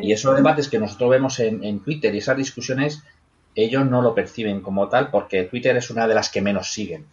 Y 0.02 0.12
esos 0.12 0.36
debates 0.36 0.68
que 0.68 0.78
nosotros 0.78 1.10
vemos 1.10 1.38
en, 1.40 1.64
en 1.64 1.80
Twitter 1.80 2.14
y 2.14 2.18
esas 2.18 2.36
discusiones, 2.36 3.02
ellos 3.54 3.86
no 3.86 4.02
lo 4.02 4.14
perciben 4.14 4.60
como 4.60 4.88
tal, 4.88 5.10
porque 5.10 5.44
Twitter 5.44 5.76
es 5.76 5.90
una 5.90 6.06
de 6.06 6.14
las 6.14 6.30
que 6.30 6.42
menos 6.42 6.72
siguen. 6.72 7.06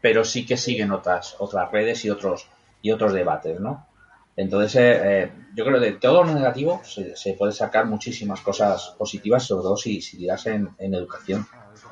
Pero 0.00 0.24
sí 0.24 0.44
que 0.44 0.56
siguen 0.56 0.92
otras, 0.92 1.36
otras 1.38 1.70
redes 1.70 2.04
y 2.04 2.10
otros, 2.10 2.48
y 2.82 2.90
otros 2.90 3.12
debates, 3.12 3.60
¿no? 3.60 3.86
Entonces, 4.36 4.76
eh, 4.76 5.00
eh, 5.02 5.32
yo 5.54 5.64
creo 5.64 5.80
que 5.80 5.86
de 5.86 5.92
todo 5.92 6.22
lo 6.22 6.34
negativo 6.34 6.82
se, 6.84 7.32
puede 7.32 7.52
sacar 7.52 7.86
muchísimas 7.86 8.42
cosas 8.42 8.94
positivas, 8.98 9.44
sobre 9.44 9.62
todo 9.62 9.76
si, 9.78 10.02
si 10.02 10.28
en, 10.44 10.68
en 10.78 10.94
educación. 10.94 11.46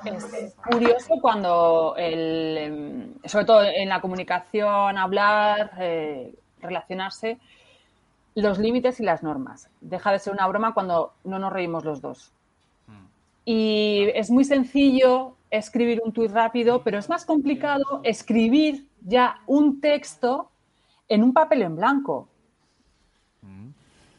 Es 0.05 0.55
curioso 0.71 1.15
cuando, 1.21 1.95
el, 1.97 2.59
em, 2.59 3.15
sobre 3.25 3.45
todo 3.47 3.63
en 3.63 3.89
la 3.89 4.01
comunicación, 4.03 4.99
hablar, 4.99 5.73
eh, 5.79 6.35
relacionarse, 6.61 7.39
los 8.35 8.59
límites 8.59 9.01
y 9.01 9.05
las 9.05 9.23
normas. 9.23 9.69
Deja 9.81 10.13
de 10.13 10.19
ser 10.19 10.33
una 10.33 10.47
broma 10.47 10.75
cuando 10.75 11.13
no 11.25 11.39
nos 11.39 11.53
reímos 11.53 11.85
los 11.85 12.01
dos. 12.01 12.33
Y 13.45 14.09
es 14.15 14.31
muy 14.31 14.45
sencillo 14.45 15.37
escribir 15.51 16.01
un 16.03 16.13
tuit 16.13 16.33
rápido, 16.33 16.83
pero 16.83 16.99
es 16.99 17.09
más 17.09 17.27
complicado 17.27 18.01
escribir 18.03 18.89
ya 19.03 19.41
un 19.47 19.81
texto 19.81 20.51
en 21.09 21.23
un 21.23 21.33
papel 21.33 21.63
en 21.63 21.77
blanco. 21.77 22.29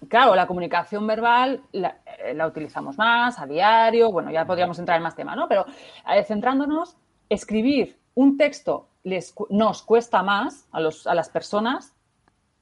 Claro, 0.07 0.35
la 0.35 0.45
comunicación 0.45 1.07
verbal 1.07 1.61
la, 1.71 1.97
eh, 2.23 2.35
la 2.35 2.45
utilizamos 2.45 2.95
más 2.95 3.39
a 3.39 3.47
diario, 3.47 4.11
bueno, 4.11 4.29
ya 4.29 4.45
podríamos 4.45 4.77
entrar 4.77 4.97
en 4.97 5.03
más 5.03 5.15
temas, 5.15 5.35
¿no? 5.35 5.47
Pero 5.47 5.65
eh, 6.07 6.23
centrándonos, 6.23 6.95
escribir 7.27 7.97
un 8.13 8.37
texto 8.37 8.87
les, 9.03 9.33
nos 9.49 9.81
cuesta 9.81 10.21
más 10.21 10.67
a, 10.71 10.79
los, 10.79 11.07
a 11.07 11.15
las 11.15 11.29
personas, 11.29 11.94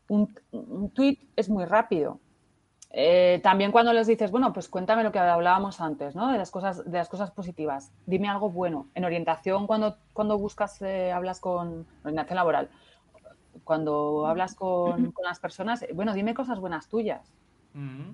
un, 0.07 0.33
un 0.51 0.89
tweet 0.91 1.17
es 1.35 1.49
muy 1.49 1.65
rápido. 1.65 2.19
Eh, 2.95 3.39
también 3.41 3.71
cuando 3.71 3.91
les 3.91 4.05
dices, 4.05 4.29
bueno, 4.29 4.53
pues 4.53 4.69
cuéntame 4.69 5.03
lo 5.03 5.11
que 5.11 5.17
hablábamos 5.17 5.81
antes, 5.81 6.15
¿no? 6.15 6.31
De 6.31 6.37
las 6.37 6.51
cosas, 6.51 6.89
de 6.89 6.99
las 6.99 7.09
cosas 7.09 7.31
positivas. 7.31 7.91
Dime 8.05 8.29
algo 8.29 8.51
bueno. 8.51 8.87
En 8.93 9.03
orientación, 9.03 9.65
cuando, 9.65 9.97
cuando 10.13 10.37
buscas, 10.37 10.79
eh, 10.83 11.11
hablas 11.11 11.39
con 11.39 11.87
orientación 12.03 12.35
laboral, 12.35 12.69
cuando 13.63 14.27
hablas 14.27 14.53
con, 14.53 15.11
con 15.11 15.25
las 15.25 15.39
personas, 15.39 15.81
eh, 15.81 15.89
bueno, 15.93 16.13
dime 16.13 16.35
cosas 16.35 16.59
buenas 16.59 16.87
tuyas. 16.87 17.33
Mm. 17.73 18.11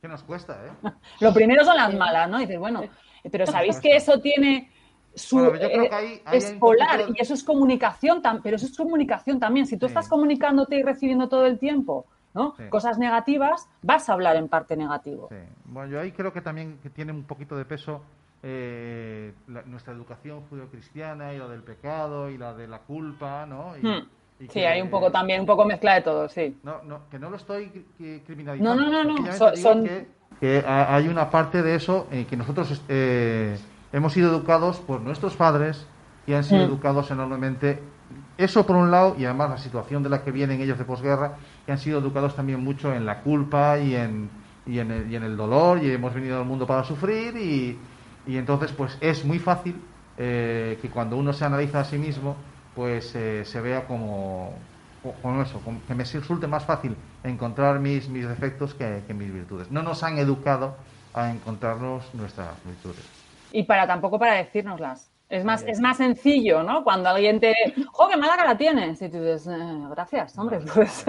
¿Qué 0.00 0.08
nos 0.08 0.24
cuesta, 0.24 0.58
eh? 0.66 0.72
Lo 1.20 1.32
primero 1.32 1.64
son 1.64 1.76
las 1.76 1.94
malas, 1.94 2.28
¿no? 2.28 2.38
Y 2.38 2.46
dices, 2.46 2.58
bueno, 2.58 2.82
pero 3.30 3.46
sabéis 3.46 3.78
que 3.78 3.94
eso 3.94 4.18
tiene 4.18 4.72
su 5.14 5.36
Bueno, 5.36 5.54
yo 5.54 5.68
creo 5.68 5.82
eh, 5.84 5.88
que 5.88 5.94
ahí- 5.94 6.22
ahí 6.24 6.38
es 6.38 6.46
hay 6.46 6.52
un 6.54 6.58
polar 6.60 6.88
poquito 6.92 7.12
de- 7.12 7.18
y 7.18 7.22
eso 7.22 7.34
es 7.34 7.44
comunicación, 7.44 8.22
pero 8.42 8.56
eso 8.56 8.66
es 8.66 8.76
comunicación 8.76 9.38
también. 9.40 9.66
Si 9.66 9.76
tú 9.76 9.86
Sí. 9.86 9.90
estás 9.90 10.08
comunicándote 10.08 10.76
y 10.76 10.82
recibiendo 10.82 11.28
todo 11.28 11.46
el 11.46 11.58
tiempo, 11.58 12.06
¿no? 12.34 12.54
Sí. 12.56 12.64
Cosas 12.70 12.98
negativas, 12.98 13.68
vas 13.82 14.08
a 14.08 14.14
hablar 14.14 14.36
en 14.36 14.48
parte 14.48 14.76
negativo. 14.76 15.28
Sí. 15.30 15.36
Bueno, 15.66 15.90
yo 15.90 16.00
ahí 16.00 16.12
creo 16.12 16.32
que 16.32 16.40
también 16.40 16.78
que 16.82 16.88
tiene 16.90 17.12
un 17.12 17.24
poquito 17.24 17.56
de 17.56 17.64
peso 17.64 18.02
eh, 18.44 19.32
la- 19.46 19.62
nuestra 19.62 19.92
educación 19.94 20.42
judeocristiana 20.50 21.32
y 21.32 21.38
la 21.38 21.46
del 21.46 21.62
pecado 21.62 22.28
y 22.28 22.36
la 22.36 22.52
de 22.54 22.66
la 22.66 22.80
culpa, 22.80 23.46
¿no? 23.46 23.76
Y, 23.76 23.86
Hmm. 23.86 24.06
y 24.40 24.48
Sí, 24.48 24.60
hay 24.64 24.82
un 24.82 24.90
poco 24.90 25.12
también, 25.12 25.40
un 25.40 25.46
poco 25.46 25.64
mezcla 25.64 25.94
de 25.94 26.00
todo, 26.00 26.28
sí. 26.28 26.58
No, 26.64 26.82
no, 26.82 27.08
que 27.08 27.20
no 27.20 27.30
lo 27.30 27.36
estoy 27.36 27.66
cri- 27.66 27.84
cri- 27.98 28.22
criminalizando. 28.26 28.74
No, 28.82 28.90
no, 28.90 29.04
no, 29.04 29.14
no, 29.18 29.56
son- 29.56 29.84
Que, 29.84 30.06
que 30.40 30.64
ha- 30.66 30.92
hay 30.96 31.06
una 31.06 31.30
parte 31.30 31.62
de 31.62 31.76
eso 31.76 32.08
en 32.10 32.24
que 32.26 32.36
nosotros 32.36 32.82
eh, 32.88 33.56
hemos 33.92 34.12
sido 34.12 34.30
educados 34.30 34.80
por 34.80 35.00
nuestros 35.00 35.36
padres 35.36 35.88
y 36.26 36.32
han 36.34 36.44
sido 36.44 36.64
Mm. 36.64 36.64
educados 36.64 37.10
enormemente. 37.10 37.92
Eso 38.36 38.66
por 38.66 38.76
un 38.76 38.90
lado, 38.90 39.14
y 39.18 39.24
además 39.24 39.50
la 39.50 39.58
situación 39.58 40.02
de 40.02 40.08
la 40.10 40.22
que 40.22 40.32
vienen 40.32 40.60
ellos 40.60 40.78
de 40.78 40.84
posguerra, 40.84 41.38
que 41.64 41.72
han 41.72 41.78
sido 41.78 41.98
educados 41.98 42.34
también 42.36 42.60
mucho 42.60 42.92
en 42.94 43.06
la 43.06 43.22
culpa 43.22 43.78
y 43.78 43.94
en, 43.94 44.42
y 44.64 44.78
en, 44.78 44.90
el, 44.90 45.10
y 45.10 45.16
en 45.16 45.22
el 45.22 45.36
dolor, 45.36 45.82
y 45.82 45.90
hemos 45.90 46.12
venido 46.14 46.38
al 46.38 46.44
mundo 46.46 46.66
para 46.66 46.84
sufrir, 46.84 47.36
y, 47.36 47.88
y 48.24 48.36
entonces 48.36 48.72
pues 48.72 48.98
es 49.00 49.24
muy 49.24 49.38
fácil 49.38 49.88
eh, 50.16 50.78
que 50.80 50.90
cuando 50.90 51.16
uno 51.16 51.32
se 51.32 51.44
analiza 51.44 51.80
a 51.80 51.84
sí 51.84 51.98
mismo, 51.98 52.44
pues 52.74 53.14
eh, 53.14 53.44
se 53.44 53.60
vea 53.60 53.86
como, 53.86 54.68
co- 55.00 55.20
con 55.20 55.40
eso, 55.40 55.62
que 55.86 55.94
me 55.94 56.04
resulte 56.04 56.46
más 56.46 56.64
fácil 56.64 56.96
encontrar 57.22 57.80
mis, 57.80 58.08
mis 58.08 58.26
defectos 58.28 58.74
que, 58.74 59.04
que 59.06 59.14
mis 59.14 59.32
virtudes. 59.32 59.70
No 59.70 59.82
nos 59.82 60.02
han 60.02 60.18
educado 60.18 60.84
a 61.12 61.30
encontrarnos 61.30 62.14
nuestras 62.14 62.62
virtudes. 62.64 63.21
Y 63.52 63.64
para 63.64 63.86
tampoco 63.86 64.18
para 64.18 64.34
decírnoslas. 64.34 65.10
Es 65.28 65.46
más, 65.46 65.62
es 65.66 65.80
más 65.80 65.96
sencillo, 65.96 66.62
¿no? 66.62 66.84
Cuando 66.84 67.08
alguien 67.08 67.40
te. 67.40 67.54
¡Jo, 67.90 68.06
qué 68.08 68.18
mala 68.18 68.36
cara 68.36 68.54
tienes! 68.56 69.00
Y 69.00 69.08
tú 69.08 69.16
dices, 69.22 69.46
"Eh, 69.46 69.86
gracias, 69.90 70.36
hombre. 70.36 70.60
Pues, 70.74 71.06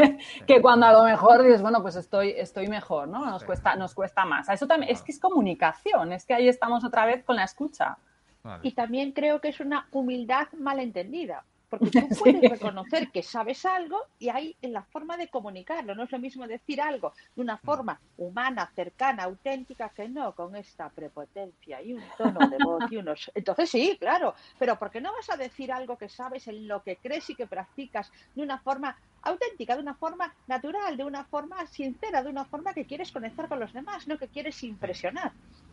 que 0.48 0.62
cuando 0.62 0.86
a 0.86 0.94
lo 0.94 1.04
mejor 1.04 1.44
dices, 1.44 1.62
bueno, 1.62 1.82
pues 1.82 1.98
estoy, 1.98 2.34
estoy 2.38 2.68
mejor, 2.70 3.10
¿no? 3.10 3.26
Nos 3.26 3.42
Sí. 3.42 3.46
cuesta, 3.48 3.76
nos 3.76 3.94
cuesta 3.94 4.24
más. 4.24 4.48
Eso 4.48 4.66
también, 4.66 4.92
es 4.94 5.02
que 5.02 5.12
es 5.12 5.20
comunicación, 5.20 6.14
es 6.14 6.26
que 6.26 6.34
ahí 6.36 6.48
estamos 6.48 6.86
otra 6.86 7.06
vez 7.06 7.24
con 7.26 7.36
la 7.36 7.44
escucha. 7.44 7.98
Vale. 8.44 8.60
Y 8.64 8.72
también 8.72 9.12
creo 9.12 9.42
que 9.42 9.50
es 9.50 9.60
una 9.60 9.88
humildad 9.92 10.48
malentendida, 10.58 11.44
porque 11.80 12.02
tú 12.02 12.08
Sí. 12.16 12.20
puedes 12.20 12.52
reconocer 12.52 13.10
que 13.10 13.24
sabes 13.24 13.66
algo 13.66 13.98
y 14.20 14.30
hay 14.30 14.56
en 14.62 14.74
la 14.74 14.84
forma 14.84 15.18
de 15.18 15.28
comunicarlo. 15.28 15.96
No 15.96 16.04
es 16.04 16.12
lo 16.12 16.20
mismo 16.20 16.48
decir 16.48 16.82
algo 16.82 17.14
de 17.36 17.42
una 17.42 17.58
forma 17.58 18.00
humana, 18.18 18.72
cercana, 18.76 19.24
auténtica, 19.24 19.90
que 19.90 20.08
no 20.08 20.34
con 20.36 20.56
esta 20.56 20.90
prepotencia 20.90 21.82
y 21.82 21.94
un 21.94 22.04
tono 22.18 22.48
de 22.48 22.58
voz 22.64 22.84
y 22.92 22.98
unos. 22.98 23.32
Entonces 23.36 23.70
sí, 23.70 23.98
claro, 24.00 24.36
pero 24.60 24.78
¿por 24.78 24.92
qué 24.92 25.02
no 25.02 25.12
vas 25.14 25.30
a 25.30 25.38
decir 25.38 25.72
algo 25.72 25.98
que 25.98 26.10
sabes 26.10 26.48
en 26.48 26.68
lo 26.68 26.84
que 26.84 26.98
crees 26.98 27.30
y 27.30 27.36
que 27.36 27.48
practicas 27.48 28.12
de 28.36 28.44
una 28.44 28.60
forma 28.60 28.96
auténtica, 29.24 29.76
de 29.76 29.82
una 29.82 29.96
forma 29.96 30.34
natural, 30.48 30.98
de 30.98 31.04
una 31.06 31.24
forma 31.24 31.66
sincera, 31.68 32.22
de 32.22 32.30
una 32.30 32.46
forma 32.46 32.74
que 32.74 32.86
quieres 32.86 33.12
conectar 33.12 33.48
con 33.48 33.60
los 33.60 33.74
demás, 33.74 34.08
no 34.08 34.18
que 34.18 34.28
quieres 34.28 34.62
impresionar? 34.64 35.32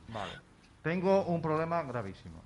Vale. 0.08 0.32
Tengo 0.82 1.24
un 1.24 1.42
problema 1.42 1.82
gravísimo. 1.82 2.42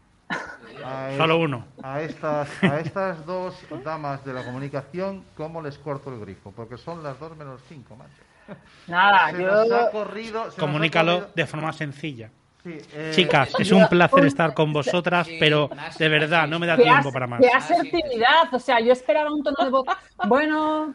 A 0.85 1.11
Solo 1.17 1.39
uno. 1.39 1.67
A 1.83 2.01
estas, 2.03 2.49
a 2.63 2.81
estas 2.81 3.25
dos 3.27 3.55
damas 3.85 4.25
de 4.25 4.33
la 4.35 4.45
comunicación, 4.45 5.25
¿cómo 5.37 5.63
les 5.63 5.79
corto 5.79 6.13
el 6.13 6.21
grifo? 6.21 6.53
Porque 6.53 6.77
son 6.77 7.03
las 7.03 7.19
dos 7.19 7.37
menos 7.37 7.61
cinco, 7.69 7.97
macho. 7.97 8.59
Nada, 8.87 9.31
Se 9.31 9.43
yo... 9.43 9.49
nos 9.51 9.73
ha 9.73 9.91
corrido. 9.91 10.41
se 10.43 10.47
nos 10.49 10.59
ha 10.59 10.61
Comunícalo 10.61 11.13
corrido- 11.21 11.33
de 11.35 11.47
forma 11.47 11.73
sencilla. 11.73 12.31
Sí, 12.63 12.79
eh, 12.95 13.13
Chicas, 13.15 13.51
es 13.59 13.71
un 13.73 13.87
placer 13.89 14.25
estar 14.25 14.55
con 14.55 14.73
vosotras, 14.73 15.27
Sí, 15.27 15.37
pero 15.39 15.69
de 15.99 16.09
verdad, 16.09 16.49
no 16.49 16.59
me 16.59 16.67
da 16.67 16.77
tiempo 16.77 17.13
para 17.13 17.27
más. 17.27 17.41
qué 17.41 17.49
Ah, 17.53 17.59
asertividad. 17.59 18.53
O 18.53 18.59
sea, 18.59 18.81
yo 18.81 18.93
esperaba 18.93 19.31
un 19.33 19.43
tono 19.43 19.57
de 19.65 19.71
voz. 19.71 19.85
Bueno, 20.27 20.95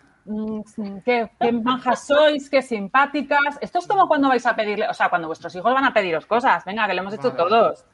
qué, 1.05 1.29
qué 1.39 1.51
majas 1.51 2.05
sois, 2.07 2.49
qué 2.49 2.61
simpáticas. 2.61 3.57
Esto 3.61 3.79
es 3.79 3.87
como 3.87 4.07
cuando 4.07 4.27
vais 4.29 4.45
a 4.45 4.55
pedirle, 4.55 4.87
o 4.87 4.93
sea, 4.93 5.09
cuando 5.09 5.27
vuestros 5.27 5.55
hijos 5.55 5.73
van 5.73 5.85
a 5.85 5.93
pediros 5.93 6.25
cosas. 6.25 6.63
Venga, 6.65 6.87
que 6.87 6.93
lo 6.93 7.01
hemos 7.01 7.13
hecho 7.13 7.31
Vale. 7.31 7.37
todos. 7.37 7.85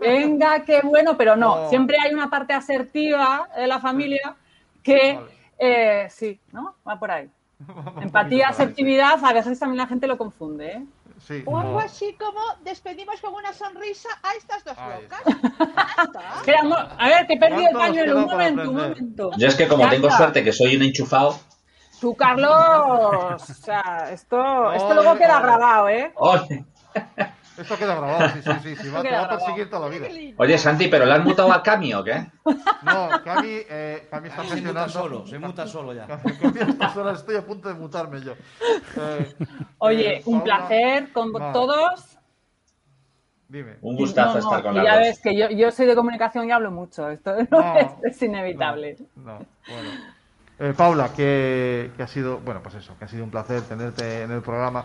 Venga, 0.00 0.64
qué 0.64 0.80
bueno, 0.82 1.16
pero 1.16 1.36
no. 1.36 1.62
No. 1.64 1.68
Siempre 1.68 1.96
hay 2.02 2.12
una 2.14 2.30
parte 2.30 2.52
asertiva 2.52 3.48
de 3.56 3.66
la 3.66 3.80
familia 3.80 4.36
que, 4.82 5.14
Vale. 5.14 5.30
eh, 5.58 6.06
sí, 6.10 6.38
¿no? 6.52 6.76
Va 6.88 6.98
por 6.98 7.10
ahí. 7.10 7.28
Empatía, 8.00 8.48
asertividad, 8.48 9.22
a 9.22 9.32
veces 9.34 9.58
también 9.58 9.78
la 9.78 9.86
gente 9.86 10.06
lo 10.06 10.16
confunde, 10.16 10.72
¿eh? 10.72 10.84
Sí, 11.18 11.42
O 11.44 11.58
algo 11.58 11.72
no. 11.72 11.78
así 11.80 12.14
como 12.18 12.40
despedimos 12.64 13.20
con 13.20 13.34
una 13.34 13.52
sonrisa 13.52 14.08
a 14.22 14.34
estas 14.38 14.64
dos 14.64 14.74
locas. 14.74 15.20
Espera, 16.38 16.60
a 16.98 17.08
ver, 17.08 17.26
que 17.26 17.34
he 17.34 17.38
perdido 17.38 17.68
el 17.68 17.76
¿Cuánto 17.76 17.76
nos 17.76 17.88
pañuelo. 17.88 18.16
Un 18.16 18.24
momento, 18.24 18.70
un 18.70 18.76
momento. 18.76 19.30
Yo 19.36 19.48
es 19.48 19.54
que 19.54 19.68
como 19.68 19.82
Ya 19.84 19.90
tengo 19.90 20.06
está. 20.06 20.16
suerte 20.16 20.42
que 20.42 20.50
soy 20.52 20.76
un 20.76 20.82
enchufado. 20.84 21.38
Tú, 22.00 22.16
Carlos, 22.16 22.50
o 22.50 23.38
sea, 23.38 24.08
esto, 24.10 24.72
esto 24.72 24.94
luego 24.94 25.16
queda 25.18 25.40
grabado, 25.40 25.88
¿eh? 25.88 26.12
Oye, 26.16 26.64
Esto 27.58 27.76
queda 27.76 27.94
grabado, 27.94 28.28
sí, 28.30 28.40
sí, 28.42 28.50
sí. 28.62 28.76
sí 28.76 28.88
va, 28.88 29.02
te 29.02 29.10
va 29.10 29.24
a 29.24 29.28
perseguir 29.28 29.68
toda 29.68 29.88
la 29.88 29.94
vida. 29.94 30.08
Oye, 30.38 30.56
Santi, 30.56 30.88
¿pero 30.88 31.04
le 31.04 31.12
has 31.12 31.22
mutado 31.24 31.52
a 31.52 31.62
Cami 31.62 31.92
o 31.92 32.02
qué? 32.02 32.26
No, 32.82 33.10
Cami, 33.22 33.48
eh, 33.68 34.08
Cami 34.10 34.28
está 34.28 34.44
Se 34.44 34.62
muta 34.62 34.88
solo, 34.88 35.26
se 35.26 35.38
muta 35.38 35.66
solo 35.66 35.92
ya. 35.92 36.06
Cami 36.06 36.58
está 36.58 36.94
sola, 36.94 37.12
estoy 37.12 37.36
a 37.36 37.44
punto 37.44 37.68
de 37.68 37.74
mutarme 37.74 38.22
yo. 38.22 38.32
Eh, 38.96 39.34
Oye, 39.78 40.16
eh, 40.16 40.22
un 40.24 40.38
Paula, 40.38 40.56
placer 40.56 41.12
con 41.12 41.32
todos. 41.32 42.16
Dime. 43.46 43.76
Un 43.82 43.96
gustazo 43.96 44.28
No, 44.28 44.34
no, 44.34 44.40
estar 44.40 44.62
con 44.62 44.74
las 44.76 44.84
ya 44.84 44.96
ves 44.96 45.20
que 45.20 45.36
yo, 45.36 45.50
yo 45.50 45.70
soy 45.70 45.84
de 45.84 45.94
comunicación 45.94 46.48
y 46.48 46.52
hablo 46.52 46.70
mucho. 46.70 47.10
Esto 47.10 47.36
es, 47.36 47.48
es 48.04 48.22
inevitable. 48.22 48.96
No, 49.16 49.38
bueno. 49.68 50.19
Eh, 50.60 50.74
Paula, 50.76 51.08
que, 51.14 51.90
que 51.96 52.02
ha 52.02 52.06
sido, 52.06 52.38
bueno, 52.38 52.60
pues 52.62 52.74
eso, 52.76 52.94
que 52.98 53.06
ha 53.06 53.08
sido 53.08 53.24
un 53.24 53.30
placer 53.30 53.62
tenerte 53.62 54.22
en 54.22 54.30
el 54.30 54.42
programa. 54.42 54.84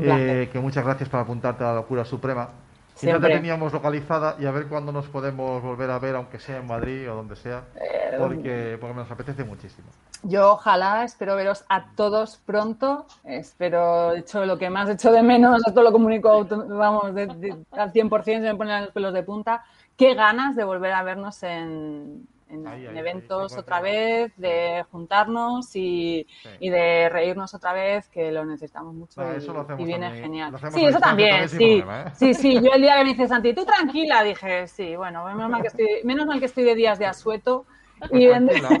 Eh, 0.00 0.48
que 0.52 0.58
muchas 0.58 0.84
gracias 0.84 1.08
por 1.08 1.20
apuntarte 1.20 1.64
a 1.64 1.68
la 1.68 1.74
locura 1.76 2.04
suprema. 2.04 2.48
Siempre. 2.96 3.28
te 3.28 3.34
teníamos 3.34 3.72
localizada 3.72 4.36
y 4.38 4.46
a 4.46 4.52
ver 4.52 4.66
cuándo 4.68 4.92
nos 4.92 5.06
podemos 5.08 5.60
volver 5.60 5.90
a 5.90 5.98
ver, 5.98 6.14
aunque 6.14 6.38
sea 6.38 6.58
en 6.58 6.66
Madrid 6.68 7.10
o 7.10 7.16
donde 7.16 7.34
sea, 7.34 7.64
Eh, 7.74 8.14
porque, 8.18 8.78
porque 8.80 8.94
nos 8.94 9.10
apetece 9.10 9.42
muchísimo. 9.42 9.88
Yo 10.22 10.52
ojalá, 10.52 11.02
espero 11.02 11.34
veros 11.34 11.64
a 11.68 11.86
todos 11.96 12.36
pronto. 12.46 13.06
Espero, 13.24 14.10
de 14.10 14.20
hecho, 14.20 14.44
lo 14.46 14.58
que 14.58 14.70
más 14.70 14.88
echo 14.88 15.10
de 15.10 15.22
menos, 15.24 15.60
esto 15.66 15.82
lo 15.82 15.90
comunico 15.90 16.44
vamos, 16.68 17.12
de- 17.16 17.26
de- 17.26 17.56
al 17.72 17.92
100%, 17.92 18.24
se 18.24 18.52
me 18.52 18.54
ponen 18.54 18.82
los 18.84 18.92
pelos 18.92 19.12
de 19.12 19.24
punta. 19.24 19.64
Qué 19.96 20.14
ganas 20.14 20.54
de 20.54 20.62
volver 20.62 20.92
a 20.92 21.02
vernos 21.02 21.42
en, 21.42 22.28
en- 22.54 22.66
Ahí, 22.66 22.86
en 22.86 22.92
ahí, 22.92 22.98
eventos 22.98 23.52
ahí, 23.52 23.58
otra 23.58 23.78
sí. 23.78 23.82
vez, 23.82 24.36
de 24.36 24.84
juntarnos 24.90 25.76
y, 25.76 26.26
Sí. 26.42 26.48
y 26.60 26.70
de 26.70 27.08
reírnos 27.08 27.54
otra 27.54 27.72
vez, 27.72 28.08
que 28.08 28.32
lo 28.32 28.44
necesitamos 28.44 28.94
mucho 28.94 29.20
Ah, 29.20 29.34
y, 29.34 29.38
eso 29.38 29.52
lo 29.52 29.60
hacemos 29.60 29.82
y 29.82 29.84
viene 29.84 30.06
también. 30.06 30.24
genial. 30.24 30.50
Lo 30.52 30.56
hacemos 30.56 30.74
Sí, 30.74 30.84
eso 30.86 30.98
también, 31.00 31.48
sí. 31.48 31.56
problema, 31.58 32.02
¿eh? 32.02 32.12
Sí, 32.16 32.34
sí, 32.34 32.54
yo 32.54 32.72
el 32.72 32.82
día 32.82 32.96
que 32.96 33.04
me 33.04 33.10
dice 33.10 33.28
Santi, 33.28 33.54
tú 33.54 33.64
tranquila, 33.64 34.22
dije, 34.22 34.66
sí, 34.68 34.96
bueno, 34.96 35.24
menos 35.24 35.50
mal 35.50 35.60
que 35.62 35.68
estoy, 35.68 35.88
menos 36.04 36.26
mal 36.26 36.38
que 36.38 36.46
estoy 36.46 36.64
de 36.64 36.74
días 36.74 36.98
de 36.98 37.06
asueto. 37.06 37.66
Y 38.12 38.26
Pues 38.28 38.44
tranquila. 38.44 38.80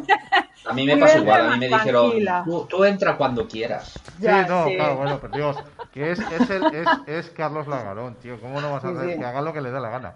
A 0.66 0.72
mí 0.72 0.86
me 0.86 0.96
Y 0.96 1.00
pasó 1.00 1.18
igual, 1.18 1.40
a 1.42 1.50
mí 1.50 1.58
me 1.58 1.68
dijeron, 1.68 2.12
tú, 2.44 2.66
tú 2.68 2.84
entra 2.84 3.16
cuando 3.16 3.46
quieras. 3.46 4.02
Ya, 4.18 4.44
sí, 4.44 4.48
no, 4.48 4.64
sí. 4.64 4.76
claro, 4.76 4.96
bueno, 4.96 5.18
pero 5.20 5.32
Dios, 5.34 5.62
que 5.92 6.10
es, 6.10 6.20
es, 6.20 6.50
el, 6.50 6.62
es, 6.74 6.88
es 7.06 7.30
Carlos 7.30 7.66
Lagarón, 7.66 8.14
tío, 8.16 8.40
¿cómo 8.40 8.60
no 8.60 8.72
vas 8.72 8.84
a 8.84 8.90
Sí, 8.90 8.96
hacer 8.96 9.12
sí. 9.12 9.18
que 9.18 9.24
haga 9.24 9.42
lo 9.42 9.52
que 9.52 9.60
le 9.60 9.70
dé 9.70 9.80
la 9.80 9.90
gana? 9.90 10.14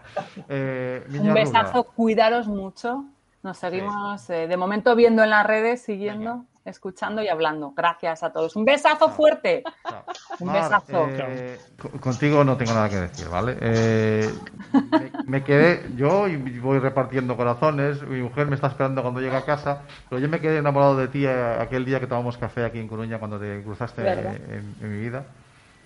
Eh, 0.48 1.04
Un 1.20 1.34
besazo, 1.34 1.84
cuidaros 1.84 2.46
mucho. 2.48 3.04
Nos 3.48 3.56
seguimos 3.56 4.28
eh, 4.28 4.46
de 4.46 4.56
momento 4.58 4.94
viendo 4.94 5.24
en 5.24 5.30
las 5.30 5.46
redes, 5.46 5.80
siguiendo, 5.80 6.32
Venga. 6.32 6.44
escuchando 6.66 7.22
y 7.22 7.28
hablando. 7.28 7.72
Gracias 7.74 8.22
a 8.22 8.30
todos. 8.30 8.54
Un 8.56 8.66
besazo 8.66 9.08
fuerte. 9.08 9.62
chao. 9.88 10.04
Un 10.40 10.48
Mar, 10.48 10.62
besazo. 10.64 11.06
eh, 11.08 11.58
co- 11.80 11.90
contigo 11.98 12.44
no 12.44 12.58
tengo 12.58 12.74
nada 12.74 12.90
que 12.90 12.96
decir, 12.96 13.26
¿vale? 13.30 13.56
Eh, 13.58 14.30
me, 14.90 15.10
me 15.24 15.42
quedé, 15.44 15.82
yo 15.96 16.28
y 16.28 16.36
voy 16.58 16.78
repartiendo 16.78 17.38
corazones, 17.38 18.02
mi 18.02 18.20
mujer 18.20 18.48
me 18.48 18.54
está 18.56 18.66
esperando 18.66 19.00
cuando 19.00 19.20
llegue 19.22 19.36
a 19.36 19.46
casa, 19.46 19.80
pero 20.10 20.20
yo 20.20 20.28
me 20.28 20.40
quedé 20.40 20.58
enamorado 20.58 20.94
de 20.98 21.08
ti 21.08 21.24
eh, 21.24 21.56
aquel 21.58 21.86
día 21.86 22.00
que 22.00 22.06
tomamos 22.06 22.36
café 22.36 22.66
aquí 22.66 22.78
en 22.78 22.88
Coruña 22.88 23.18
cuando 23.18 23.40
te 23.40 23.62
cruzaste 23.62 24.02
en 24.02 24.74
mi 24.92 24.98
vida. 25.00 25.24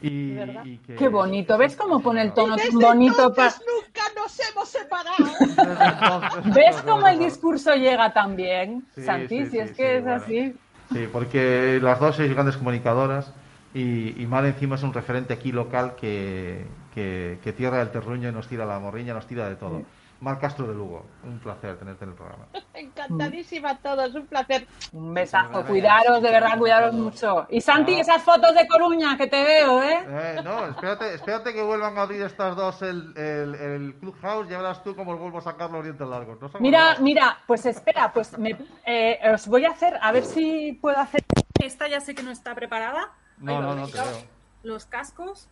Y, 0.02 0.34
¿Verdad? 0.34 0.64
y 0.64 0.78
que- 0.78 0.96
Qué 0.96 1.08
bonito. 1.08 1.56
¿Ves 1.56 1.76
cómo 1.76 2.00
pone 2.00 2.22
el 2.22 2.32
tono 2.34 2.56
Desde 2.56 2.70
bonito? 2.76 3.28
nunca 3.28 4.02
nos 4.16 4.40
hemos 4.50 4.68
separado. 4.68 6.42
¿Ves 6.54 6.82
cómo 6.82 7.06
el 7.06 7.18
discurso 7.20 7.74
llega 7.74 8.12
tan 8.12 8.34
bien, 8.36 8.84
Sí, 8.94 9.02
Santi? 9.04 9.38
sí, 9.38 9.44
si 9.46 9.50
sí, 9.52 9.58
es 9.58 9.68
sí, 9.70 9.76
que 9.76 9.96
es 9.98 10.02
bueno. 10.02 10.22
así. 10.22 10.54
Sí, 10.92 11.08
porque 11.12 11.78
las 11.80 12.00
dos 12.00 12.16
sois 12.16 12.32
grandes 12.32 12.56
comunicadoras 12.56 13.32
y, 13.72 14.20
y 14.20 14.26
Mar 14.26 14.44
encima 14.44 14.74
es 14.74 14.82
un 14.82 14.92
referente 14.92 15.32
aquí 15.32 15.52
local 15.52 15.94
que, 15.94 16.66
que, 16.94 17.38
que 17.42 17.52
tierra 17.52 17.80
el 17.80 17.90
terruño 17.90 18.28
y 18.28 18.32
nos 18.32 18.48
tira 18.48 18.66
la 18.66 18.78
morriña, 18.78 19.14
nos 19.14 19.26
tira 19.26 19.48
de 19.48 19.56
todo. 19.56 19.82
Mar 20.22 20.38
Castro 20.38 20.68
de 20.68 20.74
Lugo, 20.74 21.04
un 21.24 21.40
placer 21.40 21.76
tenerte 21.76 22.04
en 22.04 22.10
el 22.10 22.16
programa. 22.16 22.46
Encantadísima 22.74 23.70
a 23.70 23.78
todos, 23.78 24.14
un 24.14 24.26
placer. 24.28 24.68
Un 24.92 25.12
besazo. 25.12 25.66
Cuidaros, 25.66 26.22
de 26.22 26.30
verdad, 26.30 26.58
cuidaros 26.58 26.94
mucho. 26.94 27.44
Y 27.50 27.60
Santi, 27.60 27.94
esas 27.94 28.22
fotos 28.22 28.54
de 28.54 28.68
Coruña 28.68 29.16
que 29.16 29.26
te 29.26 29.42
veo, 29.42 29.82
¿eh? 29.82 30.04
Eh, 30.08 30.40
no, 30.44 30.66
espérate, 30.66 31.14
espérate 31.14 31.52
que 31.52 31.60
vuelvan 31.60 31.98
a 31.98 32.02
abrir 32.02 32.22
estas 32.22 32.54
dos 32.54 32.82
el, 32.82 33.12
el, 33.16 33.54
el 33.56 33.94
Clubhouse, 33.96 34.48
ya 34.48 34.58
verás 34.58 34.84
tú 34.84 34.94
cómo 34.94 35.16
vuelvo 35.16 35.38
a 35.38 35.42
sacar 35.42 35.72
los 35.72 35.82
dientes 35.82 36.06
largos. 36.06 36.40
¿No 36.40 36.46
os 36.46 36.60
Mira, 36.60 36.98
mira, 37.00 37.38
pues 37.48 37.66
espera, 37.66 38.12
pues 38.12 38.38
me, 38.38 38.56
eh, 38.86 39.18
os 39.34 39.48
voy 39.48 39.64
a 39.64 39.70
hacer, 39.70 39.98
a 40.00 40.12
ver 40.12 40.24
si 40.24 40.78
puedo 40.80 40.98
hacer. 40.98 41.24
Esta 41.60 41.88
ya 41.88 42.00
sé 42.00 42.14
que 42.14 42.22
no 42.22 42.30
está 42.30 42.54
preparada. 42.54 43.10
No, 43.38 43.56
Ahí 43.56 43.60
no, 43.60 43.74
no 43.74 43.88
te 43.88 43.98
veo. 43.98 44.22
Los 44.62 44.86
cascos. 44.86 45.48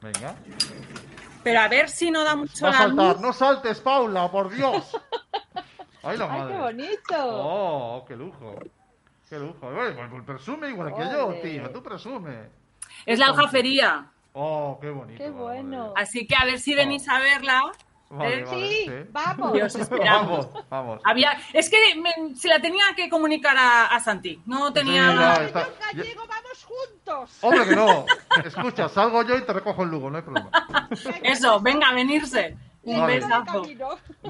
Venga. 0.00 0.34
Pero 1.42 1.60
a 1.60 1.68
ver 1.68 1.88
si 1.88 2.10
no 2.10 2.24
da 2.24 2.34
mucho 2.36 2.64
Va 2.64 2.68
a 2.68 2.72
la 2.72 2.78
saltar, 2.78 3.12
luz. 3.14 3.20
no 3.20 3.32
saltes, 3.32 3.80
Paula, 3.80 4.30
por 4.30 4.50
Dios. 4.50 4.96
Ay, 6.02 6.16
la 6.18 6.24
¡Ay, 6.24 6.30
madre. 6.40 6.52
qué 6.54 6.60
bonito! 6.60 7.14
Oh, 7.18 8.04
qué 8.06 8.16
lujo. 8.16 8.58
Qué 9.28 9.38
lujo. 9.38 9.58
Bueno, 9.72 9.94
pues, 9.96 10.08
pues 10.10 10.22
presume 10.24 10.68
igual 10.68 10.94
que 10.94 11.02
yo, 11.02 11.34
tío. 11.42 11.70
Tú 11.70 11.82
presume. 11.82 12.48
Es 13.04 13.18
la 13.18 13.26
aljafería. 13.26 14.06
Oh, 14.32 14.78
qué 14.80 14.90
bonito. 14.90 15.22
Qué 15.22 15.30
bueno. 15.30 15.92
Así 15.96 16.26
que 16.26 16.36
a 16.36 16.44
ver 16.44 16.60
si 16.60 16.74
venís 16.74 17.08
a 17.08 17.18
verla. 17.18 17.62
Vale, 18.08 18.38
¿Eh? 18.38 18.44
vale, 18.44 18.68
Sí, 18.68 18.84
sí. 18.84 18.90
vamos. 19.10 19.56
Y 19.56 19.62
os 19.62 19.74
esperamos. 19.76 20.46
Vamos, 20.52 20.68
vamos. 20.70 21.00
Había, 21.04 21.36
es 21.52 21.68
que 21.68 21.76
me- 21.96 22.36
se 22.36 22.46
la 22.48 22.60
tenía 22.60 22.84
que 22.94 23.08
comunicar 23.08 23.56
a, 23.56 23.86
a 23.86 23.98
Santi. 23.98 24.40
No 24.46 24.72
tenía. 24.72 25.36
Sí, 25.38 25.44
está- 25.46 25.68
vamos 26.28 26.45
juntos. 27.06 27.38
Hombre, 27.40 27.64
que 27.66 27.76
no. 27.76 28.04
Escucha, 28.44 28.88
salgo 28.88 29.22
yo 29.22 29.36
y 29.36 29.42
te 29.42 29.52
recojo 29.52 29.82
el 29.84 29.90
Lugo, 29.90 30.10
no 30.10 30.16
hay 30.16 30.22
problema. 30.22 30.50
Eso, 31.22 31.60
venga, 31.60 31.88
a 31.88 31.94
venirse. 31.94 32.56
Un 32.82 33.00
Vale. 33.00 33.14
besazo. 33.14 33.62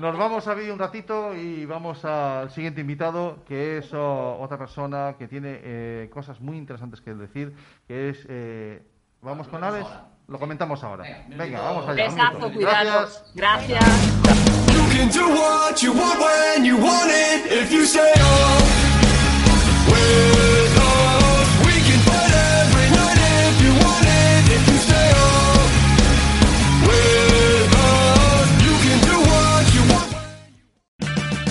Nos 0.01 0.17
vamos 0.17 0.49
a 0.49 0.55
vídeo 0.55 0.73
un 0.73 0.79
ratito 0.79 1.35
y 1.35 1.67
vamos 1.67 2.05
al 2.07 2.51
siguiente 2.51 2.81
invitado, 2.81 3.45
que 3.47 3.79
es 3.79 3.93
oh, 3.93 4.39
otra 4.41 4.57
persona 4.57 5.17
que 5.19 5.29
tiene 5.29 5.61
eh, 5.63 6.11
cosas 6.13 6.41
muy 6.41 6.57
interesantes 6.57 7.03
que 7.03 7.13
decir, 7.15 7.55
que 7.87 8.11
es... 8.11 8.25
eh, 8.29 8.83
¿Vamos 9.21 9.49
con 9.49 9.63
Alex? 9.63 9.87
Lo 10.29 10.39
comentamos 10.39 10.83
ahora. 10.85 11.05
Venga, 11.29 11.61
vamos 11.61 11.87
allá. 11.89 12.09
un 12.09 12.15
Besazo, 12.15 12.53
cuidados. 12.53 13.25
Gracias. 13.35 13.83
Gracias. 14.23 14.87